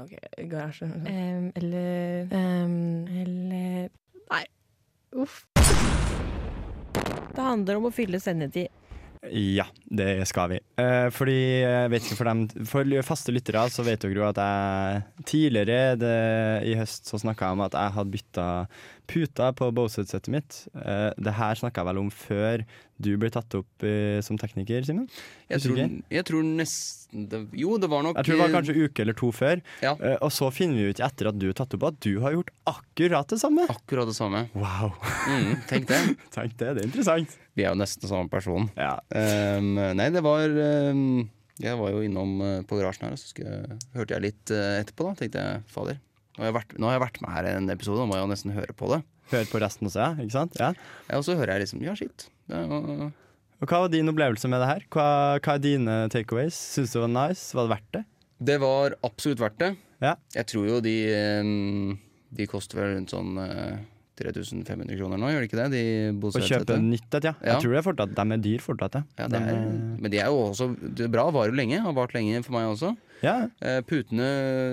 Ok, 0.00 0.16
garasje. 0.48 0.86
Um, 0.86 1.52
eller 1.56 2.28
um, 2.32 3.06
Eller 3.08 3.90
Nei. 4.30 4.44
Uff. 5.12 5.44
Det 7.36 7.44
handler 7.44 7.76
om 7.76 7.88
å 7.90 7.92
fylle 7.92 8.20
sendetid. 8.20 8.72
Ja, 9.32 9.66
det 9.88 10.26
skal 10.30 10.50
vi. 10.54 10.60
Eh, 10.80 11.08
fordi, 11.14 11.38
vet 11.92 12.06
ikke 12.06 12.18
for 12.18 12.30
dem 12.30 12.44
For 12.68 12.96
faste 13.06 13.34
lyttere 13.34 13.64
så 13.72 13.84
vet 13.86 14.04
dere 14.04 14.20
jo 14.20 14.26
at 14.28 14.40
jeg 14.42 15.26
tidligere 15.32 15.96
det, 16.00 16.16
i 16.68 16.76
høst 16.78 17.08
så 17.10 17.20
snakka 17.22 17.50
jeg 17.50 17.58
om 17.58 17.64
at 17.66 17.78
jeg 17.78 17.96
hadde 17.96 18.14
bytta 18.16 18.48
puta 19.06 19.52
på 19.56 19.70
Bose-settet 19.74 20.28
mitt. 20.32 20.58
Eh, 20.74 21.10
det 21.16 21.34
her 21.38 21.58
snakka 21.58 21.82
jeg 21.82 21.88
vel 21.90 22.00
om 22.02 22.10
før 22.12 22.64
du 23.02 23.10
ble 23.20 23.28
tatt 23.32 23.52
opp 23.58 23.84
eh, 23.86 24.18
som 24.24 24.38
tekniker, 24.40 24.84
Simen? 24.86 25.06
Jeg 25.52 25.62
tror, 25.64 25.80
jeg 26.10 26.26
tror 26.26 26.46
nesten 26.46 27.26
det, 27.30 27.42
Jo, 27.56 27.76
det 27.80 27.90
var 27.92 28.02
nok 28.06 28.18
Jeg 28.18 28.28
tror 28.28 28.38
det 28.38 28.42
var 28.42 28.54
kanskje 28.56 28.74
en 28.74 28.86
uke 28.88 29.04
eller 29.04 29.18
to 29.18 29.30
før. 29.36 29.62
Ja. 29.84 29.94
Eh, 30.00 30.16
og 30.24 30.32
så 30.34 30.50
finner 30.54 30.80
vi 30.80 30.94
ut 30.94 31.02
etter 31.04 31.30
at 31.30 31.40
du 31.40 31.48
er 31.50 31.56
tatt 31.56 31.76
opp 31.76 31.88
at 31.92 32.00
du 32.04 32.14
har 32.24 32.36
gjort 32.36 32.52
akkurat 32.72 33.32
det 33.32 33.40
samme. 33.42 33.66
akkurat 33.72 34.10
det 34.10 34.16
samme. 34.18 34.46
Wow. 34.56 34.96
Mm, 35.28 35.52
tenk 35.70 35.90
det. 35.92 36.02
Tenk 36.36 36.56
det, 36.60 36.76
det 36.76 36.84
er 36.84 36.88
interessant. 36.90 37.36
Vi 37.56 37.64
er 37.64 37.72
jo 37.72 37.80
nesten 37.80 38.08
samme 38.08 38.28
person. 38.32 38.68
Ja. 38.76 38.98
Um, 39.10 39.74
nei, 39.96 40.10
det 40.12 40.20
var 40.24 40.44
um, 40.52 41.24
Jeg 41.62 41.78
var 41.80 41.94
jo 41.94 42.02
innom 42.04 42.34
uh, 42.42 42.60
på 42.68 42.78
garasjen 42.78 43.08
her, 43.08 43.16
og 43.16 43.20
så 43.20 43.30
skulle, 43.32 43.78
hørte 43.96 44.16
jeg 44.16 44.26
litt 44.26 44.52
uh, 44.52 44.76
etterpå. 44.82 45.08
da 45.08 45.20
Tenkte 45.20 45.44
jeg, 45.44 45.62
fader. 45.72 46.00
Nå 46.36 46.44
har 46.44 46.50
jeg, 46.50 46.56
vært, 46.58 46.74
nå 46.76 46.90
har 46.90 46.98
jeg 46.98 47.04
vært 47.06 47.20
med 47.24 47.32
her 47.32 47.48
i 47.48 47.54
en 47.56 47.70
episode, 47.72 48.02
nå 48.02 48.10
må 48.10 48.18
jeg 48.18 48.26
jo 48.26 48.32
nesten 48.34 48.52
høre 48.52 48.76
på 48.76 48.90
det. 48.92 48.98
Hør 49.32 49.46
på 49.50 49.60
resten 49.64 49.88
også, 49.88 50.02
ja. 50.02 50.10
Ikke 50.22 50.36
sant? 50.36 50.58
Ja. 50.60 50.74
Ja, 51.08 51.16
og 51.16 51.24
så 51.24 51.34
hører 51.38 51.56
jeg 51.56 51.64
liksom 51.64 51.80
Ja, 51.82 51.96
shit. 51.98 52.28
Det 52.46 52.60
var, 52.70 53.08
Og 53.56 53.70
Hva 53.72 53.80
var 53.86 53.88
din 53.90 54.12
opplevelse 54.12 54.50
med 54.52 54.60
det 54.62 54.68
her? 54.68 54.84
Hva, 54.92 55.06
hva 55.40 55.56
er 55.56 55.64
dine 55.64 55.96
takeaways? 56.12 56.58
Syns 56.76 56.92
du 56.92 57.00
det 57.00 57.06
var 57.08 57.14
nice? 57.16 57.56
Var 57.56 57.66
det 57.66 57.72
verdt 57.72 57.90
det? 57.96 58.04
det 58.38 58.58
var 58.60 58.96
absolutt 59.06 59.40
verdt 59.40 59.60
det. 59.62 59.70
Ja. 60.04 60.14
Jeg 60.34 60.48
tror 60.52 60.66
jo 60.68 60.80
de 60.84 60.96
um, 61.40 61.94
De 62.36 62.44
koster 62.50 62.76
vel 62.76 62.90
rundt 62.98 63.14
sånn 63.14 63.38
uh, 63.40 63.78
3500 64.16 64.96
kroner 64.96 65.20
nå, 65.20 65.28
gjør 65.32 65.42
de 65.44 65.48
ikke 65.50 65.58
det? 65.58 65.66
De 65.74 65.82
Å 66.30 66.40
kjøpe 66.40 66.76
nytt 66.80 67.16
et, 67.18 67.26
ja. 67.28 67.32
Ja. 67.42 67.50
Jeg 67.50 67.64
tror 67.64 67.74
det 67.74 67.80
er 67.80 67.86
fortsatt, 67.86 68.14
de 68.16 68.24
er 68.36 68.42
dyr 68.46 68.62
fortsatt, 68.64 68.96
ja. 68.96 69.26
De 69.28 69.40
er, 69.40 69.58
men 70.00 70.12
de 70.12 70.20
er 70.22 70.30
jo 70.32 70.38
også 70.46 70.70
det 70.80 71.04
er 71.06 71.12
bra. 71.12 71.26
Varer 71.34 71.52
jo 71.52 71.58
lenge. 71.58 71.82
Har 71.84 71.96
vart 71.96 72.14
lenge 72.16 72.40
for 72.46 72.56
meg 72.56 72.70
også. 72.70 72.94
ja. 73.24 73.36
Eh, 73.60 73.80
putene 73.88 74.28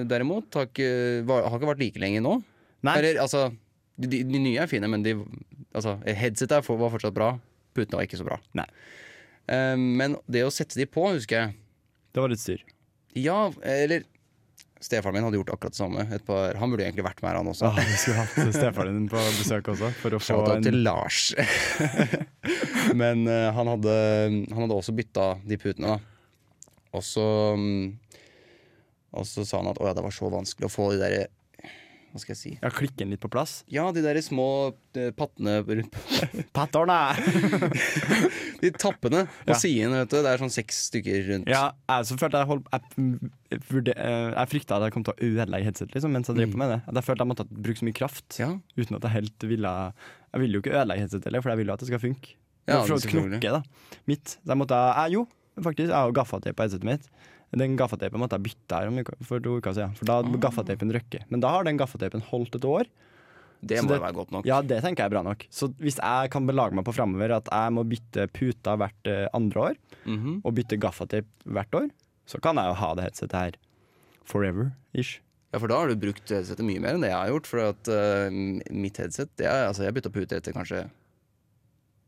derimot 0.09 0.55
har 0.59 0.69
ikke, 0.69 0.89
har 1.27 1.57
ikke 1.59 1.71
vært 1.73 1.83
like 1.83 2.03
lenge 2.03 2.23
nå. 2.23 2.37
Nei. 2.87 2.95
Eller 2.99 3.19
altså 3.23 3.49
de, 3.97 4.07
de, 4.09 4.23
de 4.27 4.41
nye 4.41 4.63
er 4.63 4.69
fine, 4.71 4.87
men 4.91 5.03
de, 5.05 5.17
altså, 5.75 5.97
headsetet 6.07 6.63
var 6.67 6.93
fortsatt 6.95 7.15
bra. 7.15 7.33
Putene 7.75 7.99
var 7.99 8.07
ikke 8.07 8.19
så 8.21 8.27
bra. 8.27 8.39
Nei. 8.57 8.67
Eh, 9.51 9.75
men 9.75 10.17
det 10.31 10.45
å 10.47 10.53
sette 10.53 10.79
de 10.79 10.87
på, 10.87 11.03
husker 11.13 11.39
jeg 11.41 11.55
Det 12.15 12.23
var 12.23 12.31
litt 12.31 12.41
styr. 12.43 12.63
Ja, 13.19 13.51
eller 13.67 14.07
Stefaren 14.83 15.15
min 15.15 15.23
hadde 15.23 15.39
gjort 15.39 15.53
akkurat 15.53 15.73
det 15.73 15.79
samme. 15.79 16.03
Par, 16.27 16.57
han 16.59 16.71
burde 16.71 16.83
egentlig 16.83 17.05
vært 17.05 17.21
med 17.23 17.31
her, 17.31 17.37
han 17.39 17.49
også. 17.51 17.69
Ja, 17.69 17.85
vi 17.87 17.99
skulle 18.01 18.23
hatt 18.25 18.55
stefaren 18.57 18.97
din 18.97 19.05
på 19.11 19.21
besøk 19.37 19.69
også, 19.71 19.91
for 20.01 20.17
å 20.17 20.19
få 20.19 20.39
en 20.57 20.65
til 20.65 20.81
Lars. 20.83 21.29
Men 23.01 23.23
uh, 23.29 23.53
han, 23.55 23.71
hadde, 23.71 23.93
han 24.51 24.65
hadde 24.65 24.75
også 24.75 24.95
bytta 24.97 25.29
de 25.47 25.59
putene, 25.61 25.95
da. 25.95 26.09
Og 26.93 27.01
så 27.01 27.23
mm, 27.57 27.85
Og 29.17 29.25
så 29.25 29.45
sa 29.47 29.63
han 29.63 29.71
at 29.71 29.79
å 29.81 29.87
ja, 29.87 29.95
det 29.97 30.03
var 30.05 30.13
så 30.13 30.29
vanskelig 30.29 30.67
å 30.67 30.73
få 30.73 30.91
de 30.91 30.99
der 31.01 31.15
Hva 32.13 32.21
skal 32.21 32.35
jeg 32.35 32.37
si? 32.37 32.51
Ja, 32.61 32.69
klikke 32.69 32.93
den 33.01 33.09
litt 33.09 33.21
på 33.23 33.29
plass. 33.33 33.63
Ja, 33.73 33.87
de 33.91 34.03
der 34.05 34.19
små 34.21 34.43
eh, 34.93 35.09
pattene 35.17 35.55
rundt 35.65 35.95
Patterne! 36.53 36.99
De 38.63 38.69
tappene 38.71 39.23
på 39.43 39.49
Ja. 39.51 39.57
siden, 39.57 39.95
vet 39.97 40.11
du. 40.13 40.17
Det 40.21 40.29
er 40.29 40.37
sånn 40.41 40.53
seks 40.53 40.83
stykker 40.91 41.25
rundt. 41.31 41.49
Ja, 41.51 41.71
jeg 41.89 42.05
så 42.07 42.17
følte 42.21 42.39
jeg 42.43 42.49
holdt 42.51 42.69
Jeg, 42.71 43.31
jeg, 43.51 43.95
eh, 43.97 44.29
jeg 44.37 44.51
frykta 44.53 44.77
at 44.77 44.85
jeg 44.87 44.95
kom 44.95 45.03
til 45.07 45.13
å 45.17 45.25
ødelegge 45.31 45.67
headsetet 45.71 45.97
liksom, 45.97 46.13
mens 46.15 46.29
jeg 46.29 46.37
drev 46.37 46.53
på 46.53 46.61
med 46.61 46.69
det. 46.75 46.79
At 46.87 46.99
Jeg 47.01 47.07
følte 47.09 47.25
jeg 47.25 47.31
måtte 47.33 47.47
bruke 47.49 47.81
så 47.81 47.89
mye 47.89 47.97
kraft 47.97 48.39
Ja. 48.39 48.49
uten 48.77 48.95
at 48.99 49.09
jeg 49.09 49.15
helt 49.17 49.47
ville 49.49 49.73
Jeg 49.97 50.41
ville 50.45 50.53
jo 50.53 50.61
ikke 50.63 50.75
ødelegge 50.77 51.03
headsetet 51.07 51.25
heller, 51.31 51.41
for 51.41 51.49
jeg 51.53 51.57
ville 51.63 51.73
jo 51.73 51.73
at 51.73 51.79
det 51.83 51.91
skal 51.91 51.99
funke. 52.05 52.35
Ja, 52.69 52.77
Og 52.79 52.87
for 52.87 52.95
å 52.95 53.01
selvfølgelig. 53.03 53.41
knokke, 53.41 53.51
da. 53.57 53.97
Mitt. 54.07 54.37
Så 54.39 54.53
jeg 54.53 54.57
måtte 54.61 54.77
jeg, 54.95 55.11
Jo, 55.17 55.27
faktisk. 55.59 55.89
Jeg 55.89 55.97
har 55.97 56.07
jo 56.07 56.15
gaffateip 56.21 56.55
på 56.55 56.63
headsetet 56.63 56.87
mitt. 56.87 57.09
Den 57.53 57.75
gaffateipen 57.77 58.17
måtte 58.19 58.37
jeg 58.39 58.47
bytte 58.49 58.77
her 58.81 59.15
for 59.23 59.39
to 59.39 59.57
uker 59.61 59.73
siden. 59.77 59.95
For 59.95 60.05
da 60.09 60.21
hadde 60.21 60.39
gaffateipen 60.41 60.89
røkket. 60.95 61.25
Men 61.29 61.39
da 61.43 61.51
har 61.53 61.63
den 61.67 61.77
gaffateipen 61.77 62.23
holdt 62.31 62.55
et 62.57 62.65
år. 62.65 62.87
Det 63.63 63.77
må 63.83 63.93
det- 63.93 64.01
være 64.01 64.13
godt 64.17 64.31
nok. 64.31 64.45
Ja, 64.45 64.61
det 64.61 64.81
tenker 64.83 65.03
jeg 65.03 65.05
er 65.05 65.13
bra 65.13 65.21
nok. 65.23 65.45
Så 65.49 65.69
hvis 65.79 65.95
jeg 66.01 66.31
kan 66.31 66.45
belage 66.47 66.73
meg 66.73 66.83
på 66.83 66.93
framover 66.93 67.31
at 67.37 67.45
jeg 67.51 67.71
må 67.71 67.83
bytte 67.87 68.25
puter 68.33 68.75
hvert 68.81 69.05
eh, 69.07 69.27
andre 69.33 69.61
år, 69.69 69.75
Mhm. 70.05 70.41
og 70.43 70.55
bytte 70.55 70.79
gaffateip 70.79 71.25
hvert 71.45 71.71
år, 71.73 71.89
så 72.27 72.41
kan 72.41 72.55
jeg 72.55 72.65
jo 72.65 72.73
ha 72.73 72.93
det 72.95 73.03
headsetet 73.05 73.31
her 73.39 73.51
forever-ish. 74.25 75.19
Ja, 75.53 75.59
for 75.59 75.67
da 75.67 75.77
har 75.77 75.87
du 75.87 75.95
brukt 75.95 76.27
headsetet 76.27 76.65
mye 76.65 76.81
mer 76.81 76.95
enn 76.95 77.01
det 77.05 77.11
jeg 77.11 77.19
har 77.19 77.29
gjort. 77.29 77.45
For 77.47 77.59
at 77.59 77.87
uh, 77.87 78.29
mitt 78.73 78.97
headset 78.97 79.29
det 79.37 79.45
er, 79.45 79.67
altså, 79.69 79.83
Jeg 79.85 79.93
bytta 79.93 80.09
pute 80.11 80.35
etter 80.39 80.51
kanskje 80.55 80.89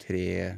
tre, 0.02 0.58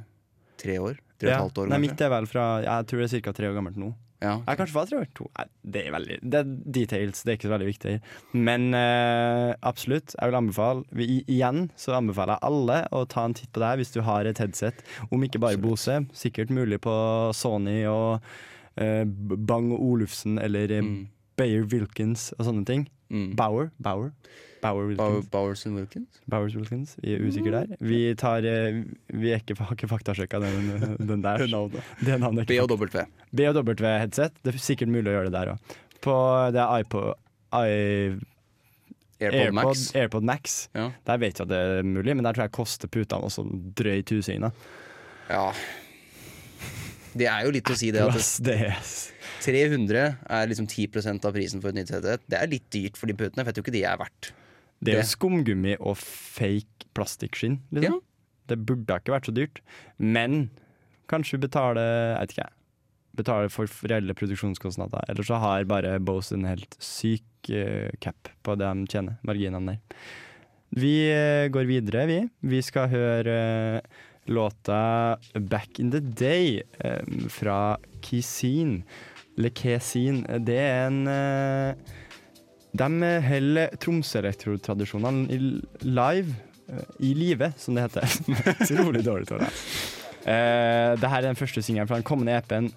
tre 0.58 0.78
år. 0.80 0.98
Tre 1.20 1.28
og 1.30 1.34
et 1.34 1.42
halvt 1.42 1.58
år, 1.64 1.68
Nei, 1.74 1.80
mitt 1.82 2.02
er 2.02 2.10
vel 2.14 2.28
fra 2.30 2.62
Jeg 2.64 2.86
tror 2.88 3.02
det 3.04 3.14
er 3.14 3.22
ca. 3.22 3.32
tre 3.34 3.48
år 3.50 3.56
gammelt 3.58 3.78
nå. 3.82 3.94
Ja. 4.24 4.32
Jeg 4.48 4.58
kanskje 4.58 4.74
var 4.74 4.88
tre 4.90 4.98
år. 5.04 5.08
To. 5.20 5.28
Nei, 5.38 5.46
det 5.76 5.82
er 5.86 5.92
veldig 5.94 6.16
Det 6.26 6.40
er 6.40 6.48
details, 6.78 7.20
det 7.22 7.32
er 7.32 7.38
ikke 7.38 7.48
så 7.50 7.54
veldig 7.54 7.68
viktig. 7.70 7.94
Men 8.34 8.64
eh, 8.74 9.52
absolutt, 9.62 10.16
jeg 10.18 10.32
vil 10.32 10.38
anbefale 10.40 10.84
vi, 10.98 11.08
Igjen 11.30 11.68
så 11.78 11.94
anbefaler 12.00 12.38
jeg 12.40 12.50
alle 12.50 12.80
å 12.98 13.04
ta 13.06 13.28
en 13.30 13.36
titt 13.38 13.52
på 13.54 13.62
det 13.62 13.70
her 13.70 13.82
hvis 13.84 13.94
du 13.94 14.02
har 14.08 14.26
et 14.26 14.42
headset. 14.42 14.82
Om 15.12 15.28
ikke 15.28 15.42
bare 15.44 15.62
Bose, 15.62 16.00
sikkert 16.18 16.50
mulig 16.50 16.80
på 16.82 16.96
Sony 17.38 17.84
og 17.92 18.26
eh, 18.82 19.04
Bang 19.06 19.70
og 19.76 19.86
Olufsen 19.92 20.40
eller 20.42 20.74
eh, 20.80 20.82
Mm. 20.88 21.08
Bayer 21.38 21.68
Wilkins 21.70 22.32
og 22.40 22.48
sånne 22.48 22.66
ting. 22.66 22.88
Mm. 23.14 23.36
Bauer. 23.38 23.70
Bauer. 23.78 24.10
Bauer 24.68 24.92
Bow- 25.00 25.10
Wilkins. 25.16 25.30
Bowers 25.34 25.66
and 25.70 25.80
Wilkins? 25.80 26.22
Bowers 26.30 26.56
Wilkins. 26.60 26.96
Vi 27.04 27.16
er 27.16 27.26
usikre 27.28 27.52
der. 27.64 27.76
Vi, 27.82 28.00
tar, 28.20 28.46
eh, 28.48 28.82
vi 29.16 29.32
er 29.34 29.42
ikke, 29.44 29.56
har 29.64 29.74
ikke 29.76 29.90
faktasjekka 29.92 30.40
den, 30.44 30.72
den 31.08 31.24
der. 31.28 31.44
Det 31.46 31.50
navnet. 31.56 31.92
Det 32.04 32.20
navnet. 32.24 32.48
BW-headset. 32.52 34.38
Det 34.44 34.54
er 34.56 34.62
sikkert 34.62 34.92
mulig 34.94 35.12
å 35.12 35.18
gjøre 35.20 35.32
det 35.32 35.36
der 35.40 35.54
òg. 35.56 35.78
På 36.04 36.16
det 36.54 36.62
er 36.64 36.84
iPod 36.86 37.14
i, 37.58 38.18
AirPod 39.18 39.56
Max. 39.58 39.88
AirPod 39.98 40.26
Max. 40.30 40.58
Ja. 40.78 40.92
Der 41.08 41.18
vet 41.24 41.40
jeg 41.40 41.48
at 41.48 41.50
det 41.50 41.58
er 41.80 41.88
mulig, 41.88 42.14
men 42.20 42.28
der 42.28 42.38
tror 42.38 42.46
jeg 42.46 42.54
koster 42.58 42.92
putene 42.94 43.26
også 43.26 43.48
drøy 43.80 44.04
tusing. 44.06 44.46
Ja. 45.32 45.48
Det 47.18 47.26
er 47.26 47.48
jo 47.48 47.54
litt 47.56 47.70
å 47.74 47.78
si 47.80 47.90
det 47.96 48.04
at 48.06 48.28
det 48.46 48.58
er 48.70 48.82
300 49.48 50.02
er 50.38 50.50
liksom 50.52 50.68
10% 50.70 51.26
av 51.26 51.34
prisen 51.34 51.62
for 51.64 51.72
et 51.72 51.80
nytt 51.80 51.92
headset. 51.96 52.24
Det 52.30 52.38
er 52.38 52.52
litt 52.52 52.68
dyrt 52.74 52.98
for 53.00 53.10
de 53.10 53.16
putene. 53.18 53.42
for 53.42 53.50
Jeg 53.50 53.58
tror 53.58 53.66
ikke 53.66 53.76
de 53.78 53.84
er 53.90 53.98
verdt. 54.02 54.30
Det 54.84 54.94
er 54.94 55.02
jo 55.02 55.10
skumgummi 55.10 55.78
og 55.80 55.98
fake 56.00 56.90
plastikkskinn. 56.98 57.60
Liksom. 57.74 58.02
Det 58.48 58.60
burde 58.68 59.00
ikke 59.00 59.16
vært 59.16 59.30
så 59.30 59.34
dyrt. 59.36 59.62
Men 59.98 60.48
kanskje 61.12 61.38
vi 61.38 61.46
betaler 61.48 61.88
jeg 61.88 62.20
vet 62.22 62.36
ikke, 62.36 62.50
betaler 63.18 63.52
for 63.52 63.90
reelle 63.90 64.16
produksjonskostnader. 64.18 65.08
Eller 65.10 65.28
så 65.28 65.40
har 65.42 65.68
bare 65.70 65.98
Bose 66.04 66.36
en 66.38 66.48
helt 66.48 66.78
syk 66.84 67.52
uh, 67.52 67.90
cap 68.04 68.30
på 68.46 68.58
det 68.60 68.70
de 68.70 68.92
tjener, 68.92 69.18
marginene 69.28 69.78
der. 69.78 70.06
Vi 70.78 70.94
uh, 71.10 71.48
går 71.54 71.70
videre, 71.70 72.06
vi. 72.10 72.22
Vi 72.46 72.62
skal 72.66 72.92
høre 72.92 73.38
uh, 73.82 74.06
låta 74.28 75.18
'Back 75.34 75.80
In 75.80 75.92
The 75.92 76.02
Day' 76.02 76.62
fra 77.32 77.78
Kisin. 78.02 78.84
Eller 79.38 79.50
Kesin. 79.56 80.26
Det 80.44 80.58
er 80.60 80.88
en 80.90 81.08
de 82.78 83.14
holder 83.28 83.74
Tromsø-elektrotradisjonene 83.82 85.40
live, 85.86 86.36
eh, 86.70 86.86
i 87.00 87.14
live, 87.18 87.52
som 87.58 87.78
det 87.78 87.88
heter. 87.88 88.20
Utrolig 88.68 89.04
dårlig 89.06 89.30
til 89.30 89.42
å. 89.42 89.50
Eh, 90.28 90.94
Dette 91.00 91.12
er 91.18 91.28
den 91.30 91.40
første 91.40 91.64
singelen 91.64 91.90
fra 91.90 92.00
den 92.00 92.08
kommende 92.08 92.38
EP-en, 92.38 92.72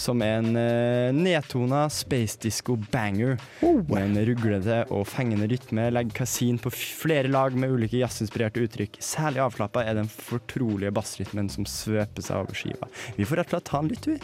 som 0.00 0.22
er 0.22 0.38
en 0.38 0.54
uh, 0.54 1.10
nedtona 1.12 1.82
space 1.92 2.38
disco 2.40 2.76
banger. 2.92 3.36
Med 3.60 4.04
en 4.04 4.20
ruglete 4.28 4.84
og 4.94 5.06
fengende 5.10 5.48
rytme 5.50 5.88
legger 5.92 6.22
kasin 6.22 6.60
på 6.62 6.72
flere 6.72 7.28
lag 7.28 7.56
med 7.58 7.74
ulike 7.74 7.98
jazzinspirerte 8.00 8.62
uttrykk. 8.64 9.00
Særlig 9.04 9.42
avslappa 9.44 9.84
er 9.84 9.98
den 9.98 10.08
fortrolige 10.10 10.94
bassrytmen 10.94 11.50
som 11.52 11.68
svøper 11.68 12.24
seg 12.24 12.44
over 12.44 12.56
skiva. 12.56 12.90
Vi 13.18 13.26
får 13.28 13.42
rett 13.42 13.50
og 13.50 13.58
slett 13.58 13.72
ta 13.72 13.82
en 13.82 13.90
lytt, 13.90 14.08
vi. 14.14 14.20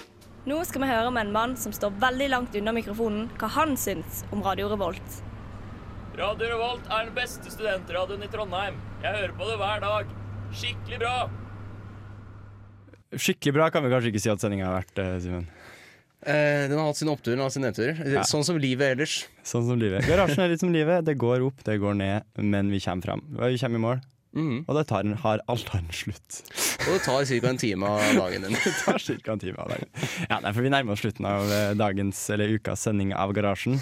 Nå 0.46 0.60
skal 0.62 0.84
vi 0.84 0.88
høre 0.92 1.10
med 1.10 1.26
en 1.26 1.32
mann 1.34 1.54
som 1.58 1.72
står 1.74 1.96
veldig 1.98 2.26
langt 2.30 2.54
unna 2.54 2.70
mikrofonen, 2.74 3.24
hva 3.40 3.48
han 3.56 3.72
syns 3.74 4.20
om 4.30 4.44
Radio 4.46 4.68
Revolt. 4.70 5.16
Radio 6.16 6.52
Revolt 6.52 6.86
er 6.86 7.08
den 7.08 7.16
beste 7.16 7.50
studentradioen 7.50 8.22
i 8.22 8.28
Trondheim. 8.30 8.78
Jeg 9.02 9.16
hører 9.16 9.34
på 9.34 9.48
det 9.48 9.56
hver 9.58 9.82
dag. 9.82 10.12
Skikkelig 10.54 11.00
bra. 11.02 11.16
Skikkelig 13.16 13.56
bra 13.58 13.66
kan 13.74 13.82
vi 13.82 13.90
kanskje 13.90 14.12
ikke 14.12 14.22
si 14.22 14.30
at 14.30 14.44
sendinga 14.44 14.68
har 14.70 14.78
vært, 14.78 15.02
eh, 15.02 15.18
Simen. 15.24 15.48
Eh, 16.22 16.68
den 16.70 16.78
har 16.78 16.86
hatt 16.86 16.96
sin 16.96 17.10
opptur 17.10 17.34
og 17.42 17.50
sin 17.50 17.66
nedtur. 17.66 17.98
Ja. 18.06 18.22
Sånn 18.22 18.44
som 18.46 18.56
livet 18.56 18.94
ellers. 18.94 19.26
Sånn 19.42 19.66
som 19.66 19.78
livet. 19.82 20.06
Garasjen 20.06 20.44
er 20.46 20.54
litt 20.54 20.62
som 20.62 20.72
livet. 20.72 21.04
Det 21.04 21.18
går 21.18 21.42
opp, 21.44 21.64
det 21.64 21.80
går 21.82 21.98
ned, 21.98 22.22
men 22.38 22.70
vi 22.70 22.78
kommer 22.78 23.02
fram. 23.02 23.26
Vi 23.34 23.58
kommer 23.58 23.82
i 23.82 23.86
mål. 23.88 24.00
Og 24.68 24.74
det 24.78 24.86
tar 24.86 25.00
en, 25.00 25.14
har 25.14 25.40
alt 25.48 25.68
har 25.74 25.80
en 25.80 25.90
slutt. 25.90 26.42
Og 26.86 26.92
det 26.94 27.00
tar 27.04 27.24
ca. 27.26 27.48
en 27.50 27.58
time 27.58 27.86
av 27.86 28.04
dagen 28.14 28.44
din. 28.46 28.52
det 28.64 28.74
tar 28.84 28.98
ca. 29.02 29.32
en 29.32 29.38
time 29.42 29.58
av 29.58 29.72
dagen. 29.72 29.88
Ja, 30.28 30.38
Derfor 30.44 30.62
vi 30.62 30.70
nærmer 30.70 30.94
oss 30.94 31.02
slutten 31.02 31.26
av 31.26 31.50
eh, 31.52 31.72
dagens, 31.78 32.20
eller 32.30 32.52
ukas 32.58 32.84
sending 32.86 33.14
av 33.14 33.32
Garasjen. 33.36 33.80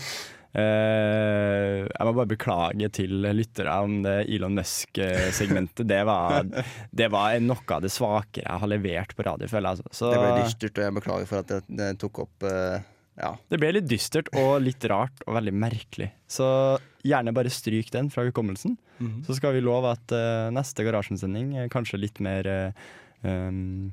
Uh, 0.54 1.82
jeg 1.90 2.06
må 2.06 2.12
bare 2.14 2.30
beklage 2.30 2.86
til 2.94 3.24
lyttere 3.34 3.72
om 3.82 3.96
det 4.04 4.12
Elon 4.30 4.54
Musk-segmentet. 4.54 5.82
Det, 5.90 5.98
var- 6.06 6.46
det 6.94 7.08
var 7.10 7.34
noe 7.42 7.74
av 7.74 7.82
det 7.82 7.90
svakere 7.90 8.46
jeg 8.46 8.62
har 8.62 8.70
levert 8.70 9.16
på 9.18 9.26
radio, 9.26 9.48
føler 9.50 9.66
jeg. 9.74 9.82
Altså. 9.82 9.98
Så 9.98 10.12
Det 10.14 10.20
ble 10.22 10.44
dystert, 10.44 10.78
og 10.78 10.86
jeg 10.86 10.96
beklager 11.00 11.30
for 11.32 11.42
at 11.42 11.54
jeg, 11.56 11.66
jeg 11.82 11.98
tok 12.04 12.22
opp 12.28 12.46
eh, 12.46 12.86
Ja. 13.20 13.36
det 13.50 13.60
ble 13.62 13.72
litt 13.76 13.86
dystert 13.86 14.28
og 14.34 14.56
litt 14.64 14.82
rart 14.90 15.20
og 15.26 15.36
veldig 15.36 15.52
merkelig. 15.54 16.10
Så 16.26 16.78
gjerne 17.06 17.34
bare 17.36 17.52
stryk 17.52 17.90
den 17.94 18.08
fra 18.10 18.24
hukommelsen. 18.26 18.76
Mhm. 18.98 19.24
Så 19.26 19.36
skal 19.38 19.52
vi 19.54 19.60
love 19.62 19.90
at 19.92 20.12
uh, 20.14 20.50
neste 20.54 20.82
Garasjen-sending 20.86 21.56
er 21.58 21.68
kanskje 21.72 21.98
litt 22.00 22.18
mer 22.24 22.46
uh, 22.46 22.88
um, 23.22 23.92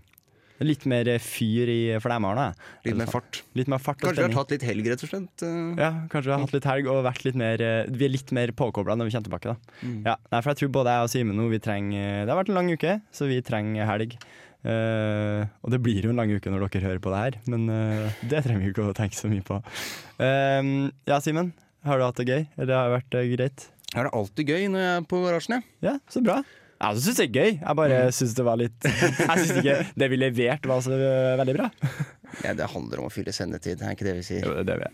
Litt 0.61 0.83
mer 0.85 1.07
fyr 1.17 1.69
i 1.73 1.77
flemmarna. 1.97 2.51
Litt 2.85 2.93
mer 2.99 3.09
fart. 3.09 3.39
Litt 3.57 3.65
mer 3.71 3.79
fart 3.81 3.97
Kanskje 3.97 4.27
vi 4.27 4.27
har 4.27 4.43
tatt 4.43 4.51
litt 4.53 4.65
helg, 4.67 4.85
rett 4.91 5.01
og 5.07 5.09
slett. 5.09 5.41
eh. 5.41 5.71
Ja, 5.81 5.87
kanskje 6.11 6.29
vi 6.29 6.33
har 6.35 6.43
hatt 6.43 6.53
litt 6.53 6.67
helg 6.69 6.89
og 6.93 6.99
vært 7.07 7.23
litt 7.25 7.39
mer 7.41 7.57
Vi 7.89 8.05
er 8.05 8.13
litt 8.13 8.29
mer 8.37 8.53
påkobla 8.53 8.93
når 8.93 9.09
vi 9.09 9.15
kommer 9.15 9.25
tilbake. 9.31 9.55
da 9.55 9.87
Mm. 9.87 10.03
ja, 10.05 10.15
nei, 10.31 10.41
for 10.43 10.51
jeg 10.51 10.59
tror 10.61 10.69
både 10.77 10.93
jeg 10.93 11.01
og 11.07 11.09
Simen 11.09 11.35
nå 11.41 11.47
vi 11.49 11.57
trenger 11.57 12.27
Det 12.27 12.29
har 12.29 12.37
vært 12.43 12.49
en 12.53 12.59
lang 12.59 12.69
uke, 12.69 13.01
så 13.11 13.25
vi 13.25 13.41
trenger 13.41 13.89
helg. 13.89 14.13
Eh, 14.61 15.41
og 15.65 15.71
det 15.73 15.79
blir 15.81 16.05
jo 16.05 16.11
en 16.13 16.19
lang 16.21 16.29
uke 16.35 16.51
når 16.53 16.67
dere 16.69 16.83
hører 16.85 17.01
på 17.01 17.09
det 17.13 17.21
her, 17.23 17.37
men 17.49 17.63
uh, 17.71 18.11
det 18.29 18.43
trenger 18.45 18.61
vi 18.61 18.69
ikke 18.73 18.85
å 18.91 18.95
tenke 18.97 19.17
så 19.17 19.29
mye 19.31 19.41
på. 19.47 19.57
Uh, 20.21 20.89
ja, 21.09 21.17
Simen, 21.23 21.53
har 21.87 21.97
du 21.97 22.05
hatt 22.05 22.19
det 22.21 22.27
gøy? 22.29 22.43
Eller 22.61 22.75
har 22.77 22.89
det 22.91 22.97
vært 22.99 23.17
greit? 23.35 23.67
Jeg 23.91 23.97
har 23.99 24.07
det 24.07 24.13
alltid 24.21 24.51
gøy 24.53 24.67
når 24.71 24.83
jeg 24.85 24.97
er 25.01 25.07
på 25.11 25.21
garasjen, 25.25 25.55
jeg. 25.57 25.65
Ja, 25.89 25.95
så 26.13 26.21
bra. 26.23 26.37
Jeg 26.81 26.95
også 26.95 27.03
syns 27.09 27.17
det 27.19 27.25
er 27.27 27.33
gøy. 27.41 27.49
Jeg 27.61 27.77
bare 27.77 27.97
Mm. 28.01 28.13
syns 28.17 28.31
det 28.37 28.43
var 28.47 28.57
litt 28.57 28.85
Jeg 28.89 29.41
syns 29.41 29.57
ikke 29.61 29.75
det 30.01 30.07
vi 30.13 30.17
leverte 30.17 30.69
var 30.71 30.79
så 30.85 30.95
veldig 31.41 31.53
bra. 31.57 31.67
Ja, 32.45 32.53
det 32.57 32.69
handler 32.71 33.01
om 33.03 33.09
å 33.09 33.11
fylle 33.13 33.33
sendetid, 33.35 33.81
er 33.85 33.93
ikke 33.97 34.07
det 34.07 34.15
vi 34.17 34.23
sier? 34.25 34.45
Jo, 34.47 34.55
det 34.61 34.65
det 34.71 34.77
vi. 34.81 34.87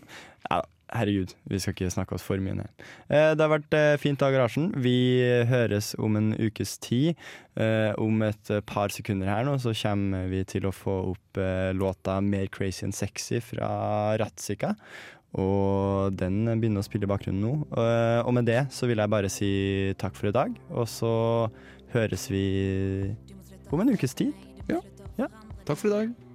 Ja, 0.50 0.58
herregud, 0.94 1.34
vi 1.48 1.60
skal 1.60 1.74
ikke 1.74 1.90
snakke 1.92 2.16
oss 2.16 2.24
for 2.24 2.40
mye 2.42 2.56
ned. 2.60 2.86
Eh, 3.08 3.32
det 3.36 3.44
har 3.44 3.52
vært 3.52 3.76
eh, 3.76 3.96
fint 4.00 4.22
av 4.24 4.32
garasjen. 4.34 4.70
Vi 4.82 5.20
høres 5.50 5.92
om 6.00 6.18
en 6.20 6.32
ukes 6.38 6.76
tid. 6.84 7.18
Eh, 7.58 7.92
om 8.00 8.22
et 8.26 8.52
par 8.68 8.94
sekunder 8.94 9.30
her 9.30 9.46
nå 9.46 9.56
så 9.62 9.74
kommer 9.76 10.28
vi 10.32 10.44
til 10.48 10.68
å 10.68 10.74
få 10.74 10.96
opp 11.12 11.40
låta 11.78 12.18
'Mer 12.20 12.48
crazy 12.48 12.86
enn 12.86 12.94
sexy' 12.96 13.42
fra 13.42 14.16
Ratzika. 14.18 14.74
Og 15.38 16.16
den 16.16 16.46
begynner 16.58 16.80
å 16.80 16.86
spille 16.86 17.04
i 17.04 17.10
bakgrunnen 17.10 17.44
nå. 17.44 17.52
Og 18.24 18.32
med 18.32 18.46
det 18.48 18.72
så 18.72 18.88
vil 18.88 18.98
jeg 18.98 19.12
bare 19.12 19.28
si 19.28 19.92
takk 20.00 20.16
for 20.16 20.30
i 20.30 20.32
dag. 20.32 20.56
Og 20.70 20.88
så 20.88 21.50
høres 21.92 22.30
vi 22.32 23.14
om 23.70 23.80
en 23.80 23.92
ukes 23.92 24.16
tid. 24.16 24.32
Ja. 24.68 24.80
ja. 25.18 25.28
Takk 25.64 25.76
for 25.76 25.92
i 25.92 25.92
dag. 25.92 26.27